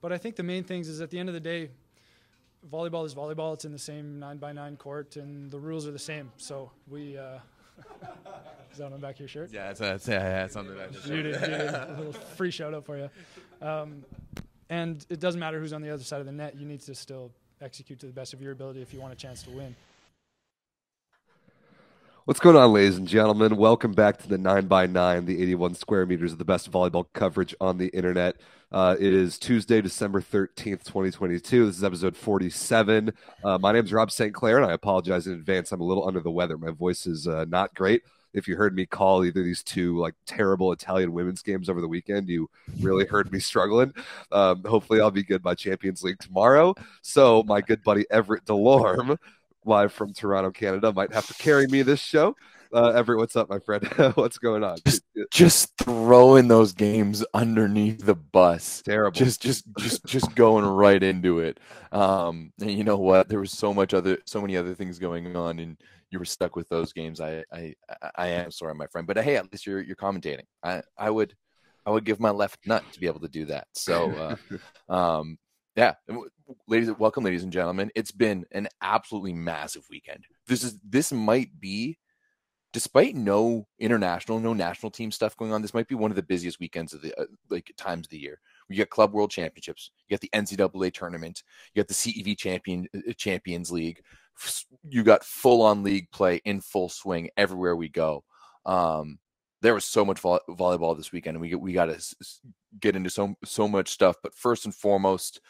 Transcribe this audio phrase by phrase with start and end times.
[0.00, 1.70] but I think the main things is at the end of the day,
[2.70, 3.54] volleyball is volleyball.
[3.54, 6.32] It's in the same nine by nine court, and the rules are the same.
[6.36, 7.16] So we.
[7.16, 7.38] Uh,
[8.72, 9.50] is that on the back of your shirt?
[9.52, 11.50] Yeah, that's, that's, yeah, that's on the back of You did, you did.
[11.50, 13.10] A little free shout out for you.
[13.66, 14.04] Um,
[14.68, 16.56] and it doesn't matter who's on the other side of the net.
[16.56, 19.16] You need to still execute to the best of your ability if you want a
[19.16, 19.74] chance to win.
[22.30, 23.56] What's going on, ladies and gentlemen?
[23.56, 27.76] Welcome back to the 9x9, the 81 square meters of the best volleyball coverage on
[27.76, 28.36] the internet.
[28.70, 31.66] Uh, it is Tuesday, December 13th, 2022.
[31.66, 33.12] This is episode 47.
[33.42, 34.32] Uh, my name is Rob St.
[34.32, 35.72] Clair, and I apologize in advance.
[35.72, 36.56] I'm a little under the weather.
[36.56, 38.04] My voice is uh, not great.
[38.32, 41.88] If you heard me call either these two like terrible Italian women's games over the
[41.88, 43.92] weekend, you really heard me struggling.
[44.30, 46.76] Um, hopefully, I'll be good by Champions League tomorrow.
[47.02, 49.18] So, my good buddy Everett Delorme
[49.64, 52.36] live from Toronto, Canada, might have to carry me this show.
[52.72, 53.84] Uh, Everett, what's up, my friend?
[54.14, 54.78] what's going on?
[54.86, 58.82] Just, just throwing those games underneath the bus.
[58.82, 59.18] Terrible.
[59.18, 61.58] Just, just, just, just going right into it.
[61.90, 63.28] Um, and you know what?
[63.28, 65.76] There was so much other, so many other things going on, and
[66.10, 67.20] you were stuck with those games.
[67.20, 67.74] I, I,
[68.14, 69.06] I am sorry, my friend.
[69.06, 70.44] But hey, at least you're, you're commentating.
[70.62, 71.34] I, I would,
[71.84, 73.66] I would give my left nut to be able to do that.
[73.74, 74.36] So,
[74.88, 75.38] uh, um,
[75.80, 75.94] yeah,
[76.68, 77.90] ladies, welcome, ladies and gentlemen.
[77.94, 80.26] It's been an absolutely massive weekend.
[80.46, 81.96] This is this might be,
[82.74, 86.22] despite no international, no national team stuff going on, this might be one of the
[86.22, 88.40] busiest weekends of the uh, like times of the year.
[88.68, 92.86] You got Club World Championships, you got the NCAA tournament, you got the CEV Champion
[92.94, 94.02] uh, Champions League,
[94.86, 98.22] you got full on league play in full swing everywhere we go.
[98.66, 99.18] Um,
[99.62, 102.14] there was so much vo- volleyball this weekend, and we we got to
[102.80, 104.16] get into so so much stuff.
[104.22, 105.40] But first and foremost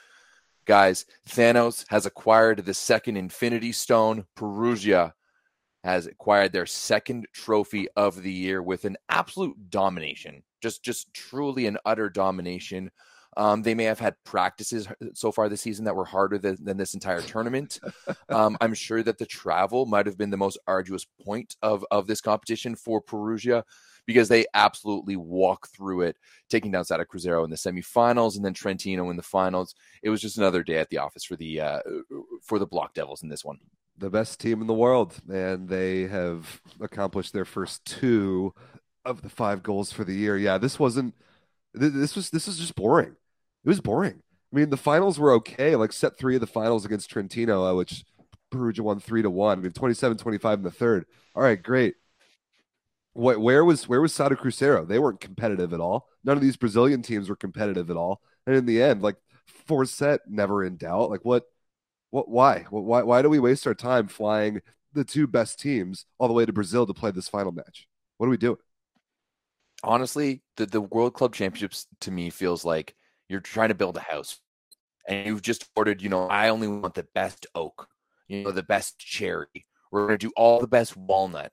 [0.71, 4.25] Guys, Thanos has acquired the second Infinity Stone.
[4.37, 5.13] Perugia
[5.83, 10.45] has acquired their second trophy of the year with an absolute domination.
[10.63, 12.93] Just, just truly an utter domination.
[13.37, 16.77] Um, they may have had practices so far this season that were harder than, than
[16.77, 17.81] this entire tournament.
[18.29, 22.07] Um, I'm sure that the travel might have been the most arduous point of, of
[22.07, 23.65] this competition for Perugia
[24.11, 26.17] because they absolutely walk through it,
[26.49, 29.77] taking down Sada Cruzeiro in the semifinals and then Trentino in the finals.
[30.03, 31.81] It was just another day at the office for the uh,
[32.43, 33.59] for the Block Devils in this one.
[33.97, 38.53] The best team in the world, and they have accomplished their first two
[39.05, 40.37] of the five goals for the year.
[40.37, 41.15] Yeah, this wasn't.
[41.73, 43.15] This was this was just boring.
[43.65, 44.23] It was boring.
[44.53, 45.77] I mean, the finals were okay.
[45.77, 48.05] Like set three of the finals against Trentino, uh, which
[48.51, 49.59] Perugia won three to one.
[49.59, 51.07] I mean, 27-25 in the third.
[51.37, 51.95] All right, great.
[53.13, 54.87] What, where was where was Sada Cruzeiro?
[54.87, 56.09] They weren't competitive at all.
[56.25, 58.21] None of these Brazilian teams were competitive at all.
[58.47, 59.17] And in the end, like
[59.67, 61.11] four set, never in doubt.
[61.11, 61.45] Like what,
[62.11, 64.61] what, why, why, why do we waste our time flying
[64.93, 67.89] the two best teams all the way to Brazil to play this final match?
[68.19, 68.59] What are we doing?
[69.83, 72.95] Honestly, the the World Club Championships to me feels like
[73.29, 74.39] you're trying to build a house,
[75.09, 76.03] and you've just ordered.
[76.03, 77.89] You know, I only want the best oak.
[78.29, 79.67] You know, the best cherry.
[79.91, 81.51] We're going to do all the best walnut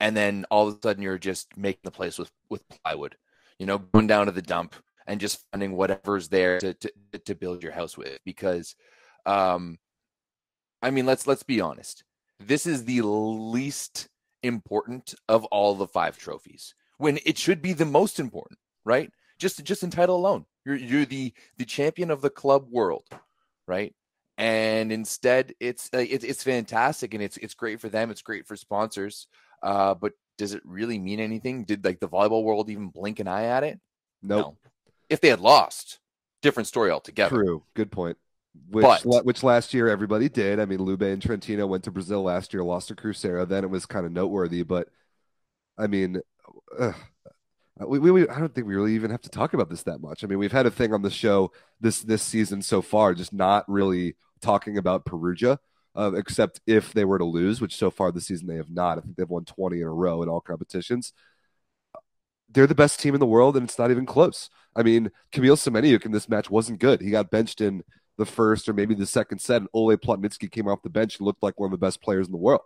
[0.00, 3.16] and then all of a sudden you're just making the place with with plywood
[3.58, 4.74] you know going down to the dump
[5.06, 6.90] and just finding whatever's there to to,
[7.24, 8.74] to build your house with because
[9.26, 9.78] um
[10.82, 12.04] i mean let's let's be honest.
[12.42, 14.08] This is the least
[14.42, 19.10] important of all the five trophies when it should be the most important right?
[19.38, 20.46] Just just in title alone.
[20.64, 23.04] You're you're the the champion of the club world
[23.66, 23.94] right?
[24.38, 28.10] And instead it's uh, it's, it's fantastic and it's it's great for them.
[28.10, 29.26] It's great for sponsors
[29.62, 31.64] uh, but does it really mean anything?
[31.64, 33.80] Did like the volleyball world even blink an eye at it?
[34.22, 34.46] Nope.
[34.46, 34.70] No.
[35.08, 35.98] If they had lost,
[36.42, 37.36] different story altogether.
[37.36, 37.62] True.
[37.74, 38.16] Good point.
[38.68, 40.58] Which, but, which last year everybody did.
[40.58, 43.48] I mean, Lube and Trentino went to Brazil last year, lost to Cruzeiro.
[43.48, 44.62] Then it was kind of noteworthy.
[44.62, 44.88] But
[45.78, 46.20] I mean,
[46.78, 46.92] uh,
[47.86, 50.24] we, we, I don't think we really even have to talk about this that much.
[50.24, 53.32] I mean, we've had a thing on the show this this season so far, just
[53.32, 55.58] not really talking about Perugia
[55.96, 58.98] uh, except if they were to lose, which so far this season they have not.
[58.98, 61.12] I think they've won 20 in a row in all competitions.
[62.48, 64.50] They're the best team in the world, and it's not even close.
[64.74, 67.00] I mean, Kamil Semeniuk in this match wasn't good.
[67.00, 67.82] He got benched in
[68.18, 71.26] the first or maybe the second set, and Ole Plotnitsky came off the bench and
[71.26, 72.62] looked like one of the best players in the world.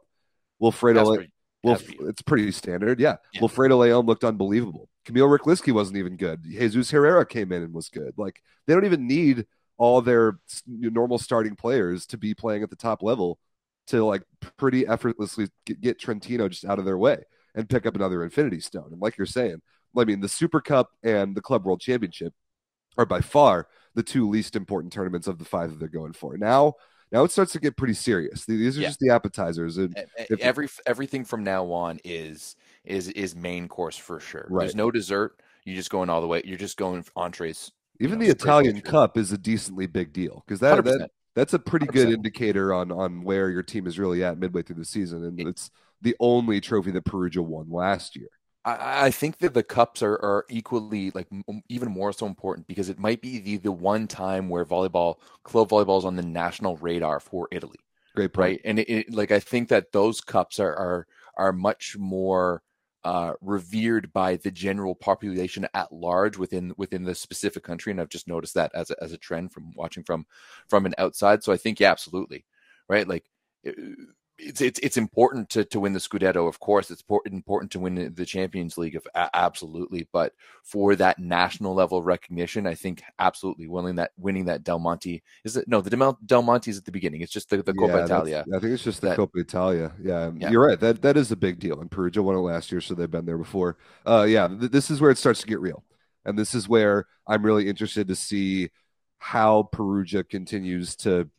[0.61, 1.29] Wilfredo,
[1.63, 3.17] well, it's pretty standard, yeah.
[3.33, 3.41] yeah.
[3.41, 4.89] Wilfredo Leon looked unbelievable.
[5.05, 6.43] Kamil Rychlicki wasn't even good.
[6.45, 8.15] Jesus Herrera came in and was good.
[8.17, 12.77] Like they don't even need all their normal starting players to be playing at the
[12.77, 13.39] top level
[13.87, 14.23] to like
[14.57, 15.49] pretty effortlessly
[15.81, 17.25] get, Trentino just out of their way
[17.55, 18.89] and pick up another Infinity Stone.
[18.93, 19.61] And like you're saying,
[19.97, 22.33] I mean, the Super Cup and the Club World Championship
[22.97, 26.37] are by far the two least important tournaments of the five that they're going for.
[26.37, 26.75] Now,
[27.13, 28.45] now it starts to get pretty serious.
[28.45, 28.89] These are yeah.
[28.89, 29.77] just the appetizers.
[29.77, 34.47] And if, every everything from now on is is is main course for sure.
[34.49, 34.65] Right.
[34.65, 35.39] There's no dessert.
[35.65, 36.43] You're just going all the way.
[36.45, 37.71] You're just going entrees
[38.01, 41.59] Even know, the Italian Cup is a decently big deal because that, that that's a
[41.59, 41.93] pretty 100%.
[41.93, 45.41] good indicator on on where your team is really at midway through the season, and
[45.41, 45.71] it's
[46.03, 48.29] the only trophy that Perugia won last year.
[48.65, 52.67] I, I think that the cups are, are equally like m- even more so important
[52.67, 56.23] because it might be the the one time where volleyball club volleyball is on the
[56.23, 57.79] national radar for Italy.
[58.15, 58.43] Great point.
[58.43, 61.07] Right, and it, it, like I think that those cups are are
[61.37, 62.63] are much more
[63.05, 68.09] uh, revered by the general population at large within within the specific country, and I've
[68.09, 70.27] just noticed that as a, as a trend from watching from
[70.69, 71.45] from an outside.
[71.45, 72.45] So I think yeah, absolutely,
[72.89, 73.07] right.
[73.07, 73.25] Like
[74.39, 76.91] it's it's it's important to to win the Scudetto, of course.
[76.91, 80.09] It's important to win the Champions League, of absolutely.
[80.13, 80.33] But
[80.65, 85.57] for that national level recognition, I think absolutely winning that winning that Del Monte is
[85.57, 87.21] it no the Del, Del Monte is at the beginning.
[87.21, 88.45] It's just the, the Coppa yeah, Italia.
[88.55, 89.93] I think it's just the that, Coppa Italia.
[90.03, 90.81] Yeah, yeah, you're right.
[90.81, 91.81] That that is a big deal.
[91.81, 93.77] And Perugia won it last year, so they've been there before.
[94.05, 95.85] Uh, yeah, th- this is where it starts to get real,
[96.25, 98.71] and this is where I'm really interested to see
[99.19, 101.31] how Perugia continues to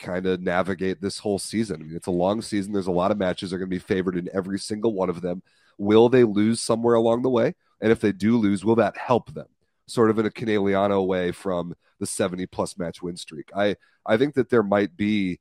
[0.00, 1.80] kind of navigate this whole season.
[1.80, 2.72] I mean, it's a long season.
[2.72, 3.50] There's a lot of matches.
[3.50, 5.42] They're going to be favored in every single one of them.
[5.78, 7.54] Will they lose somewhere along the way?
[7.80, 9.46] And if they do lose, will that help them?
[9.86, 13.50] Sort of in a Conegliano way from the 70 plus match win streak.
[13.54, 13.76] I
[14.06, 15.40] I think that there might be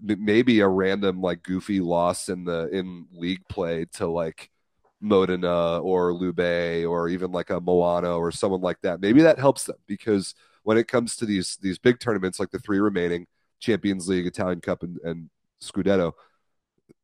[0.00, 4.50] maybe a random like goofy loss in the in league play to like
[5.00, 9.00] Modena or Lube or even like a Moano or someone like that.
[9.00, 12.58] Maybe that helps them because when it comes to these these big tournaments like the
[12.58, 13.26] three remaining,
[13.60, 15.30] Champions League, Italian Cup, and, and
[15.60, 16.12] Scudetto,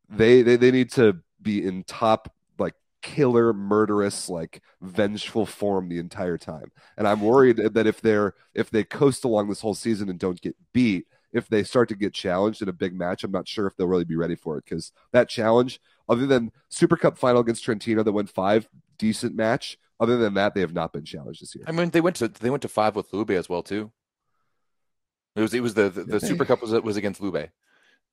[0.08, 5.98] they, they they need to be in top like killer, murderous, like vengeful form the
[5.98, 6.70] entire time.
[6.96, 10.40] And I'm worried that if they're if they coast along this whole season and don't
[10.40, 13.66] get beat, if they start to get challenged in a big match, I'm not sure
[13.66, 17.40] if they'll really be ready for it because that challenge, other than Super Cup final
[17.40, 18.68] against Trentino that went five,
[18.98, 19.78] decent match.
[20.00, 21.64] Other than that, they have not been challenged this year.
[21.68, 23.92] I mean, they went to they went to five with Lube as well too.
[25.34, 27.48] It was it was the the, the Super Cup was was against Lube.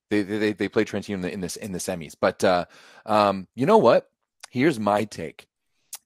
[0.09, 2.15] They they they played Trentino in the in this in the semis.
[2.19, 2.65] But uh,
[3.05, 4.09] um, you know what?
[4.49, 5.47] Here's my take.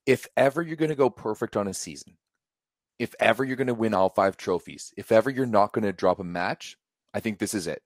[0.05, 2.17] If ever you're going to go perfect on a season,
[2.99, 5.93] if ever you're going to win all five trophies, if ever you're not going to
[5.93, 6.77] drop a match,
[7.13, 7.81] I think this is it.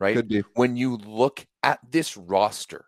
[0.00, 0.16] Right?
[0.54, 2.86] When you look at this roster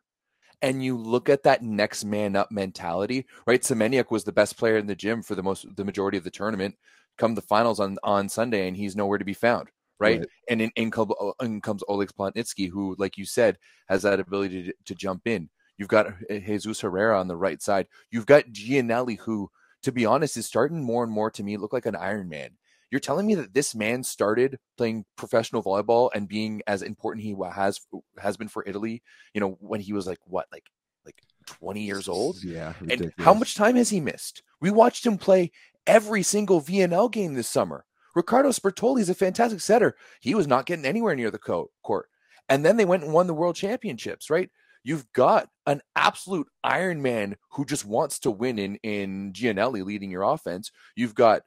[0.60, 3.62] and you look at that next man up mentality, right?
[3.62, 6.30] Semeniuk was the best player in the gym for the most the majority of the
[6.30, 6.74] tournament
[7.18, 9.68] come the finals on on Sunday and he's nowhere to be found.
[10.00, 10.20] Right?
[10.20, 10.28] right.
[10.48, 14.20] And in, in, comes, uh, in comes Oleg Plotnitsky, who, like you said, has that
[14.20, 15.50] ability to, to jump in.
[15.76, 17.88] You've got Jesus Herrera on the right side.
[18.12, 19.50] You've got Giannelli, who,
[19.82, 22.50] to be honest, is starting more and more to me look like an Iron Man.
[22.90, 27.34] You're telling me that this man started playing professional volleyball and being as important he
[27.52, 27.80] has
[28.18, 29.02] has been for Italy.
[29.34, 30.64] You know, when he was like what, like
[31.04, 32.42] like 20 years old.
[32.42, 32.74] Yeah.
[32.80, 33.12] Ridiculous.
[33.16, 34.42] And how much time has he missed?
[34.60, 35.50] We watched him play
[35.88, 37.84] every single VNL game this summer.
[38.14, 39.96] Riccardo Sbertoli is a fantastic setter.
[40.20, 42.06] He was not getting anywhere near the court.
[42.48, 44.50] And then they went and won the world championships, right?
[44.84, 50.10] You've got an absolute Iron Man who just wants to win in, in Giannelli leading
[50.10, 50.70] your offense.
[50.96, 51.42] You've got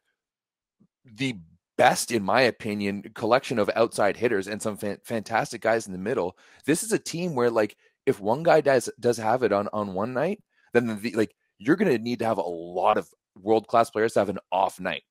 [1.06, 1.38] the
[1.78, 6.00] best, in my opinion, collection of outside hitters and some fan- fantastic guys in the
[6.00, 6.38] middle.
[6.66, 9.94] This is a team where, like, if one guy does does have it on on
[9.94, 10.44] one night,
[10.74, 13.08] then the, like you're going to need to have a lot of
[13.40, 15.04] world class players to have an off night,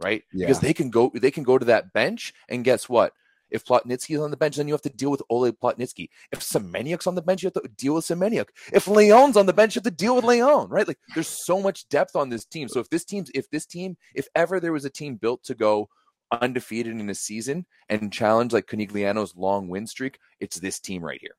[0.00, 0.22] right?
[0.32, 0.46] Yeah.
[0.46, 3.12] Because they can go they can go to that bench and guess what?
[3.50, 6.10] If Plotnitsky's on the bench, then you have to deal with Oleg Plotnitsky.
[6.32, 8.48] If Semeniuk's on the bench, you have to deal with Semeniuk.
[8.72, 10.86] If Leon's on the bench, you have to deal with Leon, right?
[10.86, 12.68] Like there's so much depth on this team.
[12.68, 15.54] So if this team's if this team, if ever there was a team built to
[15.54, 15.88] go
[16.30, 21.20] undefeated in a season and challenge like Conegliano's long win streak, it's this team right
[21.20, 21.36] here.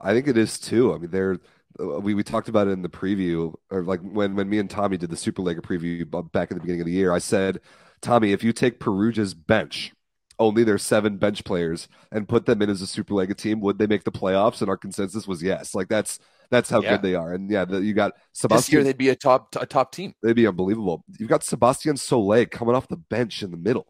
[0.00, 0.92] I think it is too.
[0.92, 1.38] I mean, they're
[1.78, 4.70] Uh, we, we talked about it in the preview or like when when me and
[4.70, 7.12] Tommy did the Superlega preview back at the beginning of the year.
[7.12, 7.60] I said,
[8.00, 9.92] Tommy, if you take Perugia's bench,
[10.38, 13.86] only their seven bench players, and put them in as a Superlega team, would they
[13.86, 14.60] make the playoffs?
[14.60, 15.74] And our consensus was yes.
[15.74, 16.18] Like that's
[16.50, 16.92] that's how yeah.
[16.92, 17.32] good they are.
[17.32, 18.58] And yeah, the, you got Sebastian.
[18.58, 20.14] This year they'd be a top a top team.
[20.22, 21.04] They'd be unbelievable.
[21.18, 23.86] You've got Sebastian Solé coming off the bench in the middle.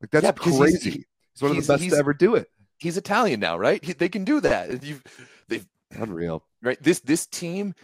[0.00, 0.90] Like that's yeah, crazy.
[0.90, 1.04] He's, he's,
[1.40, 2.48] one of the best to ever do it.
[2.78, 3.84] He's Italian now, right?
[3.84, 4.84] He, they can do that.
[4.84, 5.02] You've,
[5.48, 6.82] they've unreal right?
[6.82, 7.74] This this team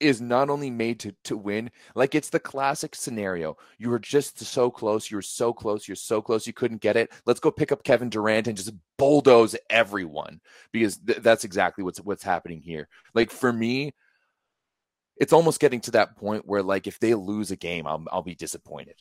[0.00, 3.56] is not only made to to win, like it's the classic scenario.
[3.78, 6.96] You were just so close, you were so close, you're so close, you couldn't get
[6.96, 7.10] it.
[7.26, 10.40] Let's go pick up Kevin Durant and just bulldoze everyone
[10.72, 12.88] because th- that's exactly what's what's happening here.
[13.14, 13.92] Like for me,
[15.16, 18.22] it's almost getting to that point where like if they lose a game, I'll I'll
[18.22, 18.94] be disappointed.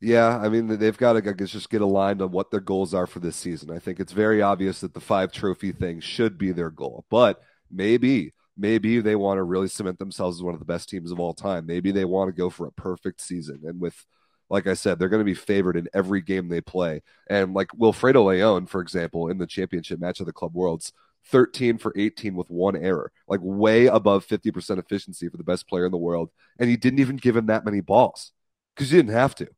[0.00, 3.20] Yeah, I mean they've got to just get aligned on what their goals are for
[3.20, 3.70] this season.
[3.70, 7.40] I think it's very obvious that the five trophy thing should be their goal, but
[7.70, 11.20] maybe maybe they want to really cement themselves as one of the best teams of
[11.20, 11.66] all time.
[11.66, 13.62] Maybe they want to go for a perfect season.
[13.64, 14.04] And with
[14.50, 17.02] like I said, they're going to be favored in every game they play.
[17.28, 20.92] And like Wilfredo Leon, for example, in the championship match of the Club Worlds,
[21.26, 25.86] 13 for 18 with one error, like way above 50% efficiency for the best player
[25.86, 26.30] in the world.
[26.58, 28.32] And he didn't even give him that many balls
[28.74, 29.48] because you didn't have to.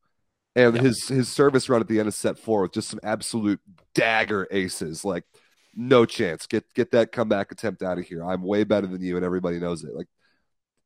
[0.55, 0.83] And yeah.
[0.83, 3.61] his his service run at the end of set four with just some absolute
[3.95, 5.25] dagger aces, like
[5.77, 6.47] no chance.
[6.47, 8.25] Get get that comeback attempt out of here.
[8.25, 9.95] I'm way better than you, and everybody knows it.
[9.95, 10.09] Like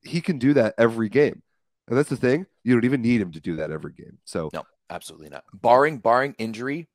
[0.03, 1.43] he can do that every game.
[1.89, 2.47] And that's the thing.
[2.63, 4.19] You don't even need him to do that every game.
[4.25, 5.45] So no, absolutely not.
[5.55, 6.89] Barring barring injury,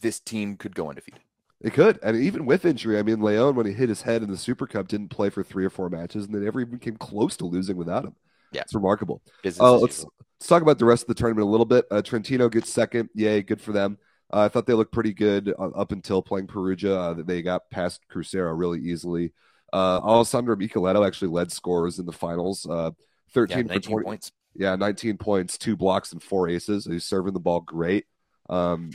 [0.00, 1.20] this team could go undefeated.
[1.60, 4.30] It could, and even with injury, I mean, Leon when he hit his head in
[4.30, 6.96] the Super Cup didn't play for three or four matches, and they never even came
[6.96, 8.16] close to losing without him.
[8.50, 9.22] Yeah, it's remarkable.
[9.44, 11.84] Uh, let's let's talk about the rest of the tournament a little bit.
[11.90, 13.10] Uh, Trentino gets second.
[13.14, 13.98] Yay, good for them.
[14.32, 16.98] Uh, I thought they looked pretty good uh, up until playing Perugia.
[16.98, 19.32] Uh, they got past Cruzeiro really easily.
[19.72, 22.66] Uh, Alessandro Michieletto actually led scorers in the finals.
[22.68, 22.90] Uh,
[23.34, 24.32] 13 yeah, for 20 points.
[24.54, 26.84] Yeah, 19 points, two blocks, and four aces.
[26.84, 28.06] He's serving the ball great.
[28.48, 28.90] Um,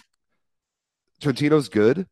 [1.22, 2.08] Trentino's good.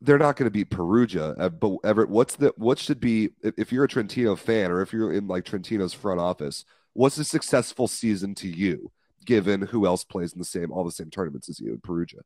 [0.00, 3.72] They're not going to beat Perugia, uh, but Everett, what's the what should be if
[3.72, 6.64] you're a Trentino fan or if you're in like Trentino's front office?
[6.92, 8.92] What's a successful season to you,
[9.24, 12.20] given who else plays in the same all the same tournaments as you in Perugia?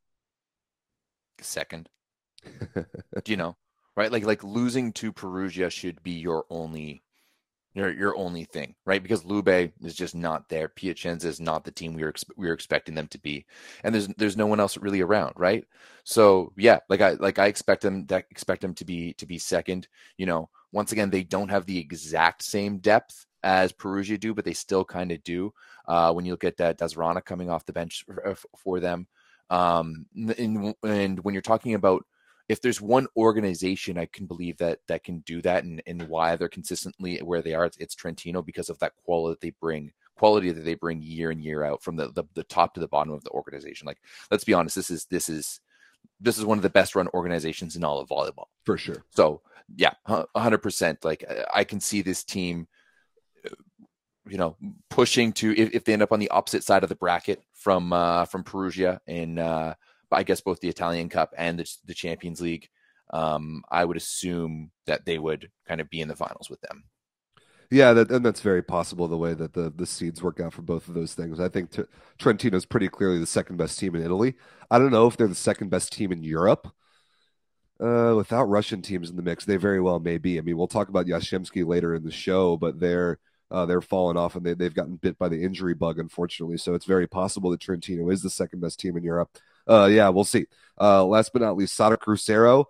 [1.40, 1.88] Second,
[2.74, 2.84] do
[3.26, 3.56] you know
[3.98, 4.12] right?
[4.12, 7.02] Like like losing to Perugia should be your only
[7.74, 9.02] your your only thing, right?
[9.02, 10.68] Because Lube is just not there.
[10.68, 13.44] Piacenza is not the team we were we were expecting them to be,
[13.82, 15.64] and there's there's no one else really around, right?
[16.04, 19.36] So yeah, like I like I expect them that expect them to be to be
[19.36, 19.88] second.
[20.16, 24.44] You know, once again, they don't have the exact same depth as Perugia do, but
[24.44, 25.52] they still kind of do.
[25.86, 29.06] Uh, when you look at that Dazrana coming off the bench for, for them,
[29.50, 32.04] um, and, and when you're talking about
[32.48, 36.34] if there's one organization I can believe that that can do that and, and why
[36.36, 39.92] they're consistently where they are, it's, it's Trentino because of that quality that they bring,
[40.16, 42.88] quality that they bring year in year out from the, the the top to the
[42.88, 43.86] bottom of the organization.
[43.86, 43.98] Like,
[44.30, 45.60] let's be honest, this is this is
[46.20, 49.04] this is one of the best run organizations in all of volleyball for sure.
[49.10, 49.42] So
[49.76, 49.92] yeah,
[50.34, 51.04] hundred percent.
[51.04, 52.66] Like I can see this team,
[54.28, 54.56] you know,
[54.90, 57.92] pushing to if, if, they end up on the opposite side of the bracket from
[57.92, 59.74] uh, from Perugia and uh,
[60.10, 62.68] I guess both the Italian Cup and the, the Champions League.
[63.10, 66.84] Um, I would assume that they would kind of be in the finals with them.
[67.70, 70.62] Yeah, that, and that's very possible the way that the, the seeds work out for
[70.62, 71.38] both of those things.
[71.38, 71.84] I think t-
[72.18, 74.34] Trentino's pretty clearly the second best team in Italy.
[74.70, 76.68] I don't know if they're the second best team in Europe.
[77.80, 80.38] Uh, without Russian teams in the mix, they very well may be.
[80.38, 83.18] I mean, we'll talk about Jastrzębski later in the show, but they're
[83.50, 86.58] uh, they're falling off and they, they've gotten bit by the injury bug, unfortunately.
[86.58, 89.30] So it's very possible that Trentino is the second best team in Europe
[89.68, 90.46] uh, yeah, we'll see.
[90.80, 92.64] Uh, last but not least, Sada Cruzeiro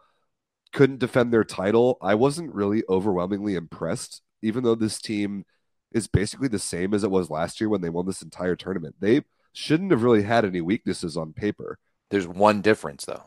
[0.73, 1.97] couldn't defend their title.
[2.02, 5.44] I wasn't really overwhelmingly impressed, even though this team
[5.92, 8.97] is basically the same as it was last year when they won this entire tournament.
[8.99, 11.78] They shouldn't have really had any weaknesses on paper.
[12.11, 13.23] There's one difference though.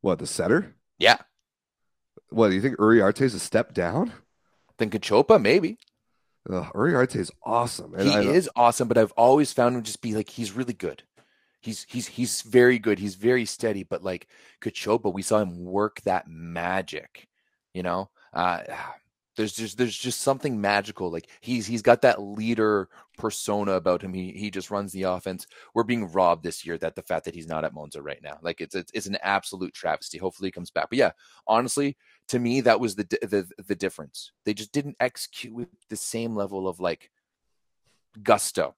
[0.00, 0.74] What, the setter?
[0.98, 1.18] Yeah.
[2.30, 4.12] What, do you think Uriarte is a step down?
[4.78, 5.78] Then Cachopa, maybe.
[6.48, 7.94] Uh, Uriarte is awesome.
[7.94, 10.72] And he I, is awesome, but I've always found him just be like he's really
[10.72, 11.04] good
[11.62, 12.98] he's he's he's very good.
[12.98, 14.28] He's very steady, but like
[14.60, 17.28] Cachopa, we saw him work that magic.
[17.72, 18.62] You know, uh,
[19.36, 21.10] there's just there's just something magical.
[21.10, 24.12] Like he's he's got that leader persona about him.
[24.12, 25.46] He he just runs the offense.
[25.74, 28.38] We're being robbed this year that the fact that he's not at Monza right now.
[28.42, 30.18] Like it's it's, it's an absolute travesty.
[30.18, 30.88] Hopefully he comes back.
[30.90, 31.12] But yeah,
[31.46, 31.96] honestly,
[32.28, 34.32] to me that was the the the difference.
[34.44, 37.10] They just didn't execute with the same level of like
[38.22, 38.74] gusto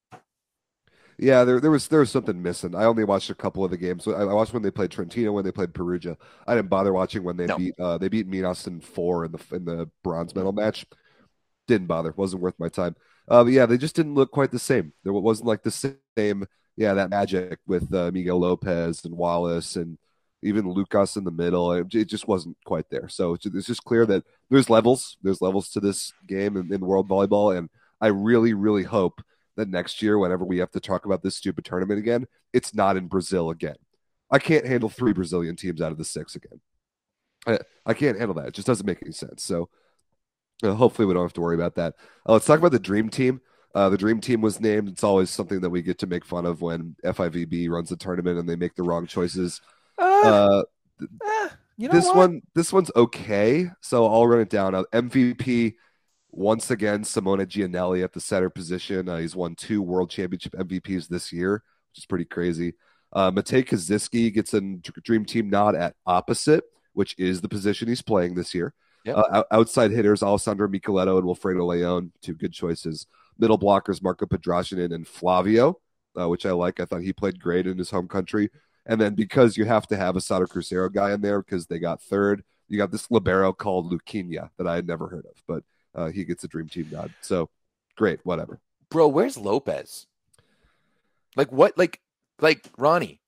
[1.19, 2.75] yeah, there there was there was something missing.
[2.75, 4.07] I only watched a couple of the games.
[4.07, 6.17] I, watched when they played Trentino, when they played Perugia.
[6.47, 7.59] I didn't bother watching when they no.
[7.59, 10.87] beat uh, they beat Minas in four in the in the bronze medal match.
[11.67, 12.13] Didn't bother.
[12.17, 12.97] wasn't worth my time.
[13.29, 14.93] Uh, but yeah, they just didn't look quite the same.
[15.03, 16.47] There wasn't like the same.
[16.77, 19.97] Yeah, that magic with uh, Miguel Lopez and Wallace and
[20.43, 21.73] even Lucas in the middle.
[21.73, 23.09] It, it, just wasn't quite there.
[23.09, 25.17] So it's, it's just clear that there's levels.
[25.23, 29.23] There's levels to this game in, in world volleyball, and I really, really hope
[29.57, 32.97] that next year, whenever we have to talk about this stupid tournament again, it's not
[32.97, 33.77] in Brazil again.
[34.31, 36.61] I can't handle three Brazilian teams out of the six again.
[37.47, 38.49] I, I can't handle that.
[38.49, 39.43] It just doesn't make any sense.
[39.43, 39.69] So
[40.63, 41.95] uh, hopefully we don't have to worry about that.
[42.29, 43.41] Uh, let's talk about the dream team.
[43.75, 44.89] Uh, the dream team was named.
[44.89, 48.39] It's always something that we get to make fun of when FIVB runs a tournament
[48.39, 49.61] and they make the wrong choices.
[49.99, 50.63] Uh, uh,
[51.03, 52.17] eh, you know this what?
[52.17, 53.69] one, this one's okay.
[53.81, 54.75] So I'll run it down.
[54.75, 55.75] Uh, MVP
[56.37, 59.09] once again, Simone Giannelli at the center position.
[59.09, 62.75] Uh, he's won two World Championship MVPs this year, which is pretty crazy.
[63.13, 68.03] Uh, Matey Kaziyski gets a Dream Team nod at opposite, which is the position he's
[68.03, 68.75] playing this year.
[69.05, 69.17] Yep.
[69.17, 73.07] Uh, outside hitters, Alessandro Michieletto and Wilfredo Leon, two good choices.
[73.39, 75.79] middle blockers Marko Podraščanin and Flavio,
[76.19, 76.81] uh, which I like.
[76.81, 78.51] I thought he played great in his home country.
[78.87, 81.79] And then because you have to have a Sada Cruzeiro guy in there because they
[81.79, 85.63] got third, you got this libero called Luquinha that I had never heard of, but
[85.95, 87.13] uh, he gets a dream team nod.
[87.21, 87.49] So
[87.97, 88.61] great, whatever.
[88.91, 90.07] Bro, where's Lopez?
[91.37, 91.77] Like what?
[91.77, 92.01] Like
[92.41, 93.21] like Ronnie?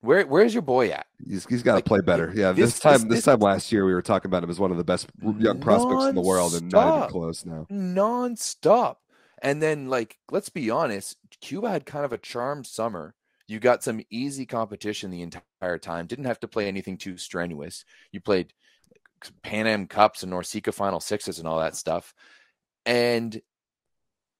[0.00, 1.06] Where where's your boy at?
[1.26, 2.32] He's he's got to like, play better.
[2.34, 4.60] Yeah, this, this time this, this, time last year we were talking about him as
[4.60, 5.08] one of the best
[5.38, 7.66] young prospects in the world, and not even close now.
[7.68, 9.00] Non-stop.
[9.42, 13.14] And then like let's be honest, Cuba had kind of a charmed summer.
[13.48, 16.06] You got some easy competition the entire time.
[16.06, 17.84] Didn't have to play anything too strenuous.
[18.12, 18.52] You played
[19.42, 22.14] Pan Am Cups and NORCECA Final Sixes and all that stuff.
[22.86, 23.40] And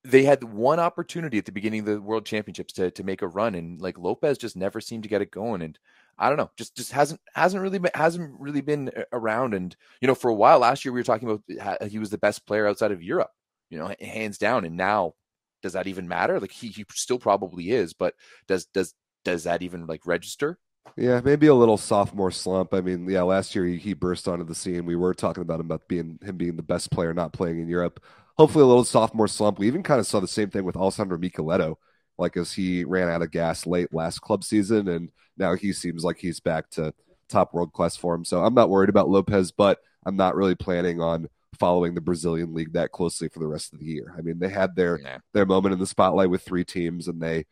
[0.03, 3.27] they had one opportunity at the beginning of the World Championships to to make a
[3.27, 5.61] run, and like Lopez just never seemed to get it going.
[5.61, 5.77] And
[6.17, 9.53] I don't know, just just hasn't hasn't really been, hasn't really been around.
[9.53, 12.17] And you know, for a while last year, we were talking about he was the
[12.17, 13.31] best player outside of Europe,
[13.69, 14.65] you know, hands down.
[14.65, 15.15] And now,
[15.61, 16.39] does that even matter?
[16.39, 18.15] Like he he still probably is, but
[18.47, 18.93] does does
[19.25, 20.57] does that even like register?
[20.97, 22.73] Yeah, maybe a little sophomore slump.
[22.73, 24.85] I mean, yeah, last year he, he burst onto the scene.
[24.85, 27.69] We were talking about him about being him being the best player not playing in
[27.69, 28.01] Europe
[28.39, 29.59] hopefully a little sophomore slump.
[29.59, 31.75] We even kind of saw the same thing with Alessandro Michieletto,
[32.17, 36.05] like as he ran out of gas late last club season, and now he seems
[36.05, 36.93] like he's back to
[37.27, 38.23] top world class form.
[38.23, 41.27] So I'm not worried about Lopez, but I'm not really planning on
[41.59, 44.15] following the Brazilian league that closely for the rest of the year.
[44.17, 45.17] I mean, they had their yeah.
[45.33, 47.45] their moment in the spotlight with three teams, and they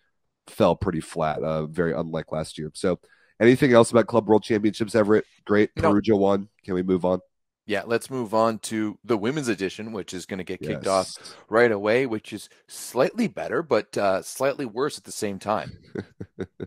[0.48, 2.72] fell pretty flat, uh, very unlike last year.
[2.74, 3.02] So,
[3.40, 5.26] anything else about Club World Championships, Everett?
[5.46, 6.18] Great, Perugia no.
[6.18, 6.50] won.
[6.64, 7.22] Can we move on?
[7.68, 10.88] Yeah, let's move on to the women's edition, which is going to get kicked yes.
[10.88, 15.78] off right away, which is slightly better, but uh, slightly worse at the same time.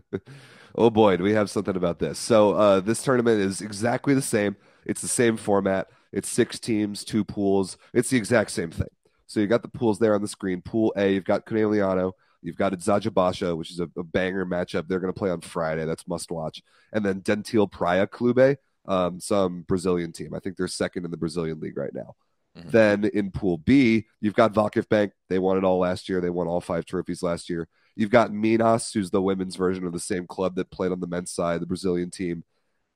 [0.75, 2.19] oh boy, do we have something about this?
[2.19, 4.55] So uh, this tournament is exactly the same.
[4.85, 5.87] It's the same format.
[6.11, 7.77] It's six teams, two pools.
[7.93, 8.89] It's the exact same thing.
[9.25, 10.61] So you got the pools there on the screen.
[10.61, 14.87] Pool A, you've got Conegliano, you've got Eczacıbaşı, which is a, a banger matchup.
[14.87, 15.85] They're going to play on Friday.
[15.85, 16.61] That's must watch.
[16.91, 18.57] And then Dentil Praia Clube
[18.87, 20.33] um, some Brazilian team.
[20.33, 22.15] I think they're second in the Brazilian league right now.
[22.57, 22.69] Mm-hmm.
[22.69, 25.11] Then in Pool B, you've got VakifBank.
[25.29, 26.19] They won it all last year.
[26.19, 27.67] They won all five trophies last year.
[27.95, 31.07] You've got Minas, who's the women's version of the same club that played on the
[31.07, 32.43] men's side, the Brazilian team.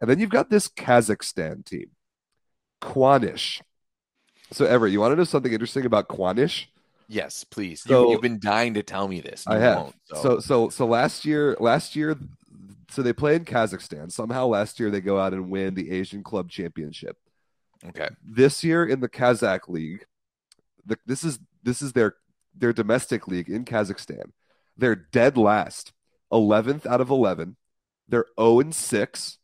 [0.02, 1.92] And then you've got this Kazakhstan team,
[2.82, 3.62] Kuanysh.
[4.52, 6.66] So, Everett, you want to know something interesting about Kuanysh?
[7.08, 7.82] Yes, please.
[7.82, 9.46] So, you, have been dying to tell me this.
[9.48, 9.94] I have.
[10.06, 10.22] So.
[10.22, 12.18] so, so, so last year, last year
[12.90, 14.12] so they play in Kazakhstan.
[14.12, 17.18] Somehow last year they go out and win the Asian Club Championship.
[17.86, 18.08] Okay.
[18.24, 20.06] This year in the Kazakh League,
[20.86, 22.16] the, this is this is their
[22.56, 24.32] their domestic league in Kazakhstan.
[24.78, 25.94] They're dead last,
[26.32, 27.58] eleventh out of eleven.
[28.08, 29.40] They're zero and six.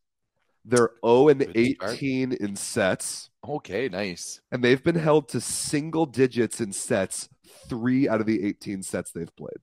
[0.64, 3.32] They're 0 and eighteen in sets.
[3.48, 4.42] Okay, nice.
[4.52, 7.28] And they've been held to single digits in sets
[7.70, 9.58] three out of the eighteen sets they've played.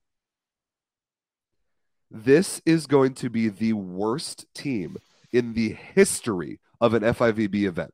[2.11, 4.97] This is going to be the worst team
[5.33, 7.93] in the history of an FIVB event.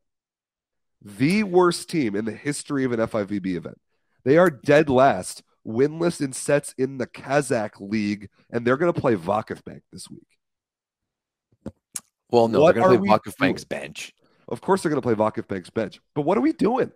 [1.02, 3.78] The worst team in the history of an FIVB event.
[4.24, 9.00] They are dead last, winless in sets in the Kazakh league, and they're going to
[9.00, 10.22] play VakifBank this week.
[12.30, 14.12] Well, no, what they're going to play VakifBank's bench.
[14.48, 16.00] Of course, they're going to play VakifBank's bench.
[16.14, 16.92] But what are we doing?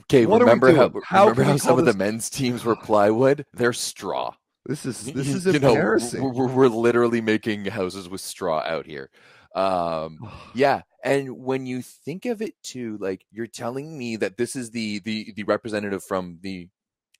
[0.00, 3.46] Okay, what remember how, how, remember how some of the men's teams were plywood?
[3.52, 4.34] They're straw.
[4.66, 6.20] This is this is you embarrassing.
[6.20, 9.10] Know, we're, we're literally making houses with straw out here.
[9.54, 10.18] Um,
[10.54, 14.70] yeah, and when you think of it too, like you're telling me that this is
[14.70, 16.68] the the the representative from the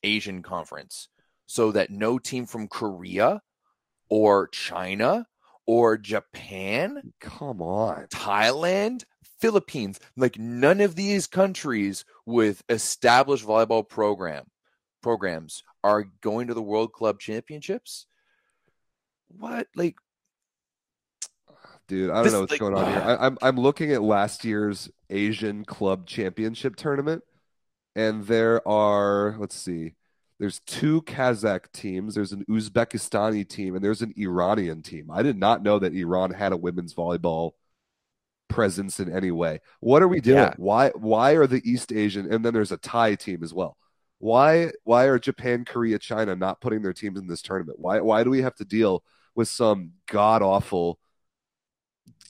[0.03, 1.09] Asian conference,
[1.47, 3.41] so that no team from Korea
[4.11, 5.27] or China
[5.67, 9.05] or Japan, come on, Thailand,
[9.41, 14.47] Philippines, like none of these countries with established volleyball program
[15.03, 18.07] programs are going to the World Club Championships.
[19.29, 19.97] What like
[21.87, 22.11] dude.
[22.11, 23.03] I don't this, know what's like, going on here.
[23.05, 27.25] I, am I'm, I'm looking at last year's Asian Club Championship tournament,
[27.97, 29.95] and there are let's see,
[30.39, 35.11] there's two Kazakh teams, there's an Uzbekistani team, and there's an Iranian team.
[35.11, 37.53] I did not know that Iran had a women's volleyball
[38.49, 39.61] presence in any way.
[39.81, 40.39] What are we doing?
[40.39, 40.55] Yeah.
[40.57, 43.77] Why why are the East Asian and then there's a Thai team as well?
[44.19, 47.79] why why are Japan, Korea, China not putting their teams in this tournament?
[47.79, 50.99] Why why do we have to deal with some god awful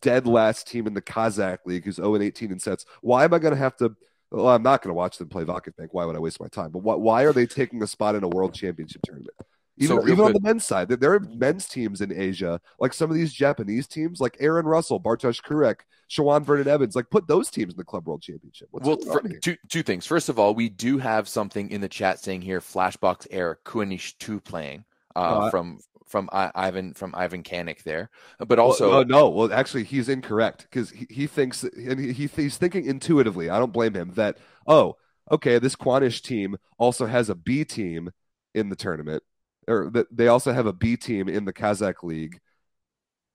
[0.02, 2.84] dead last team in the Kazakh league who's 0 and 18 in sets?
[3.00, 3.96] Why am I going to have to?
[4.30, 5.88] Well, I'm not going to watch them play VakifBank.
[5.92, 6.70] Why would I waste my time?
[6.70, 9.34] But why, why are they taking a spot in a world championship tournament?
[9.80, 13.10] Even, so even on the men's side, there are men's teams in Asia, like some
[13.10, 16.96] of these Japanese teams, like Aaron Russell, Bartosz Kurek, Sharone Vernon Evans.
[16.96, 18.68] Like, put those teams in the Club World Championship.
[18.70, 20.06] What's well, for, two two things.
[20.06, 24.18] First of all, we do have something in the chat saying here, Flashbox Air Kuanish
[24.18, 29.02] two playing uh, uh, from from Ivan from Ivan Kanik there, but also well, oh
[29.02, 33.50] no, well actually he's incorrect because he, he thinks and he, he's thinking intuitively.
[33.50, 34.96] I don't blame him that oh
[35.30, 38.10] okay this Kuanysh team also has a B team
[38.54, 39.22] in the tournament
[39.68, 42.40] or that they also have a B team in the Kazakh league,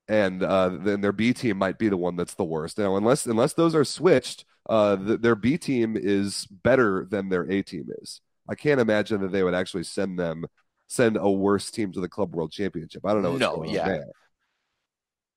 [0.07, 2.77] and uh, then their B team might be the one that's the worst.
[2.77, 7.49] Now, unless unless those are switched, uh, the, their B team is better than their
[7.49, 8.21] A team is.
[8.49, 10.45] I can't imagine that they would actually send them
[10.87, 13.05] send a worse team to the Club World Championship.
[13.05, 13.37] I don't know.
[13.37, 13.99] no, yeah.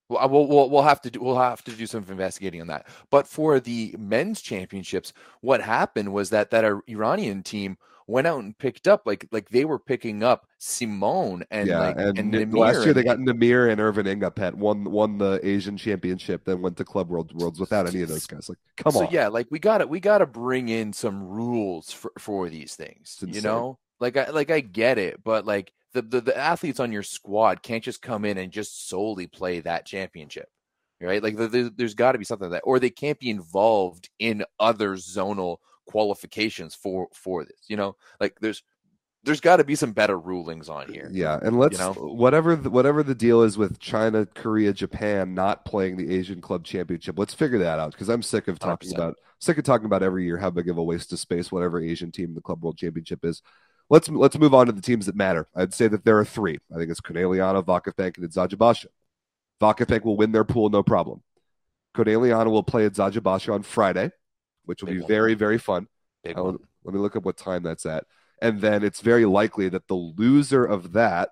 [0.08, 2.86] Well, we'll, we'll, we'll have to do, we'll have to do some investigating on that.
[3.10, 8.56] But for the men's championships, what happened was that that Iranian team went out and
[8.56, 12.84] picked up like like they were picking up Simone and yeah, like and, and last
[12.84, 16.84] year they got Nimir and Earvin N'Gapeth won won the Asian championship, then went to
[16.84, 18.48] Club World Worlds without any of those guys.
[18.48, 18.92] Like, come on.
[18.92, 19.12] so, on.
[19.12, 22.76] yeah, like we got to we got to bring in some rules for for these
[22.76, 23.22] things.
[23.26, 26.92] You know, like I like I get it, but like the, the the athletes on
[26.92, 30.48] your squad can't just come in and just solely play that championship
[31.00, 31.22] right?
[31.22, 34.08] Like the, the, there's got to be something like that, or they can't be involved
[34.18, 37.60] in other zonal qualifications for for this.
[37.68, 38.62] You know, like there's
[39.26, 41.10] there's got to be some better rulings on here.
[41.12, 41.90] Yeah, and let's you know?
[41.90, 46.40] Uh, whatever the, whatever the deal is with China, Korea, Japan not playing the Asian
[46.40, 47.18] Club Championship.
[47.18, 48.94] Let's figure that out because I'm sick of talking 100%.
[48.94, 51.80] about sick of talking about every year how big of a waste of space whatever
[51.80, 53.42] Asian team the Club World Championship is.
[53.90, 55.48] Let's let's move on to the teams that matter.
[55.54, 56.58] I'd say that there are three.
[56.72, 58.86] I think it's Conegliano, Vakifbank, and Eczacıbaşı.
[59.60, 61.22] Vakifbank will win their pool, no problem.
[61.96, 64.12] Conegliano will play Eczacıbaşı on Friday
[64.66, 65.08] which will Big be one.
[65.08, 65.88] very, very fun.
[66.22, 66.58] Big one.
[66.84, 68.04] Let me look up what time that's at.
[68.40, 71.30] And then it's very likely that the loser of that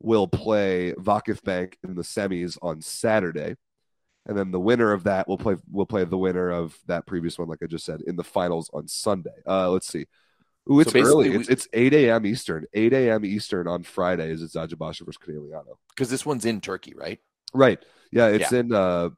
[0.00, 3.56] will play Vakifbank in the semis on Saturday.
[4.26, 7.38] And then the winner of that will play will play the winner of that previous
[7.38, 9.30] one, like I just said, in the finals on Sunday.
[9.46, 10.06] Uh, let's see.
[10.70, 11.30] Ooh, it's so early.
[11.30, 12.26] We, it's, it's 8 a.m.
[12.26, 12.66] Eastern.
[12.74, 13.24] 8 a.m.
[13.24, 15.78] Eastern on Friday is Eczacıbaşı versus Conegliano.
[15.88, 17.18] Because this one's in Turkey, right?
[17.54, 17.82] Right.
[18.12, 18.58] Yeah, it's yeah.
[18.58, 19.10] in uh,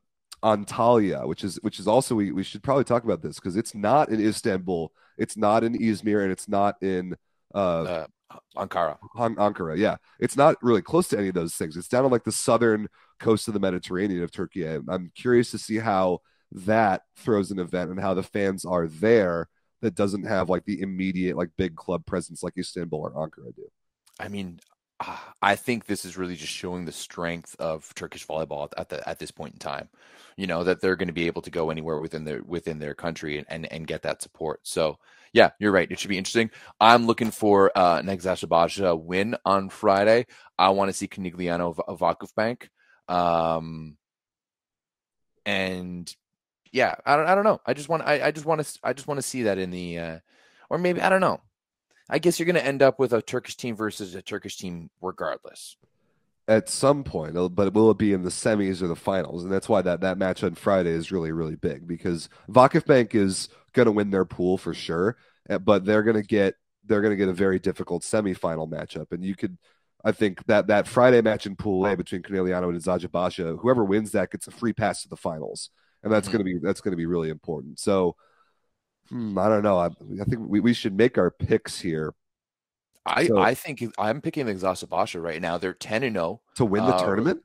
[0.43, 3.75] Antalya, which is which is also we, we should probably talk about this because it's
[3.75, 7.17] not in Istanbul, it's not in Izmir, and it's not in
[7.55, 8.07] uh, uh
[8.57, 8.99] Ankara.
[9.17, 11.77] Ankara, yeah, it's not really close to any of those things.
[11.77, 12.89] It's down on like the southern
[13.21, 14.67] coast of the Mediterranean of Turkey.
[14.67, 19.49] I'm curious to see how that throws an event and how the fans are there
[19.81, 23.69] that doesn't have like the immediate like big club presence like Istanbul or Ankara do.
[24.21, 24.61] I mean,
[25.43, 29.19] I think this is really just showing the strength of Turkish volleyball at the at
[29.19, 29.89] this point in time.
[30.37, 32.95] You know that they're going to be able to go anywhere within their within their
[32.95, 34.61] country and, and, and get that support.
[34.63, 34.99] So
[35.33, 35.91] yeah, you're right.
[35.91, 36.51] It should be interesting.
[36.81, 40.27] I'm looking for uh, an Eczacıbaşı win on Friday.
[40.59, 42.69] I want to see Conegliano Vakifbank.
[43.09, 43.97] Um,
[45.45, 46.15] and
[46.71, 47.61] yeah, I don't I don't know.
[47.67, 49.71] I just want I, I just want to I just want to see that in
[49.71, 50.19] the uh,
[50.71, 51.41] or maybe I don't know.
[52.13, 54.91] I guess you're going to end up with a Turkish team versus a Turkish team
[55.01, 55.77] regardless.
[56.47, 59.45] At some point, but will it be in the semis or the finals?
[59.45, 63.49] And that's why that, that match on Friday is really, really big because Vakifbank is
[63.73, 65.17] going to win their pool for sure,
[65.49, 69.13] eh, but they're going to get they're going to get a very difficult semifinal matchup.
[69.13, 69.57] And you could,
[70.05, 74.11] I think that that Friday match in Pool A between Conegliano and Eczacıbaşı, whoever wins
[74.11, 75.71] that gets a free pass to the finals,
[76.03, 76.39] and that's mm-hmm.
[76.39, 77.79] going to be that's going to be really important.
[77.79, 78.17] So
[79.13, 79.79] Hmm, I don't know.
[79.79, 82.15] I, I think we, we should make our picks here.
[83.05, 85.59] I, so, I think I'm picking the Eczacıbaşı right now.
[85.59, 87.43] They're 10 and 0 to win the uh, tournament.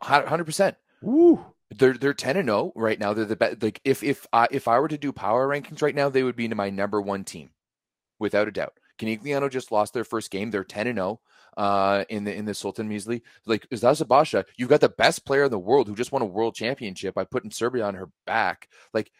[0.00, 0.76] 100%.
[1.02, 1.44] Woo.
[1.70, 3.14] They're they're 10 and 0 right now.
[3.14, 5.94] They're the best like if if I if I were to do power rankings right
[5.94, 7.50] now, they would be in my number 1 team
[8.20, 8.74] without a doubt.
[8.98, 10.50] Conegliano just lost their first game.
[10.50, 11.20] They're 10 and 0
[11.56, 13.22] uh, in the in the Sultanlar Ligi.
[13.44, 16.54] Like Eczacıbaşı, you've got the best player in the world who just won a world
[16.54, 18.68] championship by putting Serbia on her back.
[18.94, 19.10] Like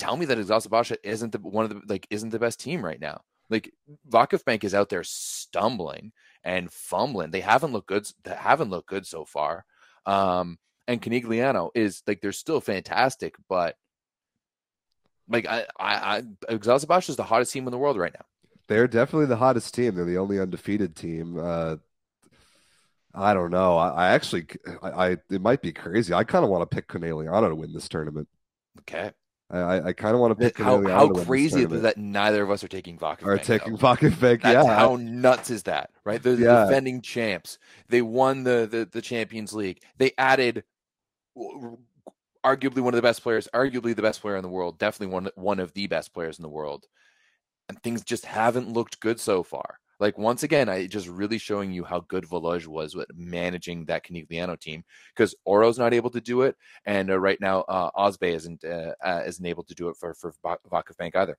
[0.00, 3.00] tell me that Eczacıbaşı isn't the one of the like isn't the best team right
[3.00, 3.18] now.
[3.50, 3.72] Like
[4.08, 6.12] Vakifbank is out there stumbling
[6.44, 7.30] and fumbling.
[7.30, 8.06] They haven't looked good.
[8.24, 9.64] They haven't looked good so far.
[10.06, 10.58] Um,
[10.88, 13.76] and Conegliano is like they're still fantastic, but
[15.28, 18.24] like I, I, I Eczacıbaşı is the hottest team in the world right now.
[18.68, 19.94] They're definitely the hottest team.
[19.94, 21.38] They're the only undefeated team.
[21.38, 21.76] Uh,
[23.12, 23.76] I don't know.
[23.76, 24.46] I, I actually,
[24.82, 26.14] I, I, it might be crazy.
[26.14, 28.28] I kind of want to pick Conegliano to win this tournament.
[28.80, 29.10] Okay.
[29.50, 32.62] I, I kind of want to pick how, how crazy is that neither of us
[32.62, 33.26] are taking Vakifbank.
[33.26, 34.64] Are taking Vakifbank, yeah.
[34.64, 36.22] How nuts is that, right?
[36.22, 36.64] They're the yeah.
[36.66, 37.58] defending champs.
[37.88, 39.82] They won the, the, the Champions League.
[39.98, 40.62] They added
[42.44, 45.30] arguably one of the best players, arguably the best player in the world, definitely one
[45.34, 46.86] one of the best players in the world.
[47.68, 49.78] And things just haven't looked good so far.
[50.00, 54.04] Like once again, I just really showing you how good Wolosz was with managing that
[54.04, 54.82] Conegliano team
[55.14, 58.94] because Orro's not able to do it, and uh, right now uh, Özbay isn't uh,
[59.04, 60.32] uh, isn't able to do it for for
[60.98, 61.38] Bank either.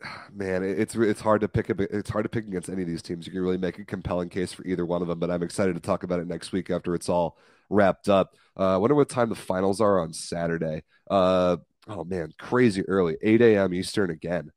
[0.32, 3.02] Man, it's it's hard to pick a, it's hard to pick against any of these
[3.02, 3.26] teams.
[3.26, 5.74] You can really make a compelling case for either one of them, but I'm excited
[5.74, 7.36] to talk about it next week after it's all
[7.68, 8.34] wrapped up.
[8.58, 10.84] Uh, I wonder what time the finals are on Saturday.
[11.10, 13.74] Uh, oh man, crazy early, 8 a.m.
[13.74, 14.52] Eastern again.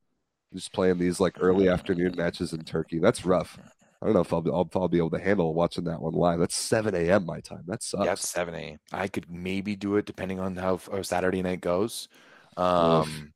[0.53, 2.99] Just playing these like early afternoon matches in Turkey.
[2.99, 3.57] That's rough.
[4.01, 6.13] I don't know if I'll be, I'll, I'll be able to handle watching that one
[6.13, 6.39] live.
[6.39, 7.25] That's 7 a.m.
[7.25, 7.63] my time.
[7.67, 8.05] That sucks.
[8.05, 8.77] Yeah, 7 a.m.
[8.91, 12.09] I could maybe do it depending on how Saturday night goes.
[12.57, 13.31] Um,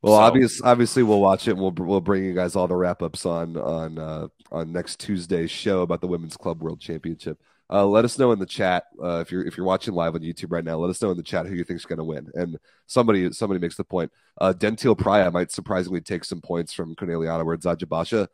[0.00, 0.20] well, so.
[0.20, 1.52] obviously, obviously, we'll watch it.
[1.52, 5.00] And we'll we'll bring you guys all the wrap ups on on uh, on next
[5.00, 7.38] Tuesday's show about the Women's Club World Championship.
[7.72, 10.20] Uh, let us know in the chat uh, if you're if you're watching live on
[10.20, 10.76] YouTube right now.
[10.76, 12.28] Let us know in the chat who you think is going to win.
[12.34, 14.12] And somebody somebody makes the point.
[14.38, 18.28] Uh, Dentil Praia might surprisingly take some points from Conegliano where Eczacıbaşı.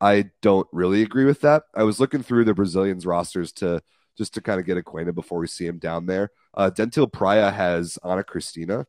[0.00, 1.64] I don't really agree with that.
[1.74, 3.82] I was looking through the Brazilians rosters to
[4.16, 6.30] just to kind of get acquainted before we see him down there.
[6.54, 8.86] Uh, Dentil Praia has Ana Cristina.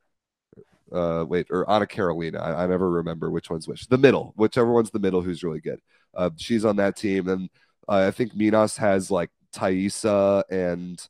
[0.92, 2.40] Uh, wait, or Ana Carolina.
[2.40, 3.88] I, I, never remember which one's which.
[3.88, 5.80] The middle, whichever one's the middle, who's really good.
[6.16, 7.28] Uh, she's on that team.
[7.28, 7.50] And
[7.88, 11.08] uh, I think Minas has like Thaisa and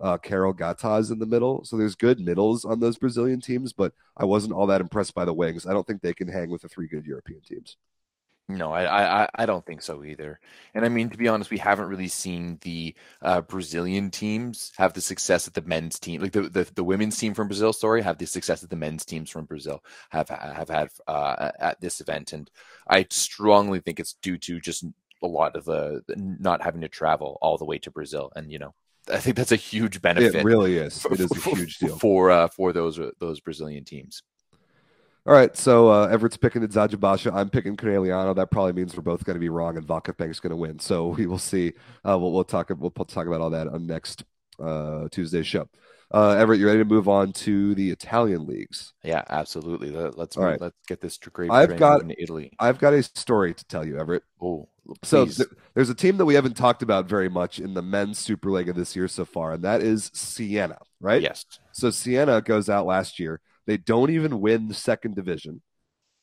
[0.00, 1.64] uh, Carol Gattaz in the middle.
[1.64, 5.24] So there's good middles on those Brazilian teams, but I wasn't all that impressed by
[5.24, 5.66] the wings.
[5.66, 7.76] I don't think they can hang with the three good European teams.
[8.48, 10.40] No, I, I I don't think so either.
[10.74, 14.92] And I mean, to be honest, we haven't really seen the uh, Brazilian teams have
[14.92, 18.02] the success that the men's team, like the, the, the women's team from Brazil, story,
[18.02, 22.00] have the success that the men's teams from Brazil have have had uh, at this
[22.00, 22.32] event.
[22.32, 22.50] And
[22.88, 24.84] I strongly think it's due to just
[25.22, 28.50] a lot of the, the not having to travel all the way to Brazil, and
[28.50, 28.74] you know,
[29.10, 30.34] I think that's a huge benefit.
[30.34, 31.04] It really is.
[31.10, 34.22] it is a huge deal for uh, for those those Brazilian teams.
[35.24, 37.32] All right, so uh, Everett's picking Eczacıbaşı.
[37.32, 38.34] I'm picking Conegliano.
[38.34, 40.80] That probably means we're both going to be wrong, and VakifBank's going to win.
[40.80, 41.74] So we will see.
[42.04, 42.70] Uh, we'll, we'll talk.
[42.76, 44.24] We'll talk about all that on next
[44.60, 45.68] uh, Tuesday's show.
[46.12, 48.92] Uh, Everett, you ready to move on to the Italian leagues?
[49.02, 49.90] Yeah, absolutely.
[49.90, 50.60] Let, us move, right.
[50.60, 51.50] let's get this to great.
[51.50, 52.52] I've got in Italy.
[52.58, 54.22] I've got a story to tell you, Everett.
[54.40, 54.68] Oh,
[55.02, 58.18] so th- there's a team that we haven't talked about very much in the men's
[58.18, 61.22] Superlega this year so far, and that is Siena, right?
[61.22, 61.46] Yes.
[61.72, 63.40] So Siena goes out last year.
[63.66, 65.62] They don't even win the second division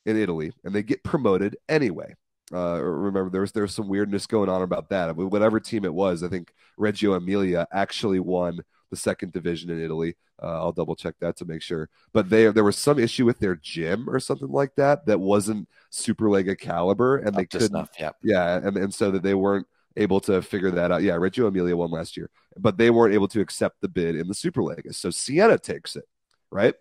[0.06, 2.16] in Italy, and they get promoted anyway.
[2.54, 5.16] Uh, remember, there was there was some weirdness going on about that.
[5.16, 10.16] Whatever team it was, I think Reggio Emilia actually won the second division in Italy.
[10.42, 11.90] Uh, I'll double check that to make sure.
[12.14, 15.68] But they there was some issue with their gym or something like that that wasn't
[15.92, 17.70] Superlega caliber, and Up they couldn't.
[17.70, 21.04] Enough, yeah, yeah, and and so that they weren't able to figure that out.
[21.04, 24.28] Yeah, Reggio Emilia won last year, but they weren't able to accept the bid in
[24.28, 24.94] the Superlega.
[24.96, 26.06] So Siena takes it,
[26.52, 26.76] right?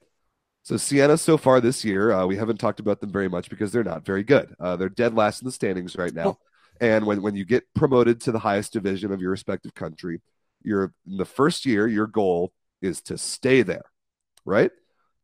[0.62, 3.72] So Siena so far this year, uh, we haven't talked about them very much because
[3.72, 4.54] they're not very good.
[4.60, 6.28] Uh, they're dead last in the standings right now.
[6.28, 6.38] Oh.
[6.80, 10.20] And when, when you get promoted to the highest division of your respective country,
[10.62, 13.84] you're in the first year, your goal is to stay there,
[14.44, 14.70] right?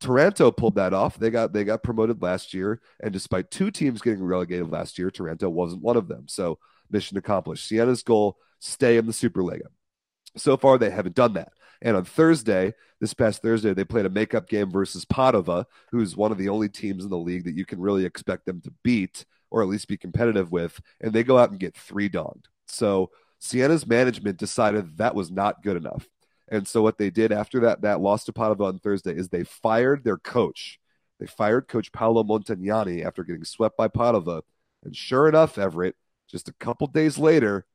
[0.00, 1.18] Taranto pulled that off.
[1.18, 5.10] They got they got promoted last year, and despite two teams getting relegated last year,
[5.10, 6.26] Taranto wasn't one of them.
[6.28, 6.58] So
[6.90, 7.66] mission accomplished.
[7.66, 9.66] Siena's goal: stay in the Superlega.
[10.36, 11.52] So far, they haven't done that.
[11.80, 16.32] And on Thursday, this past Thursday, they played a makeup game versus Padova, who's one
[16.32, 19.24] of the only teams in the league that you can really expect them to beat
[19.50, 20.80] or at least be competitive with.
[21.00, 22.44] And they go out and get three donged.
[22.66, 23.10] So
[23.44, 26.08] Siena's management decided that was not good enough.
[26.48, 29.44] And so what they did after that that loss to Padova on Thursday is they
[29.44, 30.80] fired their coach.
[31.20, 34.42] They fired coach Paolo Montagnani after getting swept by Padova.
[34.82, 35.94] And sure enough, Everett,
[36.26, 37.66] just a couple days later,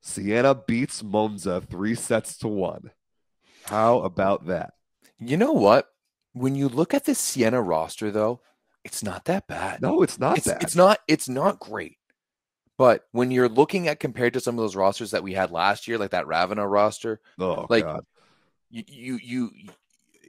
[0.00, 2.92] Siena beats Monza three sets to one.
[3.64, 4.74] How about that?
[5.18, 5.88] You know what?
[6.34, 8.42] When you look at the Siena roster, though,
[8.84, 9.82] it's not that bad.
[9.82, 10.62] No, it's not it's, bad.
[10.62, 11.00] It's not.
[11.08, 11.96] It's not great.
[12.80, 15.86] But when you're looking at compared to some of those rosters that we had last
[15.86, 18.06] year, like that Ravenna roster, oh like God.
[18.70, 19.50] you you you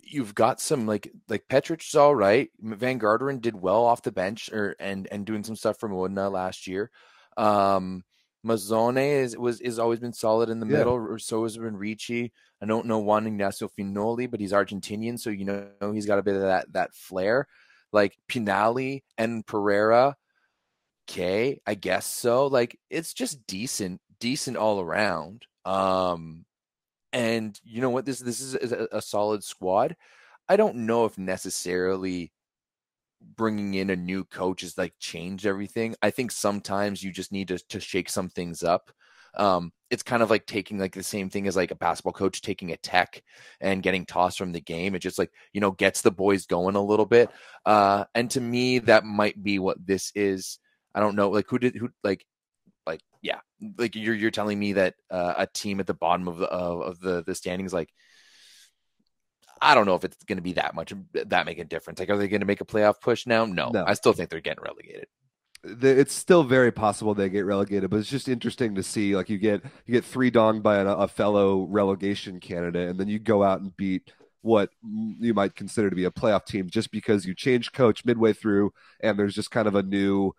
[0.03, 2.51] you've got some like like Petric is all right.
[2.59, 6.29] Van Garderen did well off the bench or and and doing some stuff from Modena
[6.29, 6.91] last year.
[7.37, 8.03] Um
[8.45, 10.79] Mazzone is was is always been solid in the yeah.
[10.79, 12.33] middle, or so has been Ricci.
[12.61, 16.23] I don't know Juan Ignacio Finoli, but he's Argentinian, so you know he's got a
[16.23, 17.47] bit of that that flair.
[17.93, 20.17] Like Pinali and Pereira
[21.09, 22.47] okay, I guess so.
[22.47, 25.45] Like it's just decent, decent all around.
[25.65, 26.45] Um,
[27.13, 28.05] and you know what?
[28.05, 29.95] This this is a, a solid squad.
[30.49, 32.31] I don't know if necessarily
[33.35, 35.95] bringing in a new coach is like changed everything.
[36.01, 38.91] I think sometimes you just need to to shake some things up.
[39.35, 42.41] Um, it's kind of like taking like the same thing as like a basketball coach
[42.41, 43.21] taking a tech
[43.61, 44.95] and getting tossed from the game.
[44.95, 47.29] It just like you know gets the boys going a little bit.
[47.65, 50.59] Uh, and to me, that might be what this is.
[50.93, 51.29] I don't know.
[51.29, 52.25] Like who did who like
[52.85, 53.39] like yeah
[53.77, 56.81] like you're you're telling me that uh, a team at the bottom of the of,
[56.81, 57.89] of the the standings like
[59.61, 61.99] I don't know if it's going to be that much that make a difference.
[61.99, 63.45] Like, are they going to make a playoff push now?
[63.45, 63.85] No, no.
[63.85, 65.05] I still think they're getting relegated.
[65.63, 69.15] It's still very possible they get relegated, but it's just interesting to see.
[69.15, 73.07] Like, you get you get three dong by a, a fellow relegation candidate, and then
[73.07, 76.89] you go out and beat what you might consider to be a playoff team just
[76.89, 80.33] because you change coach midway through, and there's just kind of a new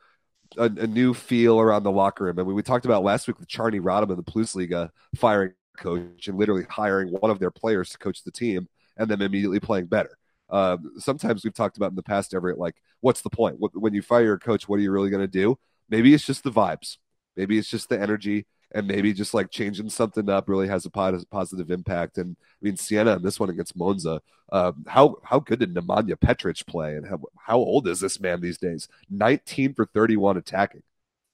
[0.57, 2.38] a, a, new feel around the locker room.
[2.38, 6.38] And we, we talked about last week with Czarni Radom the Plusliga firing coach and
[6.38, 10.17] literally hiring one of their players to coach the team and then immediately playing better.
[10.51, 13.57] Um, sometimes we've talked about in the past, Everett, like, what's the point?
[13.59, 15.59] When you fire your coach, what are you really going to do?
[15.88, 16.99] Maybe it's just the vibes.
[17.37, 20.91] Maybe it's just the energy and maybe just like changing something up really has a
[20.91, 22.19] positive impact.
[22.19, 26.19] And I mean, Siena in this one against Monza, um, how how good did Nemanja
[26.21, 28.89] Petric play, and how, how old is this man these days?
[29.11, 30.83] 19 for 31 attacking.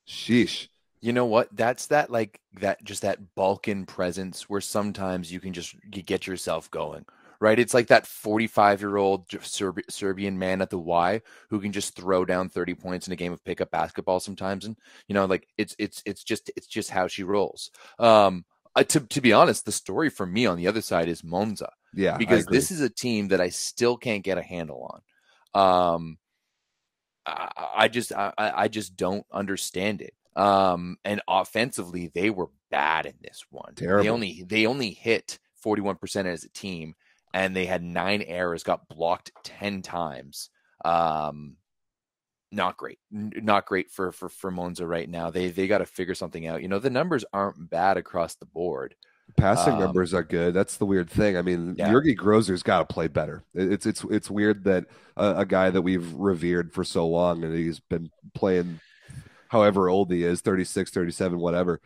[0.06, 0.68] Sheesh.
[1.00, 1.48] You know what?
[1.54, 6.26] That's that like that just that Balkan presence where sometimes you can just you get
[6.26, 7.04] yourself going
[7.40, 7.58] right?
[7.58, 11.94] It's like that 45 year old Serb- Serbian man at the Y who can just
[11.94, 14.64] throw down 30 points in a game of pickup basketball sometimes.
[14.64, 17.70] And, you know, like it's, it's, it's just, it's just how she rolls.
[17.98, 21.24] Um, uh, to, to be honest, the story for me on the other side is
[21.24, 21.72] Monza.
[21.94, 22.16] Yeah.
[22.16, 25.00] Because this is a team that I still can't get a handle
[25.54, 25.98] on.
[25.98, 26.18] Um,
[27.24, 30.14] I, I just, I, I just don't understand it.
[30.36, 33.74] Um, and offensively, they were bad in this one.
[33.74, 34.04] Terrible.
[34.04, 36.94] They only, they only hit 41% as a team
[37.34, 40.50] and they had nine errors, got blocked 10 times.
[40.84, 41.56] Um,
[42.50, 45.30] not great, not great for, for, for Monza right now.
[45.30, 46.62] They, they got to figure something out.
[46.62, 48.94] You know, the numbers aren't bad across the board.
[49.36, 50.54] Passing um, numbers are good.
[50.54, 51.36] That's the weird thing.
[51.36, 51.90] I mean, yeah.
[51.90, 53.44] Georg Grozer's got to play better.
[53.54, 54.86] It's it's it's weird that
[55.16, 58.80] a, a, guy that we've revered for so long and he's been playing
[59.48, 61.80] however old he is 36 37 whatever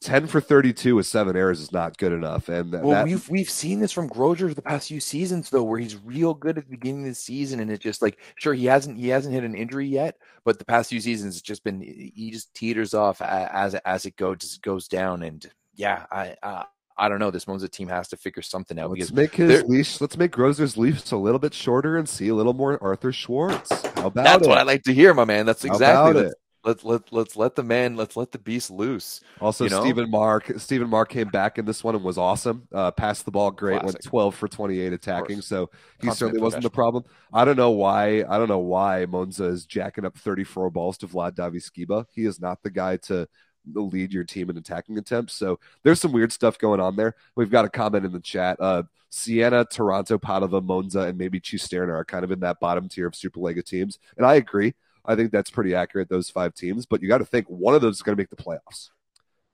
[0.00, 3.04] 10 for 32 with seven errors is not good enough and well that...
[3.04, 6.56] we've we've seen this from Grozer the past few seasons though where he's real good
[6.56, 9.34] at the beginning of the season and it's just like sure he hasn't he hasn't
[9.34, 12.94] hit an injury yet but the past few seasons it's just been he just teeters
[12.94, 16.64] off as as it goes goes down and yeah I uh,
[17.00, 17.30] I don't know.
[17.30, 18.90] This Monza team has to figure something out.
[18.90, 20.00] Let's make his leash.
[20.00, 23.96] Let's make Grozer's leash a little bit shorter and see a little more Arthur Szwarc.
[23.96, 24.48] How about That's it?
[24.48, 25.46] what I like to hear, my man.
[25.46, 26.22] That's exactly.
[26.22, 26.34] It
[26.68, 29.20] let's let let's let the man let's let the beast loose.
[29.40, 29.80] Also, you know?
[29.80, 32.68] Stephen Maar Stephen Maar came back in this one and was awesome.
[32.72, 33.86] Uh, passed the ball great, Classic.
[33.86, 35.40] went twelve for twenty eight attacking.
[35.40, 37.04] So he certainly wasn't the problem.
[37.32, 38.24] I don't know why.
[38.28, 42.04] I don't know why Monza is jacking up thirty four balls to Vlad Davyskiba.
[42.10, 43.26] He is not the guy to
[43.74, 45.34] lead your team in attacking attempts.
[45.34, 47.14] So there's some weird stuff going on there.
[47.34, 48.58] We've got a comment in the chat.
[48.60, 53.06] Uh, Siena, Taranto, Padova, Monza, and maybe Cisterna are kind of in that bottom tier
[53.06, 53.98] of Superlega teams.
[54.16, 54.74] And I agree.
[55.08, 56.86] I think that's pretty accurate, those five teams.
[56.86, 58.90] But you got to think one of those is going to make the playoffs.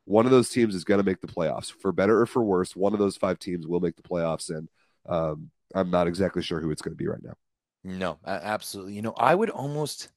[0.05, 1.73] One of those teams is going to make the playoffs.
[1.73, 4.51] For better or for worse, one of those five teams will make the playoffs.
[4.51, 4.69] And
[5.07, 7.35] um, I'm not exactly sure who it's going to be right now.
[7.85, 8.95] No, absolutely.
[8.95, 10.09] You know, I would almost,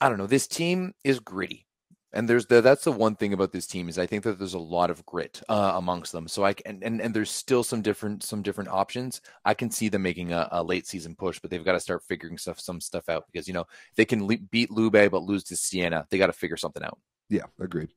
[0.00, 1.66] I don't know, this team is gritty.
[2.14, 4.54] And there's the, that's the one thing about this team is I think that there's
[4.54, 6.28] a lot of grit uh, amongst them.
[6.28, 9.22] So I can, and, and there's still some different some different options.
[9.44, 12.02] I can see them making a, a late season push, but they've got to start
[12.02, 15.44] figuring stuff some stuff out because you know they can le- beat Lube but lose
[15.44, 16.06] to Siena.
[16.10, 16.98] They got to figure something out.
[17.30, 17.88] Yeah, agreed.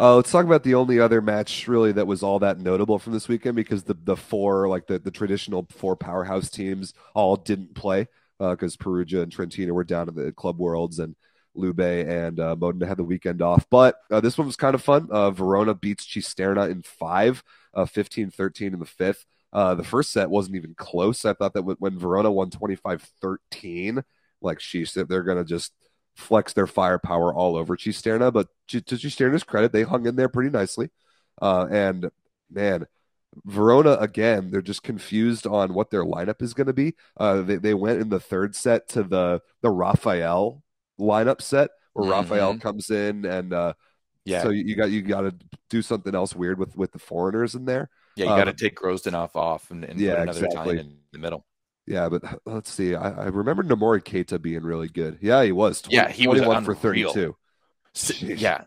[0.00, 3.12] Uh, let's talk about the only other match really that was all that notable from
[3.12, 7.74] this weekend because the the four like the the traditional four powerhouse teams all didn't
[7.74, 8.06] play
[8.38, 11.16] because uh, Perugia and Trentino were down in the club worlds and
[11.58, 13.66] Lube and uh, Modena had the weekend off.
[13.70, 15.08] But uh, this one was kind of fun.
[15.10, 17.42] Uh, Verona beats Cisterna in five,
[17.74, 19.26] uh, 15 13 in the fifth.
[19.52, 21.24] Uh, the first set wasn't even close.
[21.24, 24.02] I thought that when Verona won 25 13,
[24.40, 25.72] like she said, they're going to just
[26.14, 28.32] flex their firepower all over Cisterna.
[28.32, 30.90] But to Cisterna's credit, they hung in there pretty nicely.
[31.40, 32.10] Uh, and
[32.50, 32.86] man,
[33.44, 36.94] Verona again, they're just confused on what their lineup is going to be.
[37.16, 40.62] Uh, they they went in the third set to the the Raphael
[40.98, 42.12] lineup set where mm-hmm.
[42.12, 43.72] Raphael comes in and uh,
[44.24, 44.42] yeah.
[44.42, 45.34] So you got you got to
[45.70, 47.88] do something else weird with with the foreigners in there.
[48.16, 50.74] Yeah, you um, got to take Grozdanov off and, and yeah, put another exactly.
[50.74, 51.46] Italian in the middle.
[51.86, 52.94] Yeah, but let's see.
[52.94, 55.18] I, I remember Noumory Keita being really good.
[55.22, 55.80] Yeah, he was.
[55.82, 57.34] 20, yeah, he was one for thirty-two.
[58.20, 58.64] yeah,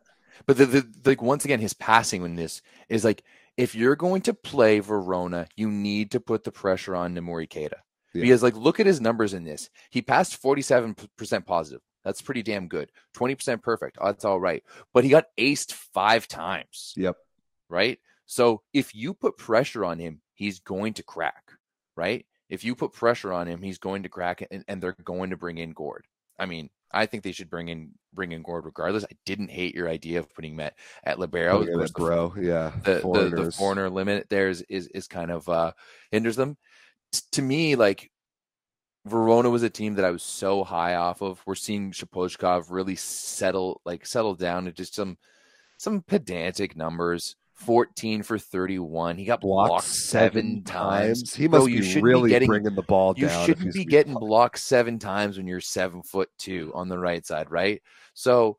[0.47, 3.23] but the, the like once again, his passing in this is like
[3.57, 7.79] if you're going to play Verona, you need to put the pressure on Noumory Keita.
[8.13, 8.21] Yeah.
[8.23, 9.69] Because like look at his numbers in this.
[9.91, 11.81] He passed forty-seven percent positive.
[12.03, 12.91] That's pretty damn good.
[13.15, 13.97] 20% perfect.
[13.99, 14.63] Oh, that's all right.
[14.93, 16.93] But he got aced five times.
[16.97, 17.17] Yep.
[17.69, 17.99] Right.
[18.25, 21.51] So if you put pressure on him, he's going to crack.
[21.95, 22.25] Right.
[22.49, 25.37] If you put pressure on him, he's going to crack and, and they're going to
[25.37, 26.05] bring in Gord.
[26.37, 29.05] I mean, I think they should bring in bring in Gord regardless.
[29.05, 31.65] I didn't hate your idea of putting Met at libero.
[31.65, 35.71] Oh, bro, yeah, the, the, the foreigner limit there is is, is kind of uh,
[36.11, 36.57] hinders them.
[37.33, 38.10] To me, like
[39.05, 41.41] Verona was a team that I was so high off of.
[41.45, 45.17] We're seeing Sapozhkov really settle like settle down to just some
[45.77, 47.35] some pedantic numbers.
[47.53, 49.17] 14 for 31.
[49.17, 51.21] He got blocked, blocked seven times.
[51.21, 51.35] times.
[51.35, 53.39] He must Bro, be really be getting, bringing the ball you down.
[53.39, 57.23] You shouldn't be getting blocked seven times when you're seven foot two on the right
[57.23, 57.79] side, right?
[58.15, 58.57] So,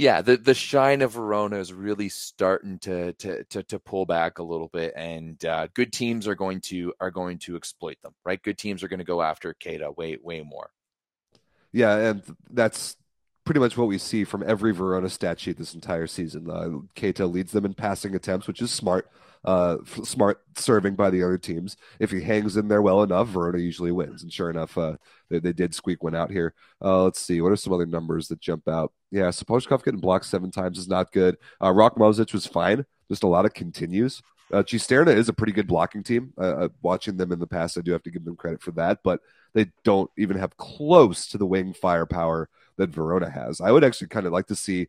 [0.00, 4.38] yeah, the the shine of Verona is really starting to to to, to pull back
[4.38, 8.14] a little bit, and uh, good teams are going to are going to exploit them,
[8.24, 8.42] right?
[8.42, 10.70] Good teams are going to go after Keita way way more.
[11.72, 12.96] Yeah, and that's
[13.44, 16.50] pretty much what we see from every Verona stat sheet this entire season.
[16.50, 19.06] Uh, Keita leads them in passing attempts, which is smart.
[19.42, 21.76] Uh, smart serving by the other teams.
[21.98, 24.22] If he hangs in there well enough, Verona usually wins.
[24.22, 24.96] And sure enough, uh,
[25.30, 26.54] they, they did squeak one out here.
[26.82, 27.40] Uh, let's see.
[27.40, 28.92] What are some other numbers that jump out?
[29.10, 31.38] Yeah, Sapozhkov getting blocked seven times is not good.
[31.62, 32.84] Uh, Rok Možič was fine.
[33.08, 34.22] Just a lot of continues.
[34.52, 36.32] Uh, Cisterna is a pretty good blocking team.
[36.36, 38.72] Uh, uh, watching them in the past, I do have to give them credit for
[38.72, 39.20] that, but
[39.54, 43.60] they don't even have close to the wing firepower that Verona has.
[43.60, 44.88] I would actually kind of like to see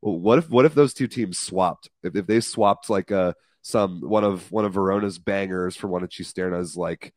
[0.00, 1.88] what if what if those two teams swapped?
[2.02, 3.32] If, if they swapped like a uh,
[3.62, 7.14] some one of one of Verona's bangers for one of Cisterna's like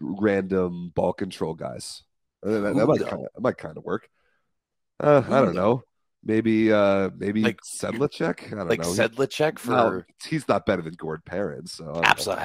[0.00, 2.02] random ball control guys.
[2.44, 4.08] Uh, that, that, might kinda, that might kind of work.
[4.98, 5.82] Uh, I don't know.
[6.24, 8.52] Maybe uh maybe like Sedlacek.
[8.52, 8.88] I don't like know.
[8.88, 11.66] Sedlacek for no, he's not better than Gord Perrin.
[11.66, 12.44] So absolutely,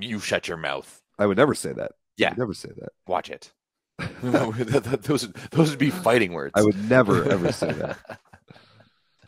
[0.00, 1.02] you shut your mouth.
[1.18, 1.92] I would never say that.
[2.16, 2.90] Yeah, never say that.
[3.06, 3.52] Watch it.
[4.22, 6.52] those those would be fighting words.
[6.54, 7.98] I would never ever say that.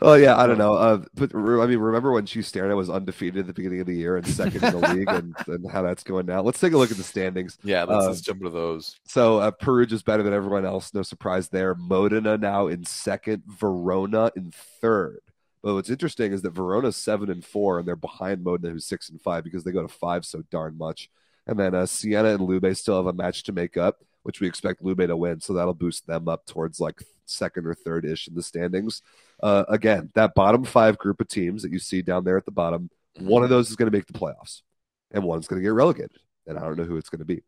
[0.02, 0.74] Oh yeah, I don't know.
[0.74, 4.16] Uh, but I mean, remember when Cisterna was undefeated at the beginning of the year
[4.16, 6.40] and second in the league, and, and, how that's going now?
[6.40, 7.58] Let's take a look at the standings.
[7.62, 8.98] Yeah, let's, uh, let's jump into those.
[9.04, 10.94] So uh, Perugia is better than everyone else.
[10.94, 11.74] No surprise there.
[11.74, 13.42] Modena now in second.
[13.46, 15.20] Verona in third.
[15.62, 19.10] But what's interesting is that Verona's seven and four, and they're behind Modena, who's six
[19.10, 21.10] and five, because they go to five so darn much.
[21.46, 24.46] And then uh, Siena and Lube still have a match to make up which we
[24.46, 25.40] expect Lube to win.
[25.40, 29.02] So that'll boost them up towards like second or third ish in the standings.
[29.42, 32.50] Uh, again, that bottom five group of teams that you see down there at the
[32.50, 33.54] bottom, one of mm-hmm.
[33.54, 34.62] those is going to make the playoffs,
[35.10, 36.18] and one's going to get relegated.
[36.46, 37.42] And I don't know who it's going to be.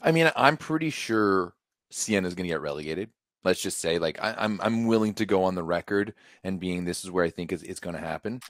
[0.00, 1.54] I mean, I'm pretty sure
[1.90, 3.10] Siena is going to get relegated.
[3.44, 6.58] Let's just say, like, I, am I'm, I'm willing to go on the record and
[6.58, 8.40] being this is where I think it's, it's going to happen.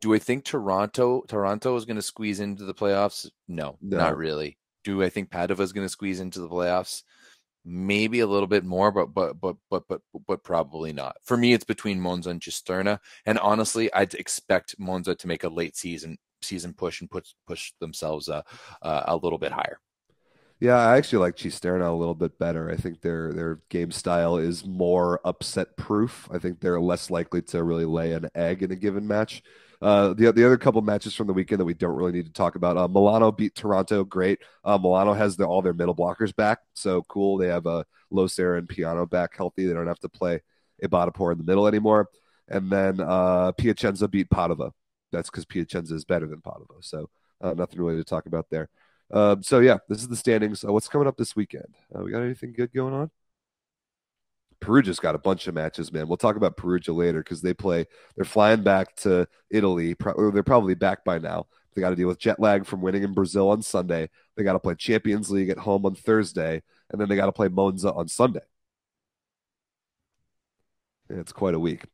[0.00, 3.28] Do I think Taranto Taranto is going to squeeze into the playoffs?
[3.48, 3.98] No, no.
[3.98, 4.56] not really.
[4.84, 7.02] Do I think Padova is going to squeeze into the playoffs?
[7.64, 11.16] Maybe a little bit more, but but but but but but probably not.
[11.22, 15.48] For me, it's between Monza and Cisterna, and honestly, I'd expect Monza to make a
[15.48, 18.42] late season season push and push push themselves uh,
[18.82, 19.78] uh, a little bit higher.
[20.60, 22.70] Yeah, I actually like Cisterna a little bit better.
[22.70, 26.28] I think their their game style is more upset proof.
[26.30, 29.42] I think they're less likely to really lay an egg in a given match.
[29.82, 32.32] Uh, the the other couple matches from the weekend that we don't really need to
[32.32, 32.76] talk about.
[32.76, 34.40] Uh, Milano beat Taranto, great.
[34.62, 37.38] Uh, Milano has the, all their middle blockers back, so cool.
[37.38, 39.66] They have a uh, Losera and Piano back healthy.
[39.66, 40.40] They don't have to play
[40.82, 42.08] Ebadipour in the middle anymore.
[42.48, 44.72] And then uh, Piacenza beat Padova.
[45.12, 46.82] That's because Piacenza is better than Padova.
[46.82, 47.08] So
[47.40, 48.68] uh, nothing really to talk about there.
[49.12, 50.64] Um, so yeah, this is the standings.
[50.64, 51.74] Uh, what's coming up this weekend?
[51.94, 53.10] Uh, we got anything good going on?
[54.60, 56.06] Perugia's got a bunch of matches, man.
[56.06, 57.86] We'll talk about Perugia later because they play.
[58.14, 59.94] They're flying back to Italy.
[59.94, 61.46] Pro- they're probably back by now.
[61.74, 64.10] They got to deal with jet lag from winning in Brazil on Sunday.
[64.36, 67.32] They got to play Champions League at home on Thursday, and then they got to
[67.32, 68.40] play Monza on Sunday.
[71.08, 71.84] it's quite a week.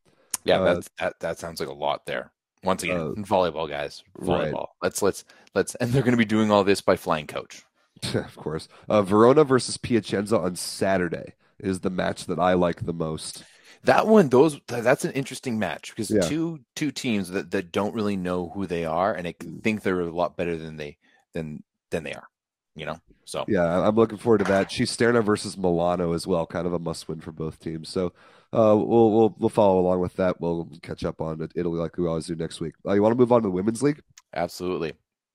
[0.44, 2.32] Yeah, uh, that that sounds like a lot there.
[2.62, 4.52] Once again, uh, volleyball guys, volleyball.
[4.52, 4.66] Right.
[4.82, 7.64] Let's let's let's, and they're going to be doing all this by flying coach.
[8.14, 12.92] of course, uh, Verona versus Piacenza on Saturday is the match that I like the
[12.92, 13.44] most.
[13.84, 16.20] That one, those that's an interesting match because yeah.
[16.22, 20.00] two two teams that, that don't really know who they are and I think they're
[20.00, 20.98] a lot better than they
[21.34, 22.26] than than they are.
[22.74, 24.68] You know, so yeah, I'm looking forward to that.
[24.68, 27.88] Cisterna versus Milano as well, kind of a must win for both teams.
[27.88, 28.12] So
[28.52, 30.40] uh, we'll we'll we'll follow along with that.
[30.40, 32.74] We'll catch up on Italy like we always do next week.
[32.86, 34.02] Uh, you want to move on to the women's league?
[34.34, 34.92] Absolutely.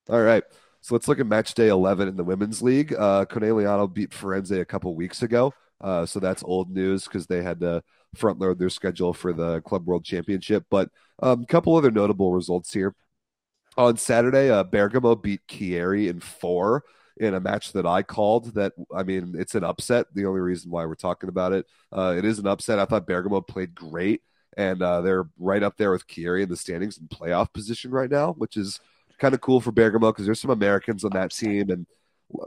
[0.10, 0.44] All right.
[0.82, 2.94] So let's look at match day 11 in the women's league.
[2.94, 5.54] Uh, Conegliano beat Firenze a couple weeks ago.
[5.82, 7.84] Uh, so that's old news because they had to
[8.16, 10.66] front load their schedule for the Club World Championship.
[10.70, 10.90] But
[11.22, 12.96] a um, couple other notable results here.
[13.78, 16.84] On Saturday, uh, Bergamo beat Chieri in four
[17.18, 18.54] in a match that I called.
[18.56, 20.08] That I mean, it's an upset.
[20.14, 22.80] The only reason why we're talking about it, uh, it is an upset.
[22.80, 24.22] I thought Bergamo played great,
[24.58, 28.10] and uh, they're right up there with Chieri in the standings in playoff position right
[28.10, 28.80] now, which is
[29.20, 31.86] kind of cool for Bergamo because there's some Americans on that team, and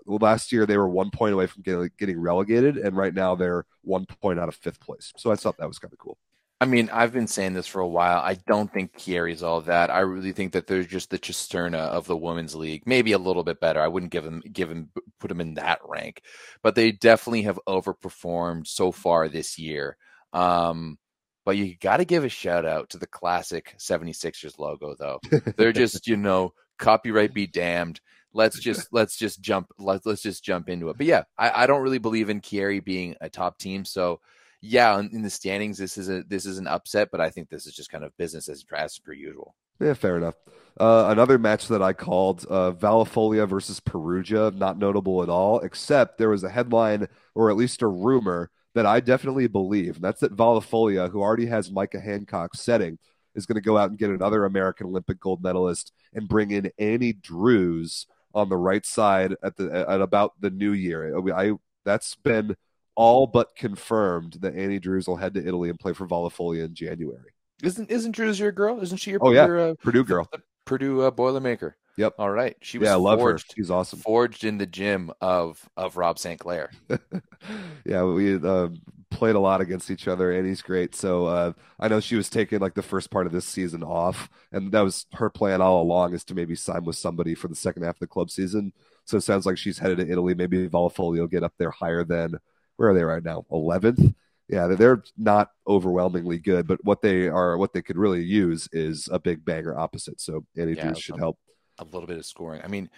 [0.07, 3.65] last year they were one point away from getting, getting relegated, and right now they're
[3.83, 5.13] one point out of fifth place.
[5.17, 6.19] So I thought that was kind of cool.
[6.61, 8.21] I mean, I've been saying this for a while.
[8.21, 9.91] I don't think Chieri's all that.
[9.91, 13.45] I really think that they're just the Cisterna of the women's league, maybe a little
[13.45, 13.81] bit better.
[13.81, 16.23] I wouldn't give them, give them, put them in that rank,
[16.63, 19.97] but they definitely have overperformed so far this year.
[20.33, 20.97] Um,
[21.45, 25.21] but you got to give a shout out to the classic 76ers logo, though.
[25.57, 28.01] They're just, you know, copyright be damned.
[28.35, 30.99] Let's just let's just jump let, let's just jump into it.
[30.99, 33.85] But yeah, I, I don't really believe in Chieri being a top team.
[33.85, 34.21] So
[34.61, 37.49] yeah, in, in the standings, this is a this is an upset, but I think
[37.49, 39.55] this is just kind of business as, as per usual.
[39.81, 40.35] Yeah, fair enough.
[40.79, 46.19] Uh, another match that I called uh, Vallefoglia versus Perugia, not notable at all, except
[46.19, 49.97] there was a headline or at least a rumor that I definitely believe.
[49.97, 52.99] And that's that Vallefoglia, who already has Micah Hancock setting,
[53.35, 56.71] is going to go out and get another American Olympic gold medalist and bring in
[56.79, 61.19] Annie Drews on the right side at the at about the new year.
[61.35, 61.53] I
[61.85, 62.57] that's been
[62.95, 66.75] all but confirmed that Annie Drews will head to Italy and play for Vallefoglia in
[66.75, 67.33] January.
[67.63, 68.81] Isn't isn't Drews your girl?
[68.81, 69.21] Isn't she your?
[69.23, 70.29] Oh yeah, your, uh, Purdue girl,
[70.65, 71.75] Purdue uh, Boilermaker.
[71.97, 72.15] Yep.
[72.19, 72.57] All right.
[72.61, 73.55] She was yeah, I love forged, her.
[73.57, 74.01] She's awesome.
[74.01, 76.41] Forged in the gym of of Rob St.
[76.41, 76.71] Clair.
[77.87, 78.69] yeah, we uh,
[79.15, 80.95] played a lot against each other, and he's great.
[80.95, 84.29] So uh, I know she was taking like the first part of this season off,
[84.53, 87.55] and that was her plan all along is to maybe sign with somebody for the
[87.55, 88.73] second half of the club season.
[89.05, 90.35] So it sounds like she's headed to Italy.
[90.35, 92.35] Maybe Vallefoglia will get up there higher than
[92.77, 93.45] where are they right now?
[93.51, 94.15] Eleventh.
[94.49, 99.09] Yeah, they're not overwhelmingly good, but what they are, what they could really use is
[99.11, 100.21] a big banger opposite.
[100.21, 101.39] So Annie yeah, Drews should help.
[101.79, 102.61] A little bit of scoring.
[102.63, 102.91] I mean,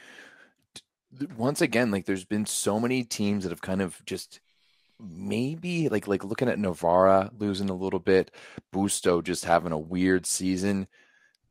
[1.36, 4.40] once again, like there's been so many teams that have kind of just
[5.00, 8.30] maybe like like looking at Novara losing a little bit,
[8.74, 10.88] Busto just having a weird season.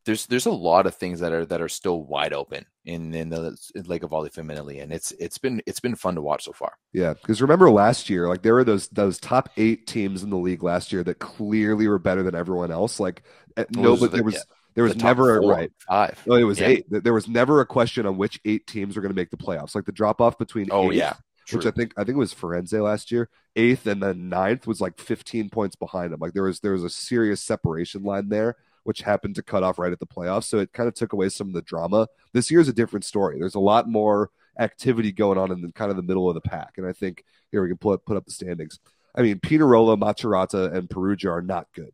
[0.05, 3.29] There's there's a lot of things that are that are still wide open in in
[3.29, 6.73] the Lega Volley Femminile, and it's it's been it's been fun to watch so far.
[6.93, 10.37] Yeah, because remember last year, like there were those those top eight teams in the
[10.37, 12.99] league last year that clearly were better than everyone else.
[12.99, 13.23] Like
[13.57, 14.35] eh, no, but there was.
[14.35, 14.41] Yeah.
[14.75, 16.21] There was the never four, right five.
[16.27, 16.67] Oh, it was yeah.
[16.67, 16.85] eight.
[16.89, 19.73] There was never a question on which eight teams were going to make the playoffs.
[19.73, 21.13] Like the drop off between oh yeah,
[21.45, 21.59] True.
[21.59, 23.29] which I think I think it was Firenze last year.
[23.55, 26.19] Eighth and then ninth was like 15 points behind them.
[26.19, 29.79] Like there was there was a serious separation line there which happened to cut off
[29.79, 30.43] right at the playoffs.
[30.43, 32.07] So it kind of took away some of the drama.
[32.33, 33.39] This year's a different story.
[33.39, 34.29] There's a lot more
[34.59, 36.73] activity going on in the, kind of the middle of the pack.
[36.77, 38.79] And I think here we can put, put up the standings.
[39.15, 41.91] I mean, Pinerolo, Macerata, and Perugia are not good.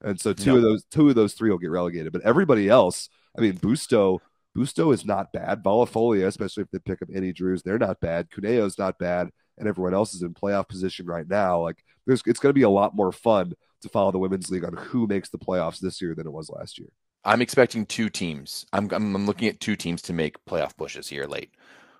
[0.00, 0.56] And so two no.
[0.56, 2.12] of those two of those three will get relegated.
[2.12, 4.18] But everybody else, I mean, Busto,
[4.56, 5.62] Busto is not bad.
[5.62, 8.28] Vallefoglia, especially if they pick up Annie Drews, they're not bad.
[8.30, 11.60] Cuneo's not bad, and everyone else is in playoff position right now.
[11.60, 14.74] Like there's it's gonna be a lot more fun to follow the women's league on
[14.76, 16.88] who makes the playoffs this year than it was last year.
[17.24, 18.66] I'm expecting two teams.
[18.72, 21.52] I'm, I'm, I'm looking at two teams to make playoff pushes here late.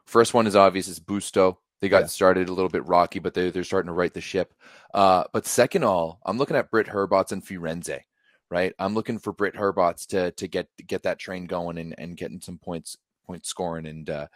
[0.04, 1.58] First one is obvious is Busto.
[1.80, 2.06] They got yeah.
[2.08, 4.54] started a little bit rocky, but they, they're starting to right the ship.
[4.94, 8.00] Uh, but second all, I'm looking at Britt Herbots and Firenze,
[8.52, 8.74] right?
[8.78, 12.40] I'm looking for Britt Herbots to to get get that train going and, and getting
[12.40, 14.26] some points point scoring and uh,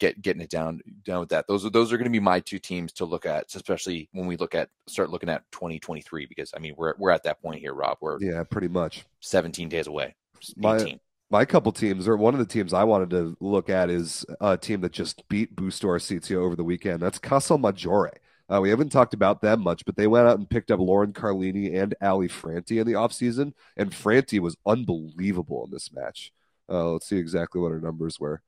[0.00, 1.46] get getting it down down with that.
[1.46, 4.26] Those are those are going to be my two teams to look at, especially when
[4.26, 7.60] we look at start looking at 2023 because I mean we're we're at that point
[7.60, 7.98] here, Rob.
[8.00, 10.16] We're yeah, pretty much 17 days away.
[10.42, 10.56] 18.
[10.58, 10.98] My
[11.30, 14.56] my couple teams, or one of the teams I wanted to look at, is a
[14.56, 17.00] team that just beat Busto Arsizio over the weekend.
[17.00, 18.16] That's Casal Maggiore.
[18.52, 21.12] Uh, we haven't talked about them much, but they went out and picked up Lauren
[21.12, 26.32] Carlini and Ali Frantti in the offseason, and Frantti was unbelievable in this match.
[26.68, 28.42] Uh, let's see exactly what her numbers were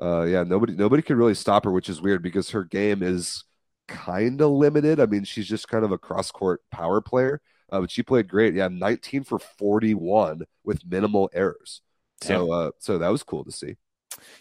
[0.00, 3.44] uh, yeah, nobody nobody can really stop her, which is weird because her game is
[3.86, 4.98] kind of limited.
[5.00, 7.40] I mean, she's just kind of a cross court power player,
[7.70, 8.54] uh, but she played great.
[8.54, 11.80] Yeah, 19 for 41 with minimal errors.
[12.22, 13.76] So, uh, so that was cool to see.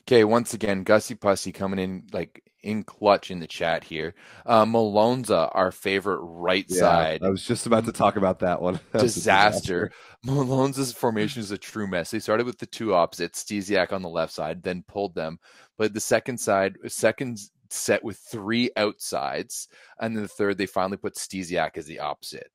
[0.07, 4.15] Okay, once again, Gussie Pussy coming in like in clutch in the chat here.
[4.45, 7.21] Uh, Malonza, our favorite right yeah, side.
[7.23, 8.79] I was just about to talk about that one.
[8.93, 9.91] disaster.
[9.91, 9.91] disaster.
[10.25, 12.09] Malonza's formation is a true mess.
[12.09, 15.39] They started with the two opposites, Stysiak on the left side, then pulled them.
[15.77, 19.67] But the second side, second set with three outsides,
[19.99, 22.49] and then the third, they finally put Stysiak as the opposite.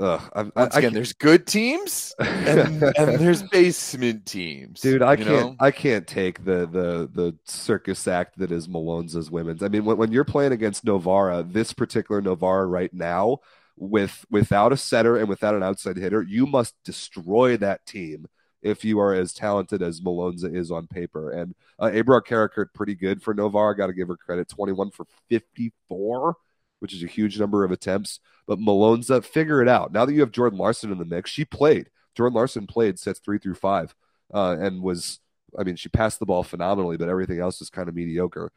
[0.00, 4.80] Ugh, I, Once I, again, there's good teams and, and, there's basement teams.
[4.80, 5.56] Dude, I can't know?
[5.60, 9.62] I can't take the the the circus act that is Malonza's women's.
[9.62, 13.38] I mean, when, when you're playing against Novara, this particular Novara right now,
[13.76, 18.26] with without a setter and without an outside hitter, you must destroy that team
[18.62, 21.30] if you are as talented as Malonza is on paper.
[21.30, 23.76] And uh, Ebrar Karakurt pretty good for Novara.
[23.76, 24.48] Got to give her credit.
[24.48, 26.36] 21 for 54
[26.84, 28.20] which is a huge number of attempts.
[28.46, 29.90] But Malone's up, figure it out.
[29.90, 31.88] Now that you have Jordan Larson in the mix, she played.
[32.14, 33.94] Jordan Larson played sets three through five
[34.34, 35.18] uh, and was
[35.58, 38.52] I mean, she passed the ball phenomenally, but everything else is kind of mediocre.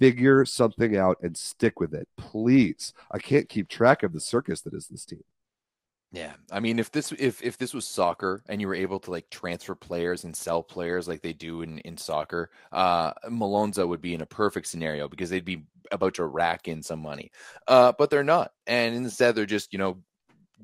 [0.00, 2.92] Figure something out and stick with it, please.
[3.12, 5.22] I can't keep track of the circus that is this team.
[6.10, 9.10] Yeah, I mean, if this if if this was soccer and you were able to
[9.10, 14.00] like transfer players and sell players like they do in in soccer, uh, Malonza would
[14.00, 17.30] be in a perfect scenario because they'd be about to rack in some money,
[17.66, 20.02] uh, but they're not, and instead they're just you know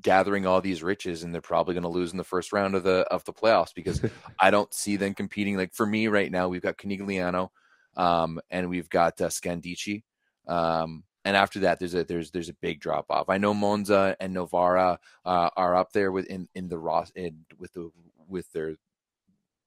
[0.01, 2.83] gathering all these riches and they're probably going to lose in the first round of
[2.83, 4.01] the of the playoffs because
[4.41, 5.57] I don't see them competing.
[5.59, 7.51] Like for me right now, we've got Conegliano,
[7.99, 10.05] um, and we've got uh, Scandicci.
[10.49, 13.29] Um, and after that, there's a there's there's a big drop off.
[13.29, 17.45] I know Monza and Novara uh, are up there with in in the Ross in,
[17.59, 17.91] with the
[18.29, 18.77] with their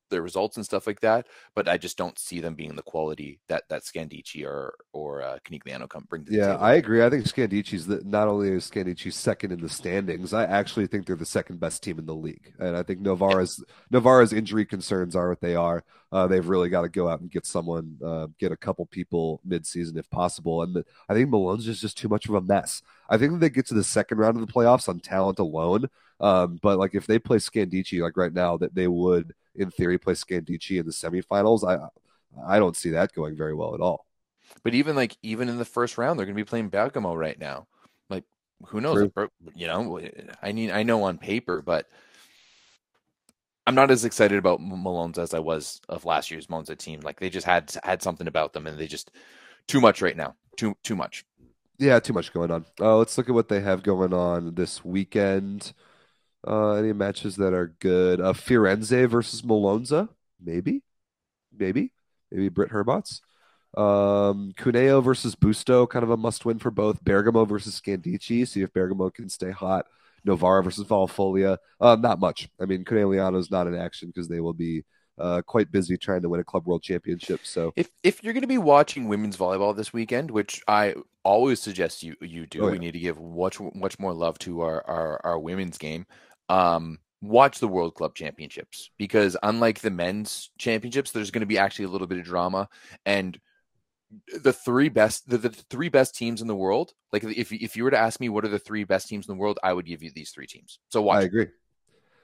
[0.10, 3.40] their results and stuff like that, but I just don't see them being the quality
[3.48, 6.56] that that Scandicci or or uh, Conegliano come bring to the yeah.
[6.56, 7.04] I agree.
[7.04, 11.06] I think Scandicci's the, not only is Scandicci second in the standings, I actually think
[11.06, 15.16] they're the second best team in the league, and I think Novara's Novara's injury concerns
[15.16, 15.84] are what they are.
[16.12, 19.42] Uh, they've really got to go out and get someone, uh, get a couple people
[19.44, 22.82] mid-season if possible, and the, I think Malone's just just too much of a mess.
[23.10, 25.90] I think they get to the second round of the playoffs on talent alone,
[26.20, 29.98] um, but like if they play Scandicci like right now, that they would in theory
[29.98, 31.68] play Scandicci in the semifinals.
[31.68, 31.88] I
[32.46, 34.06] I don't see that going very well at all.
[34.64, 37.38] But even like even in the first round, they're going to be playing Bergamo right
[37.38, 37.68] now.
[38.10, 38.24] Like
[38.68, 39.10] who knows?
[39.14, 39.30] True.
[39.56, 40.00] You know,
[40.42, 41.88] I mean, I know on paper, but
[43.66, 47.02] I'm not as excited about Malone's as I was of last year's Monza team.
[47.02, 49.12] Like they just had had something about them, and they just
[49.68, 50.36] too much right now.
[50.56, 51.26] Too too much.
[51.78, 52.66] Yeah, too much going on.
[52.80, 55.74] Uh, let's look at what they have going on this weekend.
[56.48, 58.22] Uh, any matches that are good?
[58.22, 60.08] Uh, Firenze versus Malonza,
[60.42, 60.82] maybe,
[61.58, 61.92] maybe,
[62.32, 63.20] maybe Britt Herbots.
[63.76, 67.04] Um, Cuneo versus Busto, kind of a must win for both.
[67.04, 69.86] Bergamo versus Scandicci, see if Bergamo can stay hot.
[70.24, 72.50] Novara versus Vallefoglia, uh, not much.
[72.60, 74.84] I mean, Conegliano is not in action because they will be
[75.18, 77.42] uh, quite busy trying to win a club world championship.
[77.44, 81.60] So if if you're going to be watching women's volleyball this weekend, which I always
[81.60, 82.74] suggest you you do, oh, yeah.
[82.74, 86.06] we need to give much much more love to our our, our women's game
[86.50, 91.58] um, watch the World Club Championships because unlike the men's championships, there's going to be
[91.58, 92.70] actually a little bit of drama.
[93.06, 93.40] And
[94.42, 97.84] the three best the, the three best teams in the world like if if you
[97.84, 99.86] were to ask me what are the three best teams in the world i would
[99.86, 100.80] give you these three teams.
[100.90, 101.48] So watch i agree.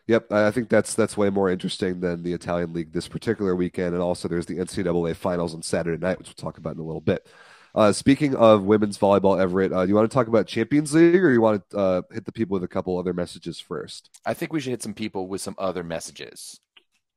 [0.07, 3.93] Yep i think that's that's way more interesting than the italian league this particular weekend.
[3.93, 6.85] And also there's the ncaa finals on saturday night which we'll talk about in a
[6.85, 7.27] little bit
[7.75, 11.23] uh, speaking of women's volleyball, Everett, uh, do you want to talk about Champions League,
[11.23, 14.09] or you want to uh, hit the people with a couple other messages first?
[14.25, 16.59] I think we should hit some people with some other messages.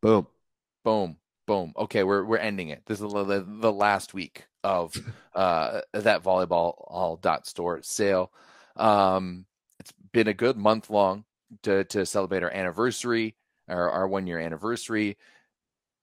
[0.01, 0.27] Boom,
[0.85, 1.73] boom, boom.
[1.77, 2.83] Okay, we're we're ending it.
[2.87, 4.97] This is the, the last week of
[5.35, 8.33] uh, that volleyball all dot store sale.
[8.77, 9.45] Um,
[9.79, 11.25] it's been a good month long
[11.65, 13.37] to to celebrate our anniversary,
[13.69, 15.19] our, our one year anniversary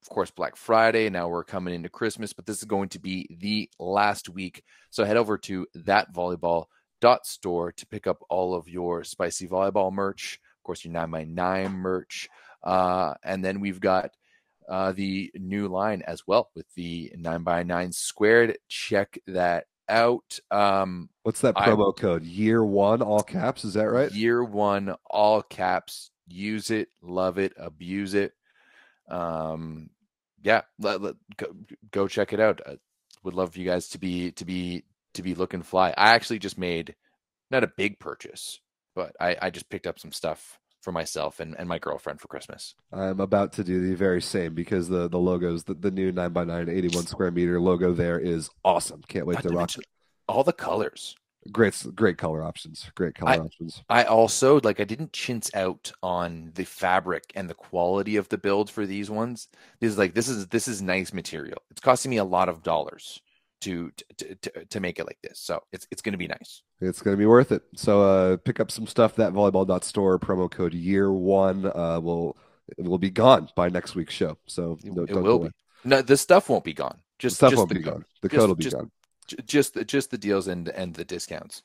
[0.03, 1.09] of course, Black Friday.
[1.09, 4.63] Now we're coming into Christmas, but this is going to be the last week.
[4.89, 6.65] So head over to that volleyball
[6.99, 11.71] dot store to pick up all of your spicy volleyball merch, of course, your 9x9
[11.71, 12.27] merch.
[12.61, 14.11] Uh, and then we've got
[14.67, 18.57] uh, the new line as well with the 9x9 squared.
[18.67, 20.37] Check that out.
[20.51, 22.23] Um, What's that promo I, code?
[22.23, 23.63] Year one, all caps.
[23.63, 24.11] Is that right?
[24.11, 26.11] Year one, all caps.
[26.27, 28.33] Use it, love it, abuse it
[29.09, 29.89] um,
[30.43, 31.47] yeah, let, let, go,
[31.91, 32.61] go check it out.
[32.67, 32.77] I
[33.23, 34.83] would love for you guys to be to be
[35.13, 35.93] to be looking fly.
[35.97, 36.95] I actually just made
[37.49, 38.59] not a big purchase,
[38.95, 42.27] but I, I just picked up some stuff for myself and, and my girlfriend for
[42.27, 42.75] Christmas.
[42.91, 46.69] I'm about to do the very same because the the logos, the, the new 9x9
[46.69, 49.01] 81 square meter logo there is awesome.
[49.07, 49.85] Can't wait not to rock it.
[50.27, 51.15] All the colors
[51.51, 53.83] great great color options great color I, options.
[53.89, 58.37] I also like i didn't chintz out on the fabric and the quality of the
[58.37, 59.47] build for these ones.
[59.79, 61.57] This is like this is this is nice material.
[61.71, 63.21] It's costing me a lot of dollars
[63.61, 65.39] to to to, to make it like this.
[65.39, 66.61] So it's it's going to be nice.
[66.81, 67.63] It's going to be worth it.
[67.75, 72.37] So uh pick up some stuff that volleyball store promo code year one uh will
[72.77, 74.37] will be gone by next week's show.
[74.47, 75.49] So no, it will be.
[75.83, 76.99] no the stuff won't be gone.
[77.19, 78.05] Just the stuff just won't the, be gone.
[78.21, 78.91] The code will be just, gone
[79.45, 81.63] just just the deals and and the discounts.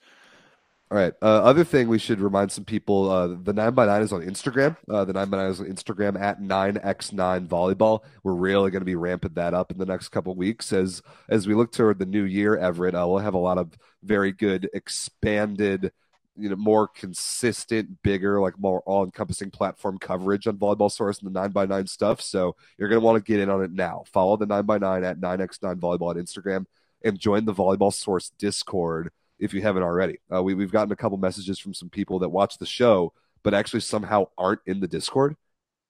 [0.90, 1.12] All right.
[1.20, 4.22] Uh, other thing we should remind some people: uh, the nine by nine is on
[4.22, 4.74] Instagram.
[4.88, 8.04] Uh, the nine by nine is on Instagram at nine x nine volleyball.
[8.22, 11.46] We're really going to be ramping that up in the next couple weeks as as
[11.46, 12.56] we look toward the new year.
[12.56, 15.92] Everett, uh, we'll have a lot of very good expanded,
[16.38, 21.26] you know, more consistent, bigger, like more all encompassing platform coverage on Volleyball Source and
[21.28, 22.22] the nine by nine stuff.
[22.22, 24.04] So you're going to want to get in on it now.
[24.10, 26.64] Follow the nine by nine at nine x nine volleyball on Instagram
[27.02, 30.18] and join the Volleyball Source Discord if you haven't already.
[30.32, 33.54] Uh, we, we've gotten a couple messages from some people that watch the show, but
[33.54, 35.36] actually somehow aren't in the Discord,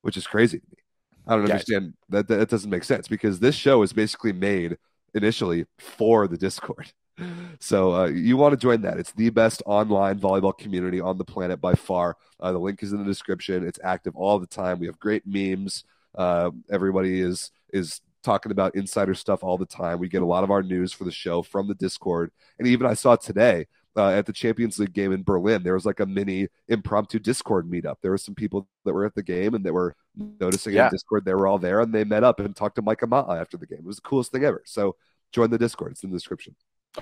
[0.03, 0.79] which is crazy to me.
[1.27, 2.29] I don't understand that.
[2.29, 4.79] That doesn't make sense because this show is basically made
[5.15, 6.93] initially for the Discord.
[7.59, 9.01] So uh, you want to join that?
[9.01, 12.17] It's the best online volleyball community on the planet by far.
[12.39, 13.67] Uh, the link is in the description.
[13.67, 14.79] It's active all the time.
[14.79, 15.83] We have great memes.
[16.15, 19.99] Uh, everybody is is talking about insider stuff all the time.
[19.99, 22.87] We get a lot of our news for the show from the Discord, and even
[22.87, 23.67] I saw today
[23.99, 27.69] uh, at the Champions League game in Berlin, there was like a mini impromptu Discord
[27.69, 27.97] meetup.
[28.01, 30.87] There were some people that were at the game and that were noticing yeah.
[30.87, 31.25] in Discord.
[31.25, 33.67] They were all there and they met up and talked to Micah Ma'a after the
[33.67, 33.81] game.
[33.81, 34.63] It was the coolest thing ever.
[34.67, 34.95] So
[35.33, 35.93] join the Discord.
[35.93, 36.55] It's in the description.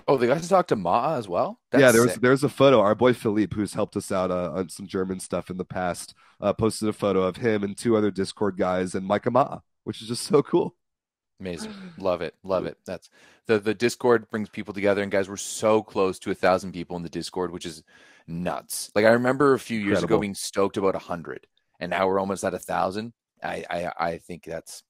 [0.09, 1.61] Oh, they got to talk to Ma as well.
[1.71, 2.81] That's yeah, there's there's a photo.
[2.81, 6.15] Our boy Philippe, who's helped us out uh, on some German stuff in the past,
[6.41, 10.03] uh, posted a photo of him and two other Discord guys and Micah Ma'a, which
[10.03, 10.75] is just so cool.
[11.41, 12.79] Amazing, love it, love it.
[12.87, 13.11] That's
[13.47, 16.97] the the Discord brings people together, and guys, we're so close to a thousand people
[16.97, 17.83] in the Discord, which is
[18.27, 18.91] nuts.
[18.95, 20.17] Like I remember a few years Incredible.
[20.17, 21.47] ago being stoked about a hundred,
[21.81, 23.13] and now we're almost at a thousand.
[23.43, 24.83] I, I I think that's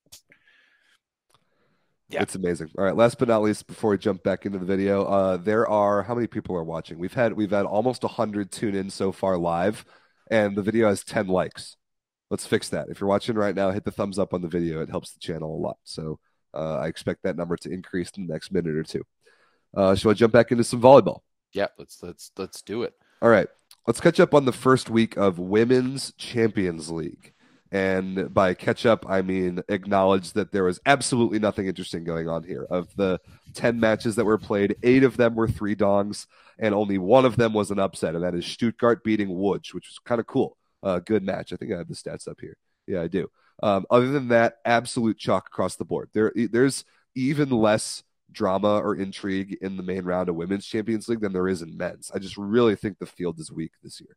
[2.09, 2.23] yeah.
[2.23, 2.71] It's amazing.
[2.79, 2.95] All right.
[2.95, 6.15] Last but not least, before we jump back into the video, uh, there are how
[6.15, 6.99] many people are watching?
[6.99, 9.85] We've had we've had almost hundred tune in so far live,
[10.31, 11.77] and the video has ten likes.
[12.31, 12.89] Let's fix that.
[12.89, 14.81] If you're watching right now, hit the thumbs up on the video.
[14.83, 15.79] It helps the channel a lot.
[15.83, 16.21] So
[16.57, 19.03] uh, I expect that number to increase in the next minute or two.
[19.77, 21.21] Uh, shall I jump back into some volleyball?
[21.53, 22.95] Yeah, let's let's let's do it.
[23.23, 23.49] All right.
[23.87, 27.33] Let's catch up on the first week of Women's Champions League.
[27.71, 32.43] And by catch up, I mean acknowledge that there was absolutely nothing interesting going on
[32.43, 32.67] here.
[32.69, 33.21] Of the
[33.55, 36.27] 10 matches that were played, eight of them were three dongs,
[36.59, 39.89] and only one of them was an upset, and that is Stuttgart beating Łódź, which
[39.89, 40.57] was kind of cool.
[40.83, 41.53] Uh, good match.
[41.53, 42.57] I think I have the stats up here.
[42.87, 43.29] Yeah, I do.
[43.63, 46.11] Um, other than that, absolute chalk across the board.
[46.13, 46.85] There, there's
[47.15, 51.49] even less drama or intrigue in the main round of Women's Champions League than there
[51.49, 52.11] is in men's.
[52.15, 54.17] I just really think the field is weak this year.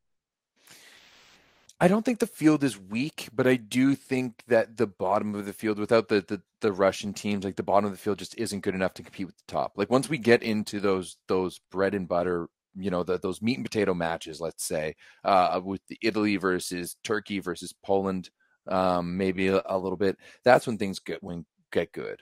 [1.82, 5.46] I don't think the field is weak, but I do think that the bottom of
[5.46, 8.38] the field, without the, the the Russian teams, like the bottom of the field, just
[8.38, 9.74] isn't good enough to compete with the top.
[9.78, 13.58] Like once we get into those those bread and butter, you know, the, those meat
[13.58, 18.30] and potato matches, let's say, uh, with the Italy versus Turkey versus Poland,
[18.70, 22.22] um, maybe a, a little bit, that's when things get when get good.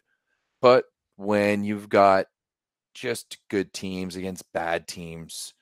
[0.62, 0.86] But
[1.16, 2.28] when you've got
[2.94, 5.54] just good teams against bad teams,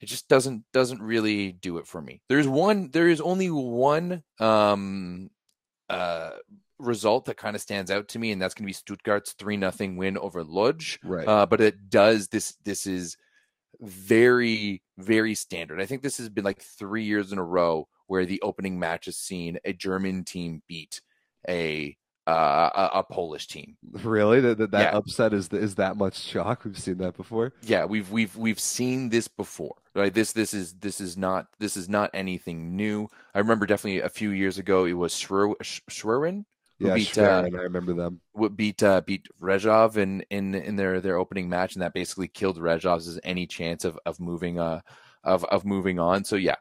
[0.00, 2.22] it just doesn't doesn't really do it for me.
[2.28, 5.30] There's one there is only one um
[5.88, 6.30] uh
[6.78, 9.58] result that kind of stands out to me and that's going to be Stuttgart's 3
[9.58, 10.98] nothing win over Łódź.
[11.04, 11.28] Right.
[11.28, 13.16] Uh, but it does this this is
[13.80, 15.80] very very standard.
[15.80, 19.04] I think this has been like 3 years in a row where the opening match
[19.04, 21.00] has seen a German team beat
[21.48, 21.96] a
[22.26, 23.76] uh, a, a, Polish team.
[23.92, 24.98] Really, that that, that yeah.
[24.98, 26.64] upset is is that much shock?
[26.64, 27.52] We've seen that before.
[27.62, 29.76] Yeah, we've we've we've seen this before.
[29.94, 30.12] Right.
[30.12, 33.08] This this is this is not this is not anything new.
[33.32, 36.44] I remember definitely a few years ago it was Schwerin.
[36.80, 38.20] Yeah, beat, uh, I remember them.
[38.34, 42.26] Would beat uh, beat Rzeszów in, in in their their opening match, and that basically
[42.26, 44.80] killed Rzeszów's any chance of of moving uh
[45.22, 46.24] of of moving on.
[46.24, 46.56] So yeah,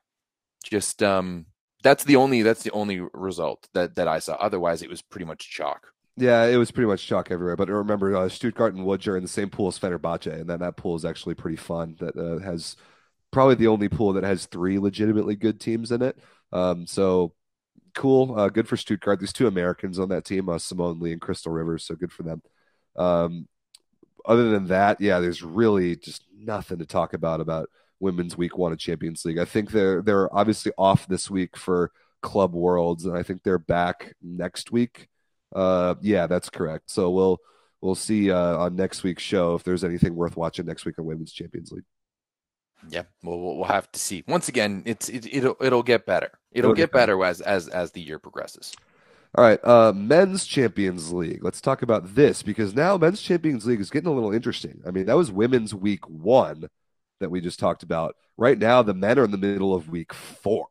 [0.63, 1.45] just um
[1.83, 4.33] that's the only that's the only result that that I saw.
[4.35, 5.93] Otherwise, it was pretty much chalk.
[6.17, 7.55] Yeah, it was pretty much chalk everywhere.
[7.55, 10.59] But remember, uh, Stuttgart and Łódź are in the same pool as Fenerbahce, and then
[10.59, 11.95] that pool is actually pretty fun.
[11.99, 12.75] That uh, has
[13.31, 16.17] probably the only pool that has three legitimately good teams in it.
[16.51, 17.33] Um, so
[17.95, 19.19] cool, uh, good for Stuttgart.
[19.19, 22.23] There's two Americans on that team, uh, Simone Lee and Krystal Rivers, so good for
[22.23, 22.41] them.
[22.97, 23.47] Um,
[24.25, 27.69] other than that, yeah, there's really just nothing to talk about about
[27.99, 29.39] women's week one of Champions League.
[29.39, 31.91] I think they're they're obviously off this week for
[32.21, 35.07] Club Worlds, and I think they're back next week.
[35.55, 36.89] Uh, yeah, that's correct.
[36.91, 37.39] So we'll
[37.81, 41.05] we'll see uh, on next week's show if there's anything worth watching next week on
[41.05, 41.85] Women's Champions League.
[42.89, 44.23] Yeah, well, we'll have to see.
[44.27, 46.31] Once again, it's it, will it'll get better.
[46.51, 48.75] It'll, it'll get, better, better as as as the year progresses.
[49.35, 51.43] All right, uh, men's Champions League.
[51.43, 54.81] Let's talk about this because now men's Champions League is getting a little interesting.
[54.87, 56.69] I mean, that was women's week one
[57.19, 58.15] that we just talked about.
[58.37, 60.67] Right now, the men are in the middle of week four.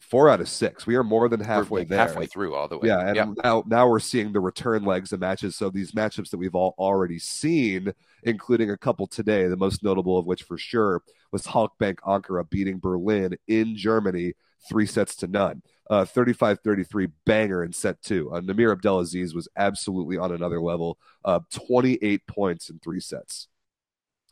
[0.00, 0.86] Four out of six.
[0.86, 1.98] We are more than halfway like there.
[1.98, 2.88] Halfway through all the way.
[2.88, 3.32] Yeah, and yeah.
[3.42, 5.56] now now we're seeing the return legs of matches.
[5.56, 10.18] So these matchups that we've all already seen, including a couple today, the most notable
[10.18, 14.34] of which for sure was Halkbank Ankara beating Berlin in Germany,
[14.68, 15.62] three sets to none.
[15.90, 18.30] Uh, 35-33 banger in set two.
[18.32, 20.98] Uh, Nimir Abdelaziz was absolutely on another level.
[21.24, 23.48] Uh, 28 points in three sets.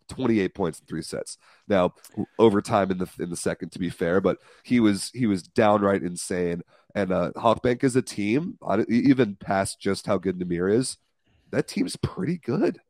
[0.08, 1.38] 28 points in three sets.
[1.68, 1.94] Now,
[2.38, 6.02] overtime in the in the second, to be fair, but he was he was downright
[6.02, 6.62] insane.
[6.94, 10.98] And uh, Halkbank as a team, even past just how good Nimir is,
[11.50, 12.80] that team's pretty good.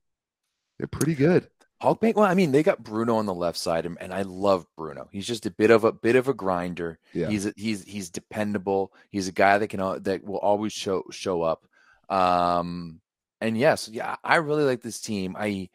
[0.79, 1.49] They're pretty good.
[1.83, 4.67] Halkbank, well, I mean, they got Bruno on the left side, and, and I love
[4.77, 5.09] Bruno.
[5.11, 6.99] He's just a bit of a bit of a grinder.
[7.13, 7.29] Yeah.
[7.29, 8.93] He's a, he's he's dependable.
[9.11, 11.67] He's a guy that can that will always show show up.
[12.09, 13.01] Um,
[13.41, 15.35] and yes, yeah, I really like this team.
[15.37, 15.71] I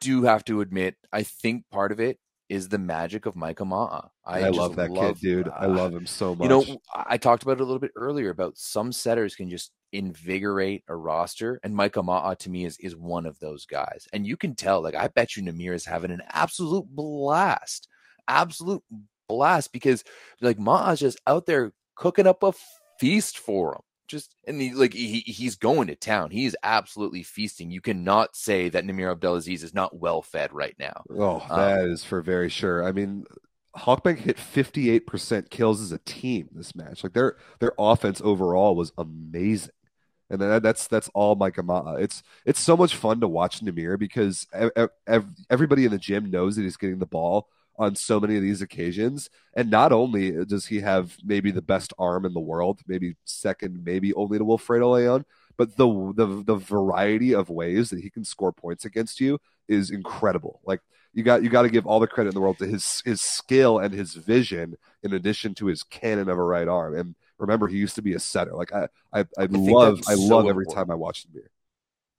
[0.00, 2.18] do have to admit, I think part of it
[2.48, 4.08] is the magic of Micah Ma'a.
[4.24, 5.48] I, I love that love, kid, dude.
[5.48, 6.42] Uh, I love him so much.
[6.42, 9.70] You know, I talked about it a little bit earlier about some setters can just
[9.92, 14.08] invigorate a roster, and Micah Ma'a to me is is one of those guys.
[14.12, 17.86] And you can tell, like, I bet you Nimir is having an absolute blast,
[18.26, 18.82] absolute
[19.28, 20.02] blast because
[20.40, 22.52] like Ma'a's just out there cooking up a
[22.98, 26.30] feast for him just and he, like he, he's going to town.
[26.30, 27.70] He's absolutely feasting.
[27.70, 31.04] You cannot say that Nimir Abdelaziz is not well fed right now.
[31.10, 32.84] Oh, that um, is for very sure.
[32.84, 33.24] I mean,
[33.76, 37.04] Halkbank hit 58% kills as a team this match.
[37.04, 39.70] Like their their offense overall was amazing.
[40.28, 42.00] And that, that's that's all Micah Ma'a.
[42.00, 44.46] It's it's so much fun to watch Nimir because
[45.48, 47.48] everybody in the gym knows that he's getting the ball
[47.80, 49.30] on so many of these occasions.
[49.54, 53.82] And not only does he have maybe the best arm in the world, maybe second,
[53.84, 55.24] maybe only to Wilfredo Leon,
[55.56, 59.90] but the, the the variety of ways that he can score points against you is
[59.90, 60.60] incredible.
[60.64, 60.80] Like
[61.14, 63.22] you got you got to give all the credit in the world to his his
[63.22, 66.94] skill and his vision, in addition to his cannon of a right arm.
[66.94, 68.52] And remember, he used to be a setter.
[68.52, 71.50] Like I I, I, I love I love every time I watch him here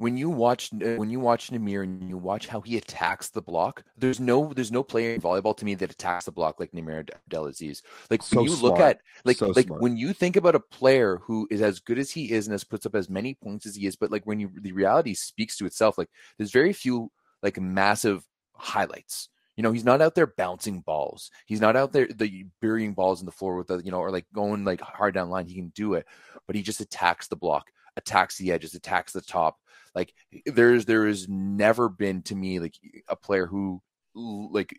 [0.01, 3.41] when you watch uh, when you watch Nimir and you watch how he attacks the
[3.41, 6.71] block, there's no there's no player in volleyball to me that attacks the block like
[6.71, 7.83] Nimir Abdelaziz.
[8.09, 8.63] Like so when you smart.
[8.63, 9.79] look at like so like smart.
[9.79, 12.63] when you think about a player who is as good as he is and has
[12.63, 15.55] puts up as many points as he is, but like when you the reality speaks
[15.57, 17.11] to itself, like there's very few
[17.43, 18.25] like massive
[18.55, 19.29] highlights.
[19.55, 21.29] You know, he's not out there bouncing balls.
[21.45, 24.09] He's not out there the burying balls in the floor with the, you know, or
[24.09, 25.45] like going like hard down line.
[25.45, 26.07] He can do it,
[26.47, 29.57] but he just attacks the block, attacks the edges, attacks the top,
[29.95, 30.13] like
[30.45, 32.75] there's there has never been to me like
[33.07, 33.81] a player who
[34.13, 34.73] like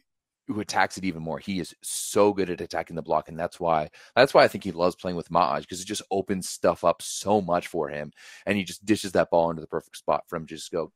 [0.48, 1.38] who attacks it even more.
[1.38, 4.64] He is so good at attacking the block, and that's why that's why I think
[4.64, 8.12] he loves playing with Maj because it just opens stuff up so much for him,
[8.46, 10.92] and he just dishes that ball into the perfect spot for him just go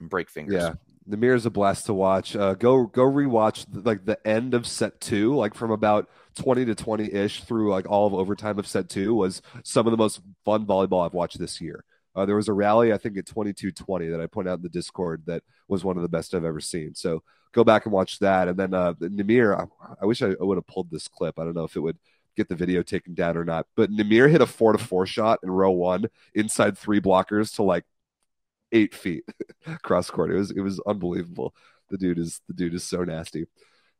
[0.00, 0.62] and break fingers.
[0.62, 0.74] Yeah,
[1.08, 2.36] Nimir is a blast to watch.
[2.36, 6.74] Uh, go go rewatch like the end of set two, like from about twenty to
[6.74, 10.20] twenty ish through like all of overtime of set two was some of the most
[10.44, 11.84] fun volleyball I've watched this year.
[12.18, 14.68] Uh, there was a rally, I think, at 2220 that I pointed out in the
[14.68, 16.94] Discord that was one of the best I've ever seen.
[16.94, 18.48] So go back and watch that.
[18.48, 21.38] And then uh, Nimir, I, I wish I, I would have pulled this clip.
[21.38, 21.98] I don't know if it would
[22.36, 23.66] get the video taken down or not.
[23.76, 27.62] But Nimir hit a four to four shot in row one inside three blockers to
[27.62, 27.84] like
[28.72, 29.24] eight feet
[29.82, 30.30] cross court.
[30.30, 31.54] It was it was unbelievable.
[31.90, 33.46] The dude is the dude is so nasty.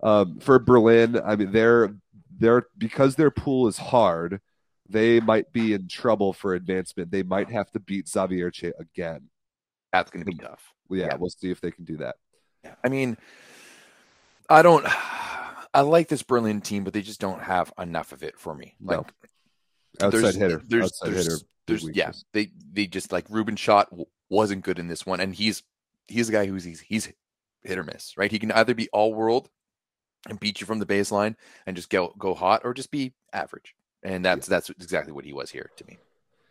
[0.03, 1.95] Um, for Berlin, I mean they're
[2.37, 4.41] they're because their pool is hard
[4.89, 7.11] they might be in trouble for advancement.
[7.11, 9.29] They might have to beat Zawiercie again.
[9.93, 10.63] That's going to be tough.
[10.91, 12.17] Yeah, yeah, we'll see if they can do that.
[12.65, 12.75] Yeah.
[12.83, 13.17] I mean,
[14.49, 14.87] I don't.
[15.75, 18.75] I like this Berlin team, but they just don't have enough of it for me.
[18.81, 18.99] Like
[20.01, 20.07] no.
[20.07, 21.39] outside there's, hitter, there's, outside there's, hitter.
[21.67, 23.93] There's, yeah, they they just like Ruben Schott
[24.31, 25.63] wasn't good in this one, and he's
[26.07, 27.13] he's a guy who's he's, he's
[27.63, 28.33] hit or miss, right?
[28.33, 29.51] He can either be all world
[30.29, 31.37] and beat you from the baseline
[31.67, 34.57] and just go go hot, or just be average and that's yeah.
[34.57, 35.99] that's exactly what he was here to me.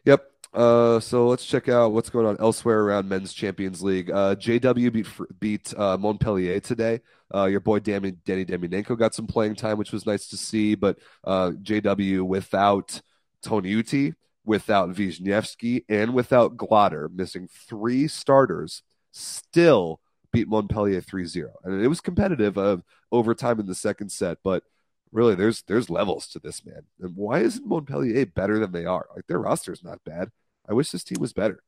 [0.06, 0.32] Yep.
[0.54, 4.10] Uh, so let's check out what's going on elsewhere around men's Champions League.
[4.10, 5.08] Uh, JW beat
[5.40, 7.02] beat uh, Montpellier today.
[7.34, 10.76] Uh, your boy Danny, Danny got some playing time, which was nice to see.
[10.76, 13.02] But uh, JW without
[13.44, 20.00] Toniutti, without Wisniewski, and without Gladyr, missing three starters, still
[20.32, 21.48] beat Montpellier 3-0.
[21.64, 24.64] And it was competitive of overtime in the second set, but–
[25.12, 26.84] really there's there's levels to this man.
[27.00, 29.08] And why isn't Montpellier better than they are?
[29.16, 30.32] Like their roster is not bad.
[30.68, 31.64] I wish this team was better.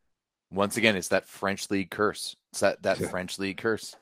[0.52, 2.36] Once again, it's that French league curse.
[2.52, 3.10] It's that that yeah.
[3.10, 3.96] French league curse.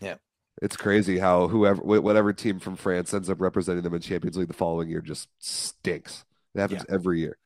[0.00, 0.16] Yeah.
[0.62, 4.48] It's crazy how whoever whatever team from France ends up representing them in Champions League
[4.48, 6.24] the following year just stinks.
[6.54, 6.94] It happens yeah.
[6.94, 7.38] every year.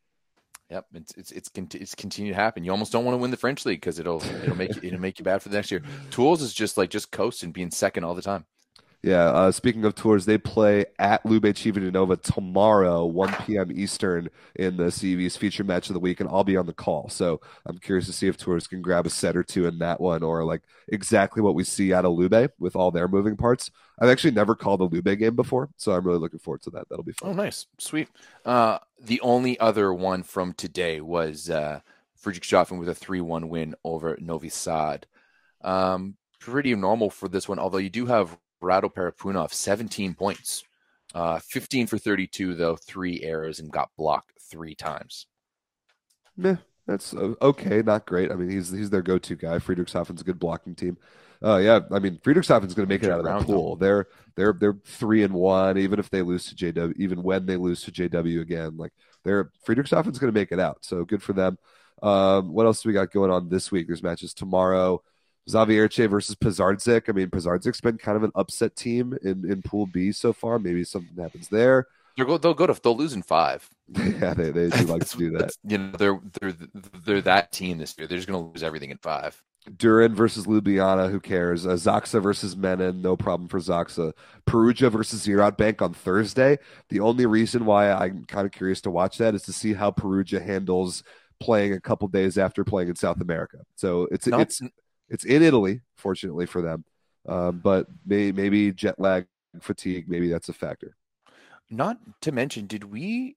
[0.70, 2.62] Yep, it's it's it's it's continued to happen.
[2.62, 5.00] You almost don't want to win the French league because it'll it'll make you, it'll
[5.00, 5.82] make you bad for the next year.
[6.10, 8.44] Tours is just like just coasting, being second all the time.
[9.02, 9.26] Yeah.
[9.30, 13.70] Uh, speaking of tours, they play at Lube Civitanova tomorrow, 1 p.m.
[13.72, 17.08] Eastern, in the CEV's feature match of the week, and I'll be on the call.
[17.08, 20.00] So I'm curious to see if tours can grab a set or two in that
[20.00, 23.70] one, or like exactly what we see out of Lube with all their moving parts.
[24.00, 26.88] I've actually never called a Lube game before, so I'm really looking forward to that.
[26.88, 27.30] That'll be fun.
[27.30, 28.08] Oh, nice, sweet.
[28.44, 31.80] Uh, the only other one from today was uh,
[32.22, 35.06] Friedrichshafen with a 3-1 win over Novi Sad.
[35.62, 40.64] Um, pretty normal for this one, although you do have Rado Parapunov, 17 points.
[41.14, 45.26] Uh, 15 for 32, though, three errors and got blocked three times.
[46.36, 46.56] Meh.
[46.86, 48.30] that's uh, okay, not great.
[48.30, 49.58] I mean, he's he's their go-to guy.
[49.58, 50.98] Friedrichshafen's a good blocking team.
[51.42, 53.76] Uh, yeah, I mean, Friedrichshafen's going to make it out of that pool.
[53.76, 54.06] They're
[54.36, 57.82] they're they're three and one, even if they lose to JW, even when they lose
[57.82, 58.92] to JW again, like
[59.24, 60.78] they're Friedrichshafen's going to make it out.
[60.82, 61.58] So good for them.
[62.02, 63.86] Um, what else do we got going on this week?
[63.86, 65.02] There's matches tomorrow.
[65.48, 67.08] Zawiercie versus Pazardzik.
[67.08, 70.58] I mean, Pazardzik's been kind of an upset team in, in Pool B so far.
[70.58, 71.86] Maybe something happens there.
[72.16, 72.38] They'll go.
[72.38, 72.80] They'll go to.
[72.82, 73.68] They'll lose in five.
[73.88, 75.52] yeah, they, they do like to do that.
[75.64, 76.54] You know, they're they're
[77.04, 78.06] they're that team this year.
[78.06, 79.40] They're just going to lose everything in five.
[79.70, 81.66] Düren versus Ljubljana, who cares?
[81.66, 84.12] Uh, Zaksa versus Menen, no problem for Zaksa.
[84.46, 86.58] Perugia versus Ziraat Bank on Thursday.
[86.88, 89.90] The only reason why I'm kind of curious to watch that is to see how
[89.90, 91.02] Perugia handles
[91.38, 93.58] playing a couple days after playing in South America.
[93.76, 94.60] So it's Not, it's
[95.08, 96.84] it's in Italy, fortunately for them,
[97.26, 99.26] um, but may, maybe jet lag,
[99.60, 100.96] fatigue, maybe that's a factor.
[101.70, 103.36] Not to mention, did we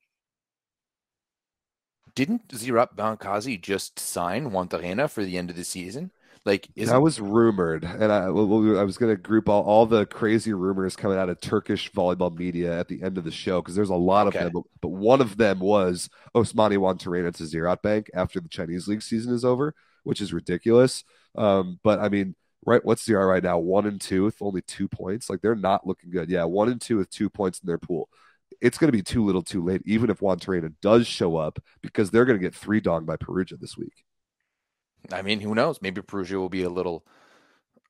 [2.15, 6.11] didn't Ziraat Bankası just sign Juantorena for the end of the season?
[6.43, 8.29] Like that was rumored, and I, I
[8.83, 12.79] was going to group all, all the crazy rumors coming out of Turkish volleyball media
[12.79, 14.39] at the end of the show because there's a lot okay.
[14.39, 14.63] of them.
[14.81, 19.35] But, one of them was Osmani Juantorena to Ziraat Bank after the Chinese league season
[19.35, 21.03] is over, which is ridiculous.
[21.35, 22.83] Um, but I mean, right?
[22.83, 23.59] What's Ziraat right now?
[23.59, 25.29] One and two with only two points.
[25.29, 26.29] Like they're not looking good.
[26.29, 28.09] Yeah, one and two with two points in their pool
[28.61, 32.11] it's going to be too little too late, even if Juantorena does show up, because
[32.11, 34.03] they're going to get three dong by Perugia this week.
[35.11, 35.81] I mean, who knows?
[35.81, 37.05] Maybe Perugia will be a little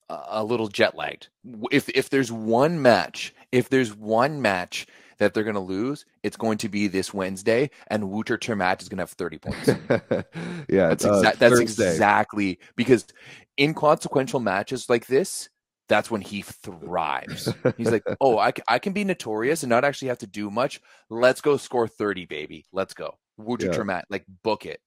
[0.09, 1.29] a little jet lagged.
[1.71, 4.85] If if there's one match, if there's one match
[5.22, 8.82] that they're going to lose, it's going to be this Wednesday, and Wouter ter Maat
[8.82, 9.67] is going to have 30 points.
[10.67, 13.05] yeah, that's, exa- uh, that's exactly because
[13.59, 15.49] inconsequential matches like this,
[15.88, 17.53] that's when he thrives.
[17.78, 20.82] He's like, oh, I, I can be notorious and not actually have to do much.
[21.11, 22.65] Let's go score 30, baby.
[22.74, 23.19] Let's go.
[23.38, 23.74] Wouter yeah.
[23.74, 24.82] ter Maat, like book it.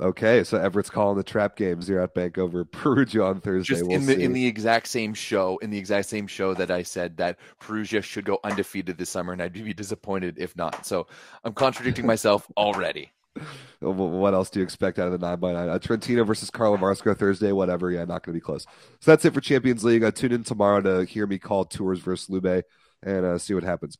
[0.00, 3.74] Okay, so Everett's calling the trap game Ziraat Bank over Perugia on Thursday.
[3.74, 4.22] Just we'll in the see.
[4.22, 8.00] in the exact same show, in the exact same show that I said that Perugia
[8.00, 10.86] should go undefeated this summer, and I'd be disappointed if not.
[10.86, 11.06] So
[11.44, 13.12] I'm contradicting myself already.
[13.80, 15.68] What else do you expect out of the nine by nine?
[15.68, 17.90] Uh, Trentino versus Karlovarsko Thursday, whatever.
[17.90, 18.66] Yeah, not going to be close.
[19.00, 20.02] So that's it for Champions League.
[20.02, 22.64] Uh, tune in tomorrow to hear me call Tours versus Lube
[23.02, 23.98] and uh, see what happens.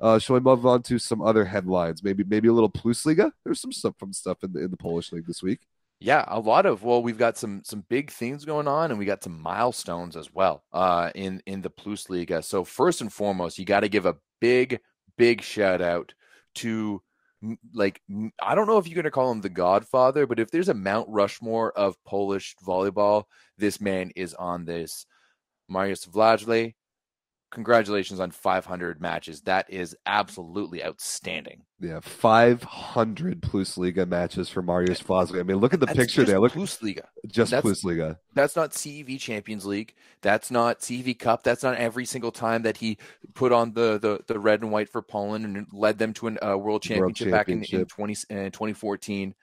[0.00, 2.04] Uh, shall we move on to some other headlines?
[2.04, 3.32] Maybe maybe a little Plusliga.
[3.44, 5.60] There's some stuff from stuff in the in the Polish league this week.
[6.00, 9.04] Yeah, a lot of well, we've got some some big things going on, and we
[9.04, 12.44] got some milestones as well uh, in in the Plusliga.
[12.44, 14.78] So first and foremost, you got to give a big
[15.16, 16.14] big shout out
[16.56, 17.02] to
[17.74, 18.00] like
[18.40, 20.74] I don't know if you're going to call him the Godfather, but if there's a
[20.74, 23.24] Mount Rushmore of Polish volleyball,
[23.56, 25.06] this man is on this.
[25.70, 26.74] Mariusz Wlazły,
[27.50, 29.42] congratulations on 500 matches.
[29.42, 31.62] That is absolutely outstanding.
[31.80, 35.40] Yeah, 500 Plus Liga matches for Mariusz Wlazły.
[35.40, 36.40] I mean, look at the that's picture there.
[36.40, 37.08] Look, Plus Liga.
[37.26, 38.18] Just that's, Plus Liga.
[38.34, 39.94] That's not CEV Champions League.
[40.20, 41.42] That's not CEV Cup.
[41.42, 42.98] That's not every single time that he
[43.34, 46.54] put on the the, the red and white for Poland and led them to a
[46.54, 49.34] uh, world championship, world championship back in, in 20 uh, 2014.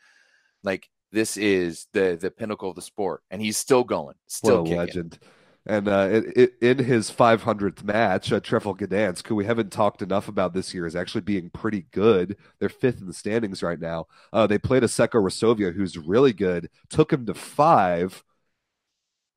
[0.63, 4.73] Like this is the the pinnacle of the sport, and he's still going, still what
[4.73, 5.19] a legend.
[5.67, 10.03] And uh, it, it, in his 500th match, uh, Trefl Gdansk, who we haven't talked
[10.03, 12.37] enough about this year, is actually being pretty good.
[12.59, 14.05] They're fifth in the standings right now.
[14.31, 18.23] Uh, they played Asseco Resovia, who's really good, took him to five,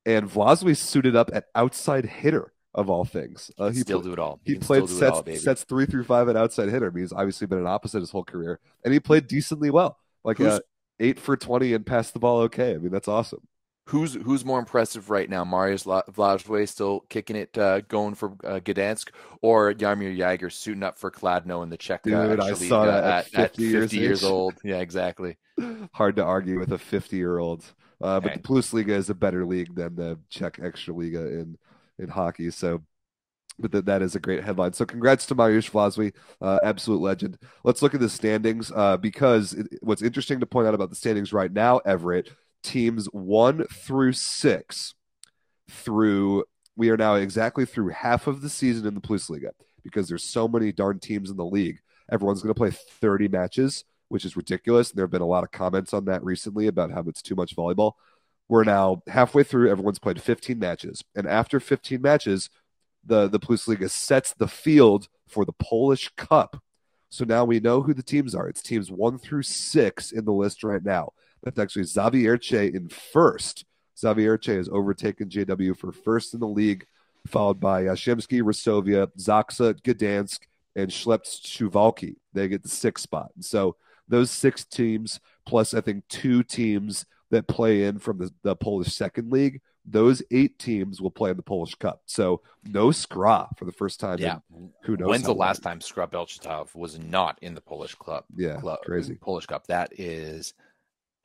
[0.05, 3.49] and Wlazły suited up at outside hitter of all things.
[3.57, 4.39] Uh, he still do it all.
[4.43, 6.91] He, he played sets, all, sets three through five at outside hitter.
[6.91, 9.97] I mean, he's obviously been an opposite his whole career, and he played decently well,
[10.23, 10.59] like uh,
[10.99, 12.75] eight for twenty and passed the ball okay.
[12.75, 13.48] I mean, that's awesome
[13.89, 15.43] who's who's more impressive right now?
[15.43, 19.09] Mariusz Wlazły still kicking it, uh, going for uh, Gdansk,
[19.41, 23.03] or Jaromir Jagr suiting up for Kladno in the Czech uh, Dude, I saw that
[23.03, 24.53] at, at 50, years, 50 years, old.
[24.63, 25.37] Yeah, exactly.
[25.93, 27.63] Hard to argue with a 50 year old.
[28.01, 31.57] Uh, but the Plus Liga is a better league than the Czech Extraliga in
[31.97, 32.51] in hockey.
[32.51, 32.83] So
[33.57, 34.71] but that, that is a great headline.
[34.71, 37.37] So congrats to Mariusz Wlazły, uh, absolute legend.
[37.65, 40.95] Let's look at the standings uh, because it, what's interesting to point out about the
[40.95, 42.29] standings right now, Everett,
[42.63, 44.95] teams one through six
[45.69, 46.43] through
[46.75, 49.51] we are now exactly through half of the season in the Plusliga
[49.83, 51.79] because there's so many darn teams in the league.
[52.09, 54.89] Everyone's going to play 30 matches, which is ridiculous.
[54.89, 57.35] And there have been a lot of comments on that recently about how it's too
[57.35, 57.93] much volleyball.
[58.47, 59.69] We're now halfway through.
[59.69, 62.49] Everyone's played 15 matches, and after 15 matches,
[63.05, 66.61] the the Plusliga sets the field for the Polish Cup.
[67.09, 68.47] So now we know who the teams are.
[68.47, 71.11] It's teams one through six in the list right now.
[71.43, 73.65] That's actually Zawiercie in first.
[73.97, 76.85] Zawiercie has overtaken JW for first in the league,
[77.27, 80.39] followed by uh, Jastrzębski, Resovia, Zaksa, Gdansk,
[80.75, 82.15] and Suwałki.
[82.33, 83.31] They get the sixth spot.
[83.35, 83.75] And so
[84.07, 88.93] those six teams plus I think two teams that play in from the, the Polish
[88.93, 89.61] second league.
[89.85, 92.01] Those eight teams will play in the Polish Cup.
[92.05, 94.17] So no Skra for the first time.
[94.19, 94.39] Yeah.
[94.83, 95.09] Who knows?
[95.09, 98.25] When's the last time Skra Bełchatów was not in the Polish club?
[98.35, 98.57] Yeah.
[98.57, 99.15] Club, crazy.
[99.15, 99.65] Polish Cup.
[99.67, 100.53] That is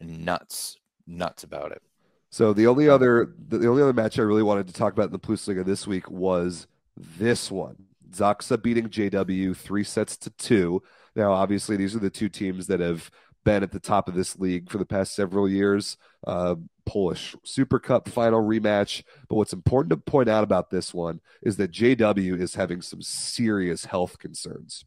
[0.05, 0.77] nuts.
[1.07, 1.83] Nuts about it.
[2.31, 5.13] So the only other the only other match I really wanted to talk about in
[5.13, 7.77] the Plus Liga this week was this one.
[8.11, 10.83] Zaksa beating JW three sets to two.
[11.15, 13.11] Now, obviously, these are the two teams that have
[13.45, 15.97] been at the top of this league for the past several years.
[16.27, 19.03] Uh, Polish Super Cup final rematch.
[19.29, 23.03] But what's important to point out about this one is that JW is having some
[23.03, 24.85] serious health concerns.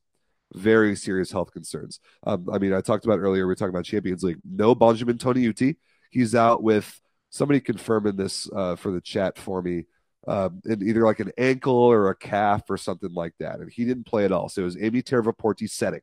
[0.53, 1.99] Very serious health concerns.
[2.25, 4.39] Um, I mean, I talked about earlier, we are talking about Champions League.
[4.43, 5.75] No Benjamin Toniutti.
[6.09, 9.85] He's out with somebody confirming this uh, for the chat for me.
[10.27, 13.59] Um, in either like an ankle or a calf or something like that.
[13.59, 14.49] And he didn't play at all.
[14.49, 16.01] So it was Eemi Tervaportti setting.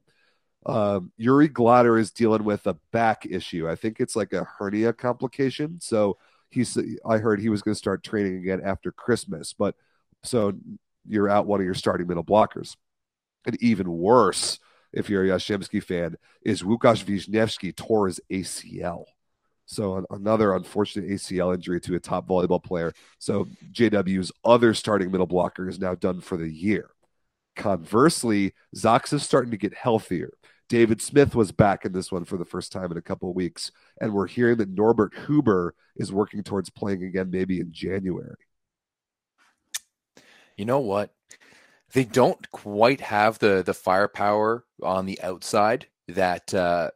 [0.64, 3.68] Um, Yuri Gladyr is dealing with a back issue.
[3.68, 5.78] I think it's like a hernia complication.
[5.82, 6.16] So
[6.49, 9.53] he's, I heard he was going to start training again after Christmas.
[9.53, 9.74] But
[10.22, 10.55] so
[11.07, 12.76] you're out one of your starting middle blockers.
[13.47, 14.59] And even worse,
[14.92, 19.05] if you're a Jastrzębski fan, is Łukasz Wiśniewski tore his ACL.
[19.66, 22.92] So another unfortunate ACL injury to a top volleyball player.
[23.18, 26.90] So JW's other starting middle blocker is now done for the year.
[27.57, 30.32] Conversely, Zaksa is starting to get healthier.
[30.68, 33.36] David Smith was back in this one for the first time in a couple of
[33.36, 33.70] weeks,
[34.01, 38.34] and we're hearing that Norbert Huber is working towards playing again, maybe in January.
[40.57, 41.12] You know what?
[41.93, 46.91] They don't quite have the the firepower on the outside that uh,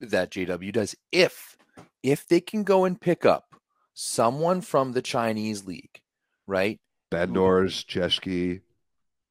[0.00, 0.94] that JW does.
[1.12, 1.56] If
[2.02, 3.54] if they can go and pick up
[3.94, 6.00] someone from the Chinese league,
[6.46, 6.78] right?
[7.10, 8.60] Bandors, Cheshki,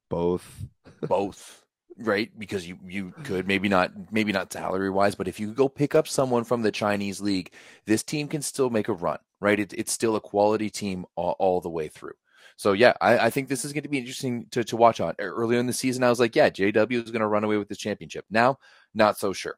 [0.08, 0.66] both.
[1.08, 1.64] both,
[1.96, 2.30] right?
[2.38, 5.94] Because you you could maybe not maybe not salary wise, but if you go pick
[5.94, 7.52] up someone from the Chinese league,
[7.86, 9.58] this team can still make a run, right?
[9.58, 12.14] It, it's still a quality team all, all the way through.
[12.60, 15.14] So yeah, I, I, think this is going to be interesting to, to watch on.
[15.18, 17.68] Earlier in the season, I was like, yeah, JW is going to run away with
[17.68, 18.26] this championship.
[18.28, 18.58] Now,
[18.94, 19.56] not so sure.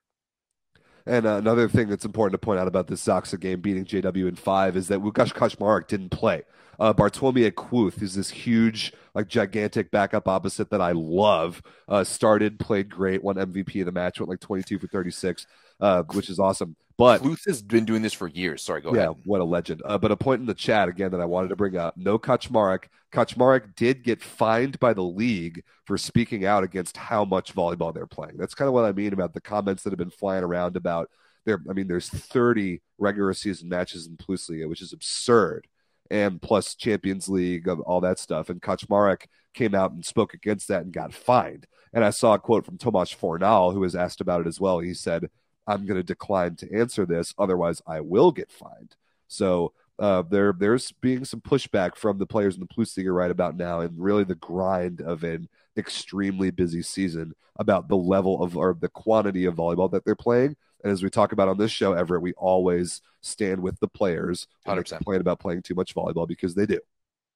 [1.05, 4.29] And uh, another thing that's important to point out about this Zaksa game beating JW
[4.29, 6.45] in five is that Łukasz Kaczmarek didn't play.
[6.79, 12.89] Uh, Kłuth, who's this huge, like gigantic backup opposite that I love, uh, started, played
[12.89, 15.45] great, won MVP of the match, went like 22 for 36,
[15.83, 16.77] uh, which is awesome.
[16.97, 18.63] But Kłuth has been doing this for years.
[18.63, 19.03] Sorry, go ahead.
[19.03, 19.23] yeah, ahead.
[19.25, 19.83] what a legend.
[19.85, 22.19] Uh, but a point in the chat again that I wanted to bring up: no
[22.19, 22.85] Kaczmarek.
[23.13, 28.07] Kaczmarek did get fined by the league for speaking out against how much volleyball they're
[28.07, 28.37] playing.
[28.39, 31.11] That's kind of what I mean about the comments that have been flying around about
[31.45, 31.61] there.
[31.69, 35.67] I mean, there's 30 regular season matches in Plusliga, which is absurd,
[36.11, 38.49] and plus Champions League, all that stuff.
[38.49, 41.67] And Kaczmarek came out and spoke against that and got fined.
[41.93, 44.79] And I saw a quote from Tomasz Fornal, who was asked about it as well.
[44.79, 45.29] He said
[45.67, 47.35] I'm going to decline to answer this.
[47.39, 48.97] Otherwise, I will get fined.
[49.29, 53.57] So uh, there, there's being some pushback from the players in the Plusliga right about
[53.57, 58.77] now, and really the grind of an extremely busy season about the level of or
[58.79, 60.57] the quantity of volleyball that they're playing.
[60.83, 64.49] And as we talk about on this show, Everett, we always stand with the players
[64.65, 64.97] when 100%.
[64.97, 66.81] complain about playing too much volleyball because they do.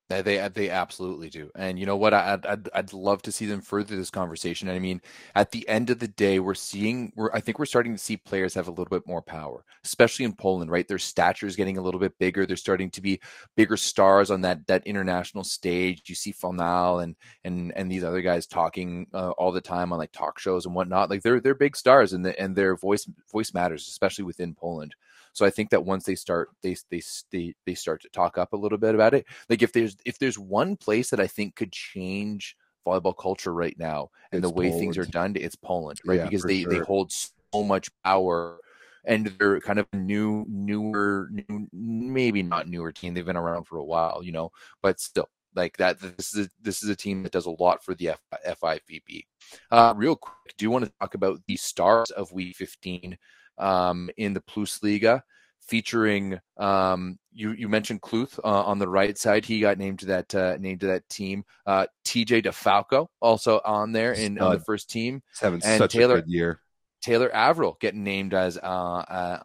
[0.09, 2.15] They they absolutely do, and you know what?
[2.15, 4.69] I'd, I'd I'd love to see them further this conversation.
[4.69, 5.01] I mean,
[5.35, 8.17] at the end of the day, we're seeing we're I think we're starting to see
[8.17, 10.71] players have a little bit more power, especially in Poland.
[10.71, 12.47] Right, their stature is getting a little bit bigger.
[12.47, 13.21] They're starting to be
[13.57, 16.03] bigger stars on that that international stage.
[16.07, 19.99] You see Fornal and and and these other guys talking uh, all the time on
[19.99, 21.11] like talk shows and whatnot.
[21.11, 24.95] Like they're they're big stars, and the, and their voice voice matters, especially within Poland.
[25.37, 28.55] So I think that once they start they they they they start to talk up
[28.55, 31.57] a little bit about it, like if there's if there's one place that I think
[31.57, 32.57] could change
[32.87, 34.81] volleyball culture right now and it's the way Poland.
[34.81, 36.21] things are done, it's Poland, right?
[36.21, 36.71] Yeah, because they sure.
[36.71, 38.61] they hold so much power
[39.05, 43.13] and they're kind of new, newer, new, maybe not newer team.
[43.13, 44.53] They've been around for a while, you know,
[44.83, 46.01] but still, like that.
[46.01, 48.21] This is a, this is a team that does a lot for the F,
[48.63, 49.25] FIVB.
[49.71, 53.19] Uh, real quick, do you want to talk about the stars of Week 15
[53.59, 55.23] um, in the Plus Liga,
[55.67, 57.53] featuring um, you.
[57.53, 59.45] You mentioned Kłuth uh, on the right side.
[59.45, 61.45] He got named to that uh, named to that team.
[61.67, 65.23] Uh, TJ DeFalco also on there in on the first team.
[65.31, 66.61] He's having and such Taylor, a good year.
[67.03, 68.61] Taylor Averill getting named as uh,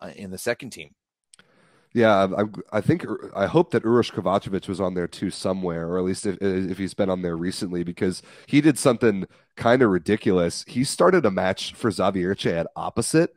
[0.01, 0.95] uh, in the second team.
[1.93, 5.97] Yeah, I, I, think I hope that Uroš Kovacevic was on there too somewhere, or
[5.97, 9.27] at least if, if he's been on there recently, because he did something
[9.57, 10.63] kind of ridiculous.
[10.67, 13.35] He started a match for Zawiercie at opposite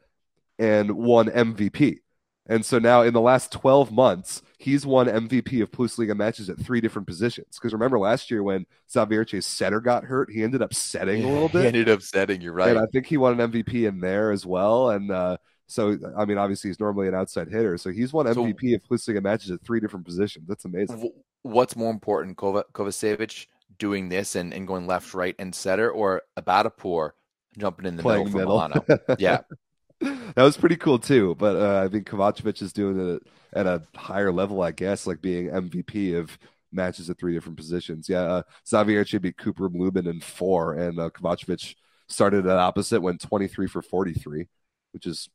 [0.59, 1.99] and won MVP.
[2.47, 6.51] And so now in the last 12 months, he's won MVP of Plus Liga matches
[6.51, 7.57] at three different positions.
[7.59, 11.49] Because remember last year when Zawiercie's setter got hurt, he ended up setting a little
[11.51, 11.63] bit.
[11.63, 12.41] He ended up setting.
[12.41, 12.71] You're right.
[12.71, 14.91] And I think he won an MVP in there as well.
[14.91, 18.71] And uh, so, I mean, obviously he's normally an outside hitter, so he's won MVP
[18.71, 20.47] so, of Plus Liga matches at three different positions.
[20.47, 21.11] That's amazing.
[21.43, 23.47] What's more important, Kova, Kovacevic
[23.79, 27.11] doing this and, and going left, right, and setter, or Ebadipour
[27.59, 28.85] jumping in the Playing middle for middle.
[28.87, 29.17] Milano?
[29.19, 29.41] yeah.
[30.35, 31.35] that was pretty cool too.
[31.39, 33.23] But uh, I think Kovacevic is doing it
[33.53, 36.39] at a higher level, I guess, like being MVP of
[36.73, 38.09] matches at three different positions.
[38.09, 41.75] Yeah, uh, Zawiercie beat Cuprum Lubin in four, and uh, Kovacevic
[42.09, 44.49] started at opposite, went 23 for 43,
[44.93, 45.29] which is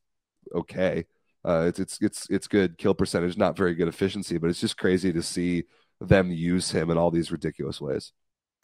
[0.54, 1.06] okay.
[1.44, 4.76] Uh, it's it's it's it's good kill percentage, not very good efficiency, but it's just
[4.76, 5.64] crazy to see
[6.00, 8.12] them use him in all these ridiculous ways.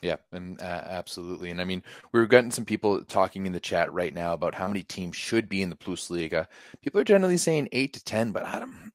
[0.03, 1.51] Yeah, and uh, absolutely.
[1.51, 1.83] And I mean,
[2.13, 5.17] we are getting some people talking in the chat right now about how many teams
[5.17, 6.49] should be in the Plus Liga.
[6.83, 8.93] People are generally saying eight to ten, but I don't.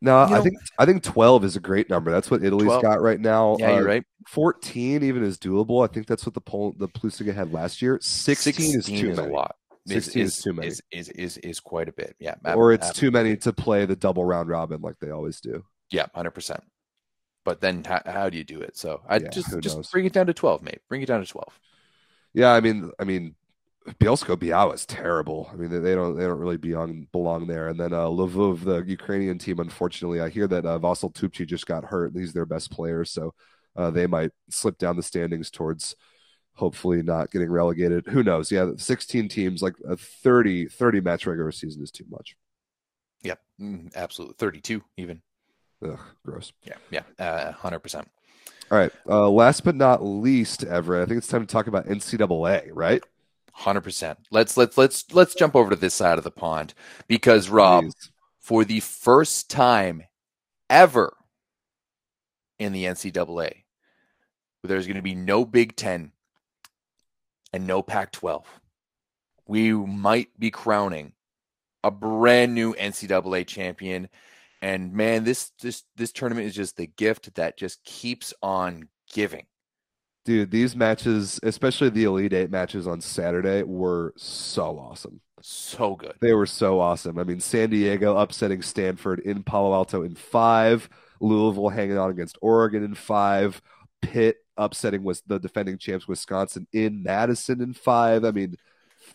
[0.00, 2.10] No, I know, think I think twelve is a great number.
[2.10, 2.82] That's what Italy's 12.
[2.82, 3.56] got right now.
[3.58, 4.04] Yeah, uh, you're right.
[4.28, 5.84] Fourteen even is doable.
[5.84, 7.98] I think that's what the Pol- the Plus Liga had last year.
[8.00, 9.30] Sixteen, 16 is too is many.
[9.30, 9.56] a lot.
[9.86, 10.68] Sixteen is, is, is, too many.
[10.68, 12.14] Is, is is is quite a bit.
[12.20, 15.64] Yeah, or it's too many to play the double round robin like they always do.
[15.90, 16.62] Yeah, hundred percent
[17.44, 18.76] but then how, how do you do it?
[18.76, 19.90] So I yeah, just just knows?
[19.90, 20.80] bring it down to twelve, mate.
[20.88, 21.58] Bring it down to twelve.
[22.32, 23.36] Yeah, I mean, I mean,
[24.00, 25.48] Bielsko Biała is terrible.
[25.52, 27.68] I mean, they, they, don't they don't really belong belong there.
[27.68, 31.66] And then uh, Lvov, the Ukrainian team, unfortunately, I hear that uh, Vasyl Tupchii just
[31.66, 32.12] got hurt.
[32.14, 33.34] He's their best player, so
[33.76, 35.94] uh, they might slip down the standings towards
[36.54, 38.06] hopefully not getting relegated.
[38.06, 38.50] Who knows?
[38.50, 42.36] Yeah, 16 teams, like a 30 30 match regular season is too much.
[43.22, 44.36] Yep, mm, absolutely.
[44.38, 45.22] 32 even.
[45.82, 46.52] Ugh, gross.
[46.62, 48.08] Yeah, yeah, uh, hundred uh, percent.
[48.70, 48.92] All right.
[49.08, 53.02] Uh, last but not least, Everett, I think it's time to talk about NCAA, right?
[53.52, 54.18] Hundred percent.
[54.30, 56.74] Let's let's let's let's jump over to this side of the pond
[57.06, 58.10] because Rob, Please.
[58.40, 60.02] for the first time
[60.68, 61.14] ever
[62.58, 63.64] in the NCAA,
[64.64, 66.12] there's going to be no Big Ten
[67.52, 68.44] and no Pac-12.
[69.46, 71.12] We might be crowning
[71.84, 74.08] a brand new NCAA champion
[74.64, 79.44] and man, this this this tournament is just the gift that just keeps on giving.
[80.24, 85.20] Dude, these matches, especially the Elite Eight matches on Saturday, were so awesome.
[85.42, 86.14] So good.
[86.22, 87.18] They were so awesome.
[87.18, 90.88] I mean, San Diego upsetting Stanford in Palo Alto in five,
[91.20, 93.60] Louisville hanging on against Oregon in five,
[94.00, 98.24] Pitt upsetting was the defending champs Wisconsin in Madison in five.
[98.24, 98.56] I mean,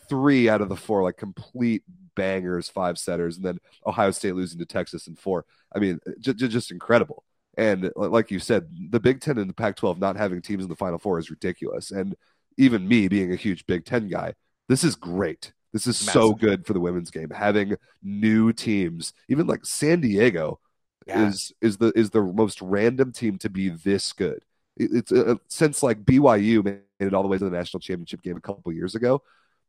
[0.07, 1.81] three out of the four like complete
[2.19, 5.45] bangers, five setters, and then Ohio State losing to Texas in four.
[5.73, 7.23] I mean, j- j- just incredible.
[7.57, 10.69] And like you said, the Big Ten and the Pac 12 not having teams in
[10.69, 11.91] the Final Four is ridiculous.
[11.91, 12.15] And
[12.57, 14.33] even me being a huge Big Ten guy,
[14.67, 15.53] this is great.
[15.73, 16.21] This is Massive.
[16.21, 17.29] so good for the women's game.
[17.29, 20.59] Having new teams, even like San Diego,
[21.05, 21.27] yeah.
[21.27, 24.43] is is the is the most random team to be this good.
[24.77, 28.21] It, it's uh, since like BYU made it all the way to the national championship
[28.21, 29.21] game a couple years ago.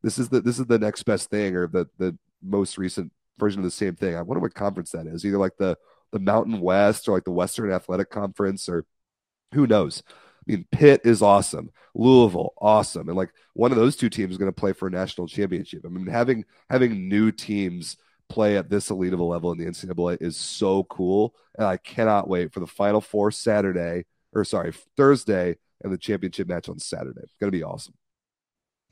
[0.03, 3.61] This is the this is the next best thing, or the the most recent version
[3.61, 4.17] of the same thing.
[4.17, 5.25] I wonder what conference that is.
[5.25, 5.77] Either like the
[6.13, 8.85] the Mountain West or like the Western Athletic Conference or
[9.55, 10.03] who knows.
[10.09, 11.71] I mean, Pitt is awesome.
[11.95, 13.09] Louisville, awesome.
[13.09, 15.83] And like one of those two teams is going to play for a national championship.
[15.85, 17.97] I mean, having having new teams
[18.29, 21.35] play at this elite of a level in the NCAA is so cool.
[21.57, 26.49] And I cannot wait for the final four Saturday, or sorry, Thursday and the championship
[26.49, 27.21] match on Saturday.
[27.23, 27.95] It's going to be awesome.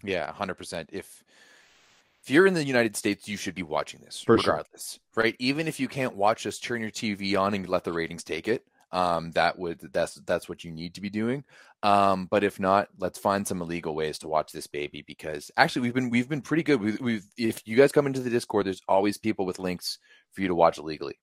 [0.05, 0.89] Yeah, 100%.
[0.93, 1.23] If
[2.23, 5.25] if you're in the United States, you should be watching this For regardless, sure.
[5.25, 5.37] right?
[5.39, 8.49] Even if you can't watch this, turn your TV on and let the ratings take
[8.49, 8.65] it.
[8.91, 11.45] Um, that would that's that's what you need to be doing.
[11.83, 15.83] Um, but if not, let's find some illegal ways to watch this baby because actually
[15.83, 16.81] we've been we've been pretty good.
[16.81, 19.99] We've, we've if you guys come into the Discord, there's always people with links
[20.33, 21.19] for you to watch illegally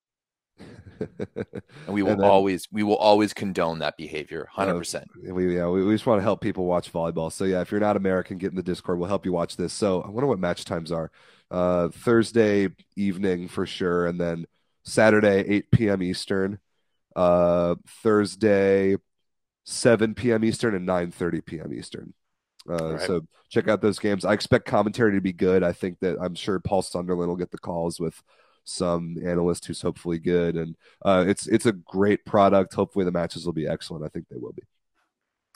[0.99, 1.48] and
[1.88, 5.68] we will and then, always we will always condone that behavior 100% uh, we yeah
[5.68, 7.32] we, we, just want to help people watch volleyball.
[7.32, 8.99] So yeah if you're not american get in the discord.
[8.99, 9.73] We'll help you watch this.
[9.73, 11.11] So i wonder what match times are.
[11.52, 14.45] Uh, thursday evening for sure and then
[14.84, 16.60] saturday 8 p.m eastern.
[17.15, 18.95] Uh, thursday
[19.65, 22.14] 7 p.m eastern and 9.30 p.m eastern.
[22.68, 23.02] Uh, right.
[23.02, 24.26] so check out those games.
[24.26, 25.64] I expect commentary to be good.
[25.64, 28.22] I think that i'm sure paul sunderland will get the calls with
[28.66, 32.74] some analyst who's hopefully good, and uh, it's it's a great product.
[32.74, 34.04] Hopefully, the matches will be excellent.
[34.04, 34.64] I think they will be.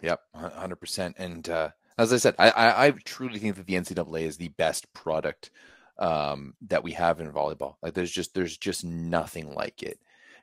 [0.02, 1.16] Yep, hundred percent.
[1.18, 4.48] And uh, as I said, I, I, I truly think that the NCAA is the
[4.50, 5.52] best product
[5.98, 7.76] um, that we have in volleyball.
[7.82, 10.00] Like there's just there's just nothing like it.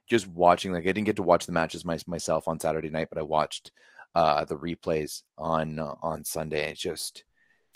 [0.09, 3.09] Just watching, like I didn't get to watch the matches my, myself on Saturday night,
[3.11, 3.73] but I watched
[4.15, 6.71] uh, the replays on uh, on Sunday.
[6.71, 7.25] It's just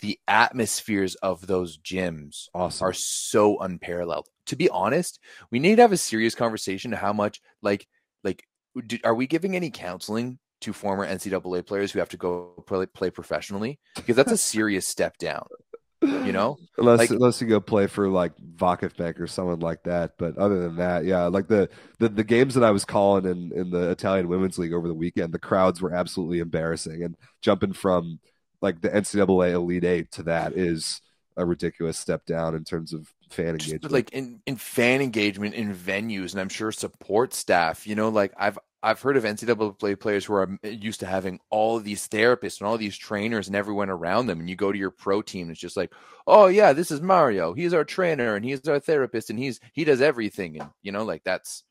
[0.01, 2.87] the atmospheres of those gyms awesome.
[2.87, 4.27] are so unparalleled.
[4.47, 5.19] To be honest,
[5.51, 7.87] we need to have a serious conversation how much like
[8.23, 8.43] like
[8.85, 12.85] do, are we giving any counseling to former NCAA players who have to go play,
[12.85, 13.79] play professionally?
[13.95, 15.45] Because that's a serious step down.
[16.03, 20.13] You know, unless like, unless you go play for like Vakifbank or someone like that.
[20.17, 21.69] But other than that, yeah, like the,
[21.99, 24.95] the the games that I was calling in in the Italian Women's League over the
[24.95, 27.03] weekend, the crowds were absolutely embarrassing.
[27.03, 28.19] And jumping from
[28.61, 31.01] like the NCAA Elite Eight to that is
[31.37, 33.91] a ridiculous step down in terms of fan engagement.
[33.91, 37.87] like in, in fan engagement in venues, and I'm sure support staff.
[37.87, 41.77] You know, like I've I've heard of NCAA players who are used to having all
[41.77, 44.77] of these therapists and all these trainers and everyone around them, and you go to
[44.77, 45.93] your pro team, and it's just like,
[46.27, 47.53] oh yeah, this is Mario.
[47.53, 51.03] He's our trainer and he's our therapist, and he's he does everything, and you know,
[51.03, 51.63] like that's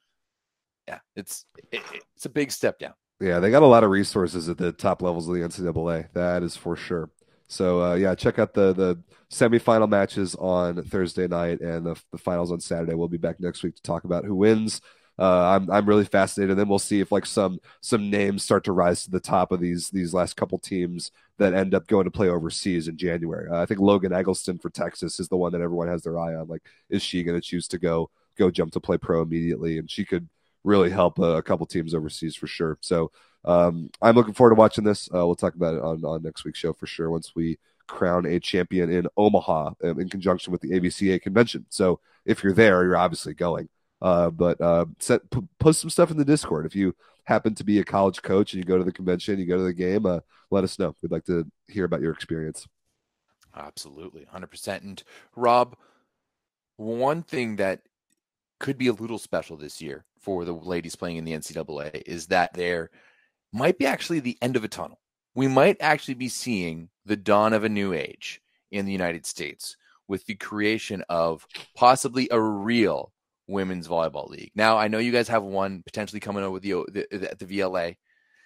[0.89, 1.83] yeah, it's it,
[2.17, 2.95] it's a big step down.
[3.21, 6.09] Yeah, they got a lot of resources at the top levels of the NCAA.
[6.15, 7.11] That is for sure.
[7.49, 12.19] So uh, yeah, check out the the semifinal matches on Thursday night and the, the
[12.19, 12.95] finals on Saturday.
[12.95, 14.81] We'll be back next week to talk about who wins.
[15.19, 16.53] Uh, I'm I'm really fascinated.
[16.53, 19.53] And then we'll see if like some some names start to rise to the top
[19.53, 23.51] of these these last couple teams that end up going to play overseas in January.
[23.51, 26.35] Uh, I think Logan Eggleston for Texas is the one that everyone has their eye
[26.35, 26.49] on.
[26.49, 29.77] Like, is she going to choose to go go jump to play pro immediately?
[29.79, 30.27] And she could
[30.65, 32.79] really help a, a couple teams overseas for sure.
[32.81, 33.11] So
[33.45, 35.09] um, I'm looking forward to watching this.
[35.13, 38.27] Uh, we'll talk about it on, on next week's show for sure once we crown
[38.27, 41.67] a champion in Omaha um, in conjunction with the AVCA convention.
[41.71, 43.69] So if you're there, you're obviously going.
[44.03, 46.67] Uh, but uh, set, p- post some stuff in the Discord.
[46.67, 49.47] If you happen to be a college coach and you go to the convention, you
[49.47, 50.21] go to the game, uh,
[50.51, 50.95] let us know.
[51.03, 52.67] We'd like to hear about your experience.
[53.55, 54.83] Absolutely, 100%.
[54.83, 55.03] And
[55.37, 55.77] Rob,
[56.77, 57.83] one thing that
[58.59, 62.27] could be a little special this year for the ladies playing in the NCAA is
[62.27, 62.91] that there
[63.53, 65.01] might be actually the end of a tunnel.
[65.35, 68.41] We might actually be seeing the dawn of a new age
[68.71, 69.77] in the United States
[70.09, 73.13] with the creation of possibly a real
[73.47, 74.53] women's volleyball league.
[74.55, 77.97] Now, I know you guys have one potentially coming over the the, the VLA,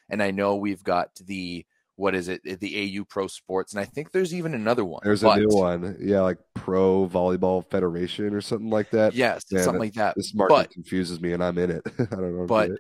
[0.09, 1.65] and I know we've got the
[1.97, 5.01] what is it the AU Pro Sports, and I think there's even another one.
[5.05, 9.15] There's but, a new one, yeah, like Pro Volleyball Federation or something like that.
[9.15, 10.15] Yes, Man, something like that.
[10.16, 11.83] This market but, confuses me, and I'm in it.
[11.99, 12.47] I don't know.
[12.47, 12.73] But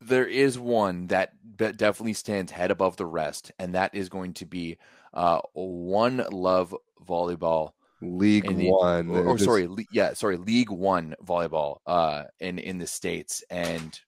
[0.00, 4.46] there is one that definitely stands head above the rest, and that is going to
[4.46, 4.78] be
[5.12, 6.74] uh, One Love
[7.04, 9.10] Volleyball League the, One.
[9.10, 13.98] Or, or sorry, le- yeah, sorry, League One volleyball uh, in in the states, and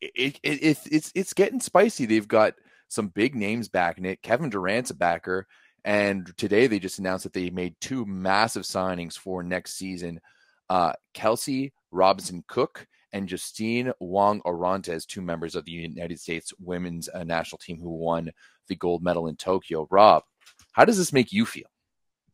[0.00, 2.06] it, it, it it's it's getting spicy.
[2.06, 2.54] They've got
[2.90, 4.20] some big names backing it.
[4.20, 5.46] Kevin Durant's a backer,
[5.84, 10.20] and today they just announced that they made two massive signings for next season.
[10.68, 17.24] Uh, Kelsey Robinson Cook and Justine Wong-Orantes, two members of the United States women's uh,
[17.24, 18.30] national team who won
[18.68, 19.88] the gold medal in Tokyo.
[19.90, 20.22] Rob,
[20.72, 21.66] how does this make you feel?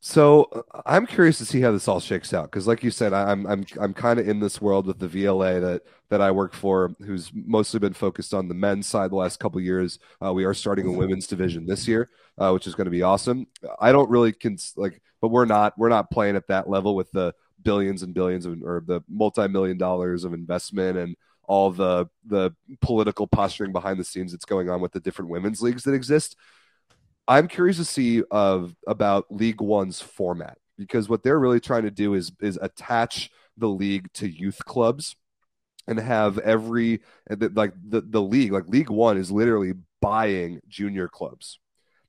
[0.01, 3.13] So uh, I'm curious to see how this all shakes out because, like you said,
[3.13, 6.55] I'm I'm I'm kind of in this world with the VLA that that I work
[6.55, 9.99] for, who's mostly been focused on the men's side the last couple years.
[10.25, 13.03] Uh, we are starting a women's division this year, uh, which is going to be
[13.03, 13.47] awesome.
[13.81, 17.11] I don't really cons- like, but we're not we're not playing at that level with
[17.13, 22.53] the billions and billions of or the multi-million dollars of investment and all the the
[22.81, 26.37] political posturing behind the scenes that's going on with the different women's leagues that exist.
[27.29, 31.91] I'm curious to see of about League One's format because what they're really trying to
[31.91, 35.17] do is is attach the league to youth clubs
[35.87, 37.01] and have every
[37.55, 41.59] like the, the league like League One is literally buying junior clubs.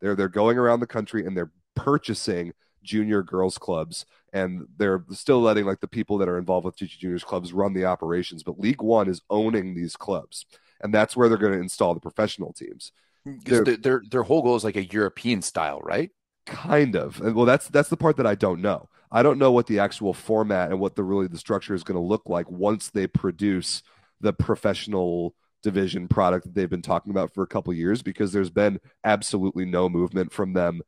[0.02, 2.54] They're they're going around the country and they're purchasing
[2.84, 7.00] junior girls clubs and they're still letting like the people that are involved with GG
[7.00, 10.46] Juniors clubs run the operations but League 1 is owning these clubs
[10.82, 12.94] and that's where they're going to install the professional teams
[13.46, 16.12] their, their their whole goal is like a European style right
[16.46, 19.52] kind of and well that's that's the part that I don't know I don't know
[19.52, 22.50] what the actual format and what the really the structure is going to look like
[22.50, 23.84] once they produce
[24.22, 28.50] the professional division product that they've been talking about for a couple years because there's
[28.50, 30.82] been absolutely no movement from them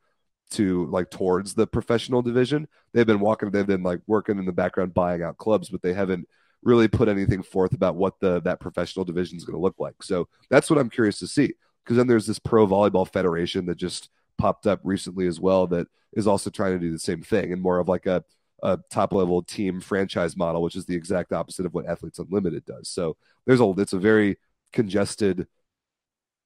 [0.52, 2.68] to like towards the professional division.
[2.94, 5.94] They've been walking, they've been like working in the background buying out clubs, but they
[5.94, 6.28] haven't
[6.64, 10.02] really put anything forth about what the that professional division is going to look like.
[10.02, 11.53] So that's what I'm curious to see.
[11.84, 15.88] Because then there's this pro volleyball federation that just popped up recently as well that
[16.14, 18.23] is also trying to do the same thing and more of like a
[18.61, 22.65] a top level team franchise model, which is the exact opposite of what Athletes Unlimited
[22.65, 22.89] does.
[22.89, 23.15] So
[23.45, 24.38] there's a it's a very
[24.73, 25.47] congested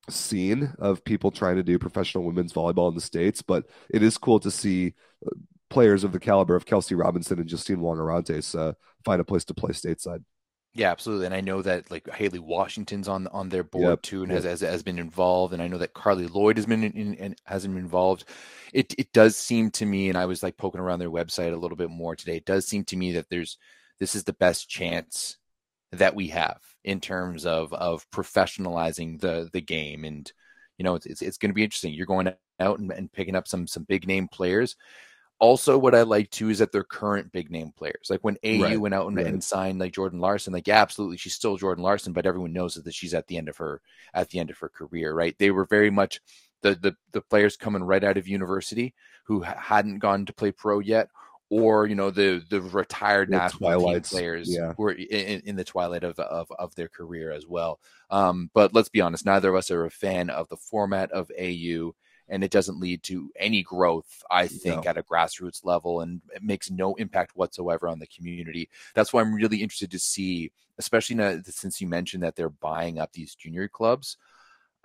[0.10, 4.18] scene of people trying to do professional women's volleyball in the states, but it is
[4.18, 4.94] cool to see
[5.26, 5.30] uh,
[5.70, 8.74] players of the caliber of Kelsey Robinson and Justine Wong-Orantes uh,
[9.06, 10.24] find a place to play stateside.
[10.76, 11.28] Yeah, absolutely.
[11.28, 14.02] And I know that like Haley Washington's on on their board yep.
[14.02, 14.44] too, and yep.
[14.44, 15.54] has, has, has been involved.
[15.54, 18.26] And I know that Carly Lloyd has been in, in, has been involved.
[18.74, 21.58] It it does seem to me, and I was like poking around their website a
[21.58, 22.38] little bit more today.
[22.38, 23.58] It does seem to me that there's
[24.00, 25.38] this is the best chance
[25.92, 30.32] that we have in terms of of professionalizing the the game, and
[30.80, 31.94] you know it's it's, it's going to be interesting.
[31.94, 34.76] You're going out and, and picking up some some big name players
[35.44, 38.08] also, what I like too is that they're current big name players.
[38.10, 39.26] Like when AU right, went out and, right.
[39.26, 42.76] and, signed like Jordan Larson, like yeah, absolutely, she's still Jordan Larson, but everyone knows
[42.76, 43.82] that she's at the end of her
[44.14, 45.36] at the end of her career, right?
[45.38, 46.22] They were very much
[46.62, 48.94] the the, the players coming right out of university
[49.26, 51.10] who hadn't gone to play pro yet,
[51.50, 54.72] or you know the the retired the national team players yeah.
[54.78, 57.82] who are in, in, the twilight of, of of their career as well.
[58.10, 61.30] Um, but let's be honest, neither of us are a fan of the format of
[61.38, 61.96] AU
[62.30, 64.90] and it doesn't lead to any growth, I think, no.
[64.90, 68.70] at a grassroots level, and it makes no impact whatsoever on the community.
[68.96, 73.00] That's why I'm really interested to see, especially now, since you mentioned that they're buying
[73.00, 74.18] up these junior clubs.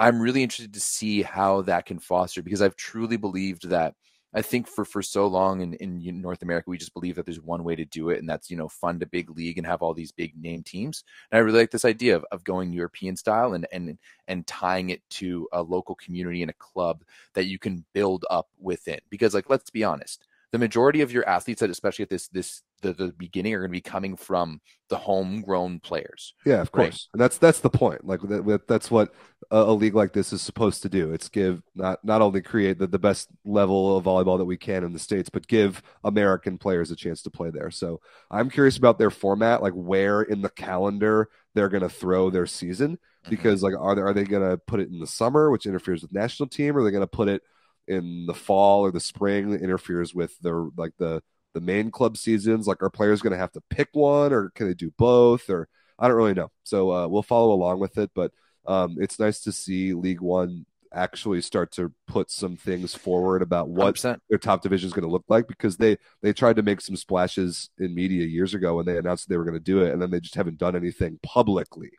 [0.01, 3.95] I'm really interested to see how that can foster because I've truly believed that
[4.35, 7.41] I think for for so long in, in North America, we just believe that there's
[7.41, 9.81] one way to do it, and that's you know fund a big league and have
[9.81, 11.03] all these big name teams.
[11.31, 14.91] And I really like this idea of, of going European style and and and tying
[14.91, 19.01] it to a local community and a club that you can build up within.
[19.09, 22.63] Because like let's be honest, the majority of your athletes, that especially at this this
[22.81, 26.35] the, the beginning are going to be coming from the homegrown players.
[26.47, 27.01] Yeah, of course, right?
[27.13, 28.07] and that's that's the point.
[28.07, 29.13] Like that, that's what
[29.51, 31.13] a, a, league like this is supposed to do.
[31.13, 34.85] It's give not not only create the, the best level of volleyball that we can
[34.85, 37.71] in the states, but give American players a chance to play there.
[37.71, 38.01] So
[38.31, 42.47] I'm curious about their format, like where in the calendar they're going to throw their
[42.47, 43.31] season, mm-hmm.
[43.31, 46.01] because like are they are they going to put it in the summer, which interferes
[46.01, 47.43] with national team, or are they going to put it
[47.89, 51.23] in the fall or the spring that interferes with their like the
[51.55, 52.67] the main club seasons?
[52.67, 55.51] Like, are players going to have to pick one, or can they do both?
[55.51, 56.51] Or I don't really know.
[56.65, 58.33] So uh, we'll follow along with it, but
[58.67, 63.69] um, it's nice to see League One actually start to put some things forward about
[63.69, 64.19] what 100%.
[64.29, 66.97] their top division is going to look like because they they tried to make some
[66.97, 70.01] splashes in media years ago when they announced they were going to do it and
[70.01, 71.91] then they just haven't done anything publicly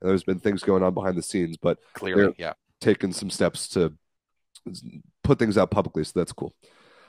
[0.00, 3.68] and there's been things going on behind the scenes but clearly yeah taking some steps
[3.68, 3.92] to
[5.28, 6.54] put things out publicly so that's cool.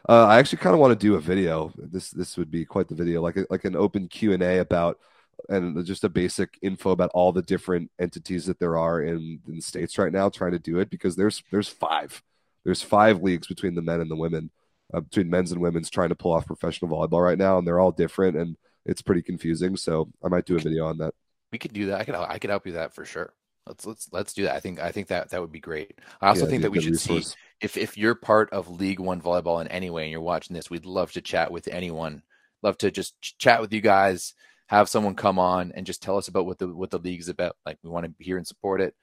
[0.07, 1.71] Uh, I actually kind of want to do a video.
[1.77, 4.59] This this would be quite the video, like a, like an open Q and A
[4.59, 4.99] about
[5.47, 9.55] and just a basic info about all the different entities that there are in, in
[9.55, 12.21] the states right now trying to do it because there's there's five.
[12.65, 14.51] There's five leagues between the men and the women
[14.93, 17.79] uh, between men's and women's trying to pull off professional volleyball right now and they're
[17.79, 21.13] all different and it's pretty confusing so i might do a video on that.
[21.51, 22.01] we could do that.
[22.01, 23.33] I could i could help you that for sure
[23.67, 26.27] let's let's let's do that i think i think that that would be great i
[26.27, 27.29] also yeah, think that we should resource.
[27.29, 30.53] see if if you're part of League One volleyball in any way and you're watching
[30.53, 32.23] this, we'd love to chat with anyone.
[32.61, 34.33] Love to just chat with you guys,
[34.67, 37.55] have someone come on and just tell us about what the what the league's about.
[37.65, 38.95] Like we want to hear and support it.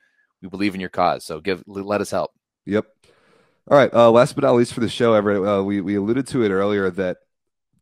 [0.43, 2.33] We believe in your cause, so give let us help.
[2.67, 2.87] Yep.
[3.69, 3.93] All right.
[3.93, 6.51] Uh, last but not least for the show, Everett, uh, we we alluded to it
[6.51, 7.19] earlier that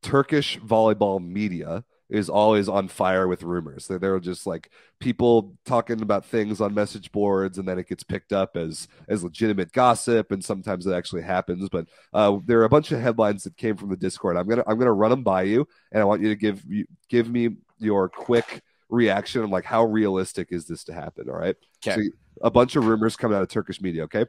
[0.02, 1.84] Turkish volleyball media
[2.14, 3.88] is always on fire with rumors.
[3.88, 4.70] They're, they're just like
[5.00, 9.24] people talking about things on message boards, and then it gets picked up as as
[9.24, 11.68] legitimate gossip, and sometimes it actually happens.
[11.68, 14.36] But uh, there are a bunch of headlines that came from the Discord.
[14.36, 16.86] I'm gonna I'm gonna run them by you, and I want you to give you
[17.08, 21.28] give me your quick reaction on like how realistic is this to happen.
[21.28, 21.56] All right.
[21.84, 22.00] Okay.
[22.00, 22.10] So
[22.42, 24.04] a bunch of rumors coming out of Turkish media.
[24.04, 24.26] Okay.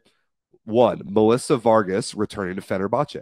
[0.64, 3.22] One, Melissa Vargas returning to Fenerbahce.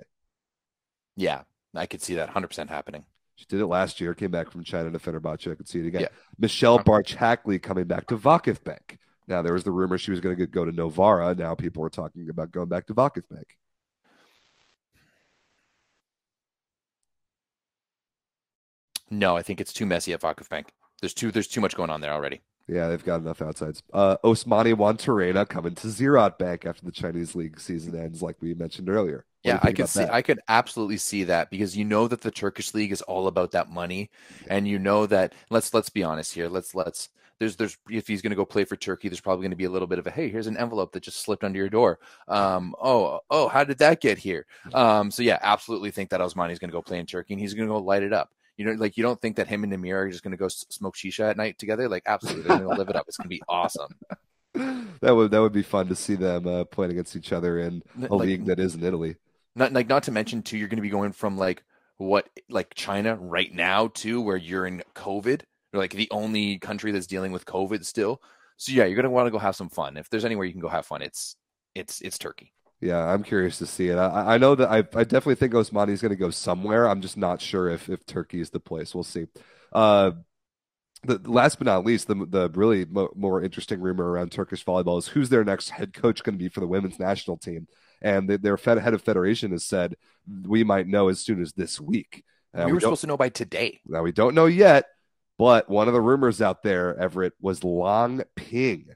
[1.17, 1.41] Yeah,
[1.75, 3.03] I could see that 100% happening.
[3.35, 5.51] She did it last year, came back from China to Fenerbahce.
[5.51, 6.01] I could see it again.
[6.01, 6.07] Yeah.
[6.37, 8.99] Michelle um, Bartsch-Hackley coming back to Vakif Bank.
[9.27, 11.33] Now, there was the rumor she was going to go to Novara.
[11.33, 13.57] Now people are talking about going back to Vakif Bank.
[19.09, 20.73] No, I think it's too messy at Vakif Bank.
[20.99, 22.41] There's too there's too much going on there already.
[22.67, 23.83] Yeah, they've got enough outsides.
[23.91, 28.53] Uh, Osmani Juantorena coming to Ziraat Bank after the Chinese league season ends, like we
[28.53, 29.25] mentioned earlier.
[29.41, 29.99] What yeah, I could see.
[29.99, 30.13] That?
[30.13, 33.51] I could absolutely see that because you know that the Turkish league is all about
[33.51, 34.09] that money,
[34.47, 35.33] and you know that.
[35.49, 36.47] Let's let's be honest here.
[36.47, 37.09] Let's let's.
[37.39, 39.65] There's there's if he's going to go play for Turkey, there's probably going to be
[39.65, 41.99] a little bit of a hey, here's an envelope that just slipped under your door.
[42.29, 44.45] Um, oh oh, how did that get here?
[44.73, 47.41] Um, so yeah, absolutely think that Osmani is going to go play in Turkey, and
[47.41, 48.31] he's going to go light it up.
[48.57, 50.47] You know, like you don't think that him and Nimir are just going to go
[50.47, 51.89] smoke shisha at night together?
[51.89, 53.05] Like, absolutely, they're going to live it up.
[53.07, 53.95] It's going to be awesome.
[55.01, 57.81] that would that would be fun to see them uh, playing against each other in
[58.09, 59.15] a like, league that is in Italy.
[59.55, 61.63] Not like not to mention too, you're going to be going from like
[61.97, 66.91] what like China right now to where you're in COVID, you're like the only country
[66.91, 68.21] that's dealing with COVID still.
[68.57, 69.97] So yeah, you're going to want to go have some fun.
[69.97, 71.35] If there's anywhere you can go have fun, it's
[71.73, 72.52] it's it's Turkey.
[72.83, 73.95] Yeah, I'm curious to see it.
[73.95, 76.87] I, I know that I, I definitely think Osmani is going to go somewhere.
[76.87, 78.93] I'm just not sure if if Turkey is the place.
[78.93, 79.27] We'll see.
[79.71, 80.11] Uh,
[81.03, 84.99] the last but not least, the the really mo- more interesting rumor around Turkish volleyball
[84.99, 87.67] is who's their next head coach going to be for the women's national team.
[88.01, 89.95] And the, their fed, head of federation has said
[90.45, 92.25] we might know as soon as this week.
[92.53, 93.79] Uh, we, we were supposed to know by today.
[93.85, 94.85] Now we don't know yet,
[95.37, 98.87] but one of the rumors out there, Everett, was Lang Ping.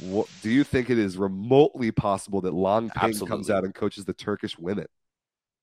[0.00, 3.28] What, do you think it is remotely possible that Lang Ping Absolutely.
[3.28, 4.86] comes out and coaches the Turkish women?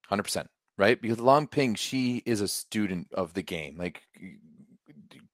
[0.08, 1.02] Hundred percent, right?
[1.02, 3.78] Because Lang Ping, she is a student of the game.
[3.78, 4.04] Like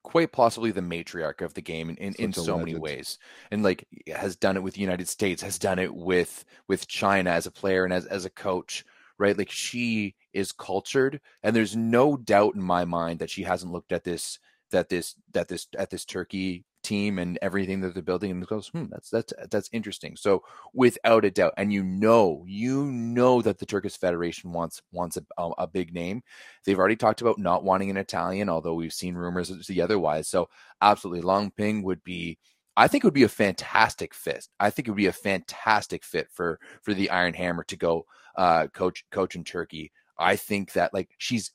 [0.03, 2.65] quite possibly the matriarch of the game in, in, in so legend.
[2.65, 3.19] many ways
[3.51, 7.29] and like has done it with the united states has done it with with china
[7.29, 8.83] as a player and as, as a coach
[9.19, 13.71] right like she is cultured and there's no doubt in my mind that she hasn't
[13.71, 14.39] looked at this
[14.71, 18.67] that this that this at this turkey team and everything that they're building and goes,
[18.69, 20.15] hmm, that's that's that's interesting.
[20.15, 20.43] So
[20.73, 25.49] without a doubt, and you know, you know that the Turkish Federation wants wants a,
[25.57, 26.21] a, big name.
[26.65, 30.27] They've already talked about not wanting an Italian, although we've seen rumors the otherwise.
[30.27, 30.49] So
[30.81, 32.37] absolutely, Lang Ping would be.
[32.77, 34.47] I think it would be a fantastic fit.
[34.59, 38.05] I think it would be a fantastic fit for for the Iron Hammer to go
[38.35, 39.91] uh, coach coach in Turkey.
[40.17, 41.51] I think that like she's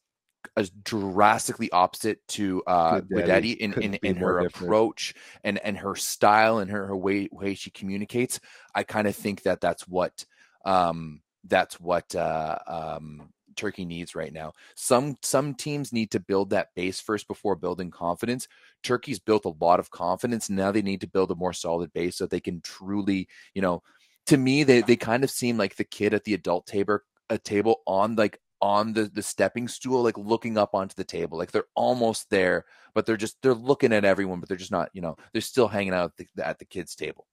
[0.56, 4.66] as drastically opposite to uh Guidetti in, in, in her different.
[4.66, 8.40] approach and and her style and her, her way way she communicates.
[8.74, 10.24] I kind of think that that's what
[10.64, 14.52] um that's what uh um Turkey needs right now.
[14.74, 18.48] Some some teams need to build that base first before building confidence.
[18.82, 20.50] Turkey's built a lot of confidence.
[20.50, 23.82] Now they need to build a more solid base so they can truly, you know,
[24.26, 26.98] to me they they kind of seem like the kid at the adult table
[27.30, 31.36] a table on like on the the stepping stool like looking up onto the table
[31.36, 32.64] like they're almost there
[32.94, 35.68] but they're just they're looking at everyone but they're just not you know they're still
[35.68, 37.26] hanging out at the, at the kids table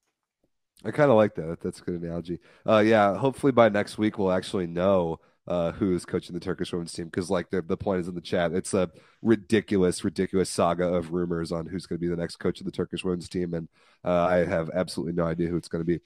[0.84, 4.18] i kind of like that that's a good analogy uh yeah hopefully by next week
[4.18, 5.18] we'll actually know
[5.48, 8.20] uh, who's coaching the Turkish women's team because like the the point is in the
[8.20, 8.52] chat.
[8.52, 8.88] It's a
[9.22, 12.70] ridiculous, ridiculous saga of rumors on who's going to be the next coach of the
[12.70, 13.68] Turkish women's team, and
[14.04, 15.98] uh, I have absolutely no idea who it's going to be.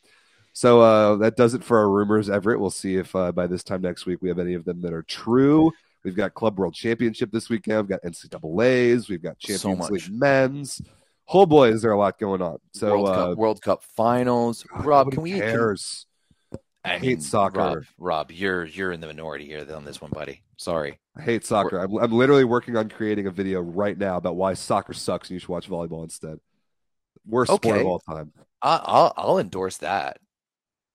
[0.56, 2.58] So uh, that does it for our rumors, Everett.
[2.58, 4.94] We'll see if uh, by this time next week we have any of them that
[4.94, 5.70] are true.
[6.02, 7.86] We've got Club World Championship this weekend.
[7.86, 9.10] We've got NCAA's.
[9.10, 10.80] We've got Champions so League men's.
[11.28, 12.56] Oh boy, is there a lot going on.
[12.72, 14.62] So World, uh, Cup, World Cup finals.
[14.62, 15.32] God, Rob, can we?
[15.32, 16.06] Cares?
[16.50, 17.58] Can, I, I hate soccer.
[17.58, 20.42] Rob, Rob, you're you're in the minority here on this one, buddy.
[20.56, 20.98] Sorry.
[21.18, 21.80] I hate soccer.
[21.80, 25.34] I'm, I'm literally working on creating a video right now about why soccer sucks and
[25.34, 26.38] you should watch volleyball instead.
[27.26, 27.68] Worst okay.
[27.68, 28.32] sport of all time.
[28.62, 30.16] I'll I'll endorse that.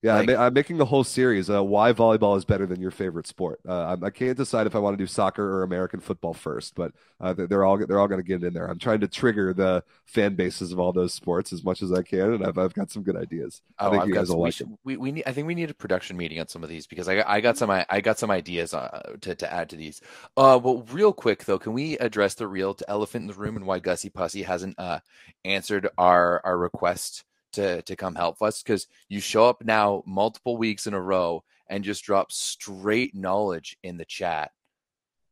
[0.02, 1.48] Yeah, like, I'm, I'm, making the whole series.
[1.48, 3.60] Uh, why volleyball is better than your favorite sport.
[3.68, 6.92] Uh, I can't decide if I want to do soccer or American football first, but
[7.20, 8.66] uh, they're all they're all going to get in there.
[8.66, 12.02] I'm trying to trigger the fan bases of all those sports as much as I
[12.02, 13.62] can, and I've, I've got some good ideas.
[13.78, 15.24] Oh, I think I've you guys will we like should, we, we need.
[15.28, 17.60] I think we need a production meeting on some of these because I I got
[17.60, 20.02] some I got some ideas uh, to to add to these.
[20.36, 23.68] Uh, well, real quick though, can we address the real elephant in the room and
[23.68, 25.00] why Gussie Pussy hasn't uh,
[25.46, 27.24] answered our our request?
[27.54, 31.44] To to come help us because you show up now multiple weeks in a row
[31.68, 34.52] and just drop straight knowledge in the chat.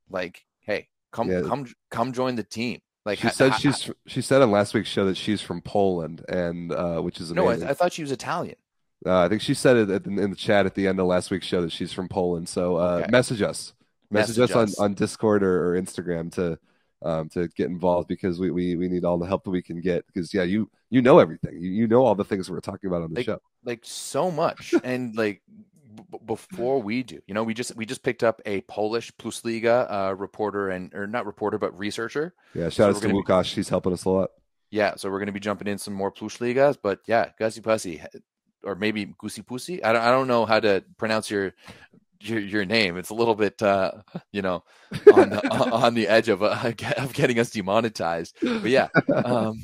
[0.10, 1.42] Like hey come yeah.
[1.42, 2.82] come come join the team.
[3.06, 6.24] Like she said ha- she's she said on last week's show that she's from poland
[6.28, 7.62] and uh which is amazing.
[7.62, 8.56] no I, I thought she was italian.
[9.06, 11.32] Uh, i think she said it in, in the chat at the end of last
[11.32, 12.50] week's show that she's from poland.
[12.50, 13.12] So uh okay.
[13.12, 13.74] message us.
[14.12, 16.60] Message, message us, us, On, on discord or, or instagram to
[17.02, 19.82] um, to get involved because we, we we need all the help that we can
[19.82, 20.06] get.
[20.08, 21.62] Because yeah you you know everything.
[21.62, 23.42] You, you know all the things we're talking about on the like, show.
[23.64, 24.74] like so much.
[24.84, 25.42] And like
[25.96, 29.44] b- before we do you know we just we just picked up a Polish Plus
[29.46, 32.34] Liga uh, reporter and or not reporter but researcher.
[32.54, 34.30] Yeah shout so out to Łukasz be, he's helping us a lot.
[34.72, 37.62] Yeah so we're going to be jumping in some more Plus Ligas but yeah Gussie
[37.62, 38.02] Pussy.
[38.62, 39.82] Or maybe Goosey Pussy?
[39.82, 41.54] I don't I don't know how to pronounce your
[42.22, 42.98] your your name.
[42.98, 43.92] It's a little bit, uh,
[44.32, 44.64] you know,
[45.14, 48.36] on the, on the edge of uh, of getting us demonetized.
[48.42, 48.90] But yeah,
[49.26, 49.60] um,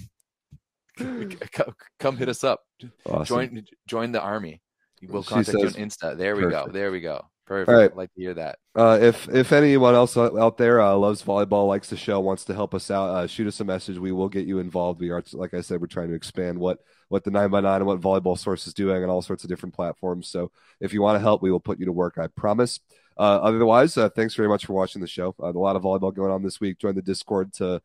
[1.99, 2.61] come hit us up.
[3.05, 3.25] Awesome.
[3.25, 4.61] Join join the army.
[5.07, 6.17] We'll contact says, you on Insta.
[6.17, 6.65] There we perfect.
[6.67, 6.71] go.
[6.71, 7.25] There we go.
[7.45, 7.69] Perfect.
[7.69, 7.91] All right.
[7.91, 8.57] I'd like to hear that.
[8.75, 12.55] Uh, if if anyone else out there uh, loves volleyball, likes the show, wants to
[12.55, 13.99] help us out, uh, shoot us a message.
[13.99, 14.99] We will get you involved.
[14.99, 17.81] We are, like I said, we're trying to expand what what the nine by nine
[17.81, 20.27] and what volleyball source is doing on all sorts of different platforms.
[20.27, 22.17] So if you want to help, we will put you to work.
[22.17, 22.79] I promise.
[23.17, 25.35] Uh, otherwise, uh, thanks very much for watching the show.
[25.39, 26.79] Uh, a lot of volleyball going on this week.
[26.79, 27.79] Join the Discord to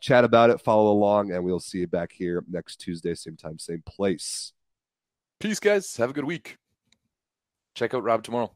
[0.00, 3.60] chat about it, follow along, and we'll see you back here next Tuesday, same time,
[3.60, 4.52] same place.
[5.38, 5.96] Peace, guys.
[5.98, 6.56] Have a good week.
[7.74, 8.52] Check out Rob tomorrow.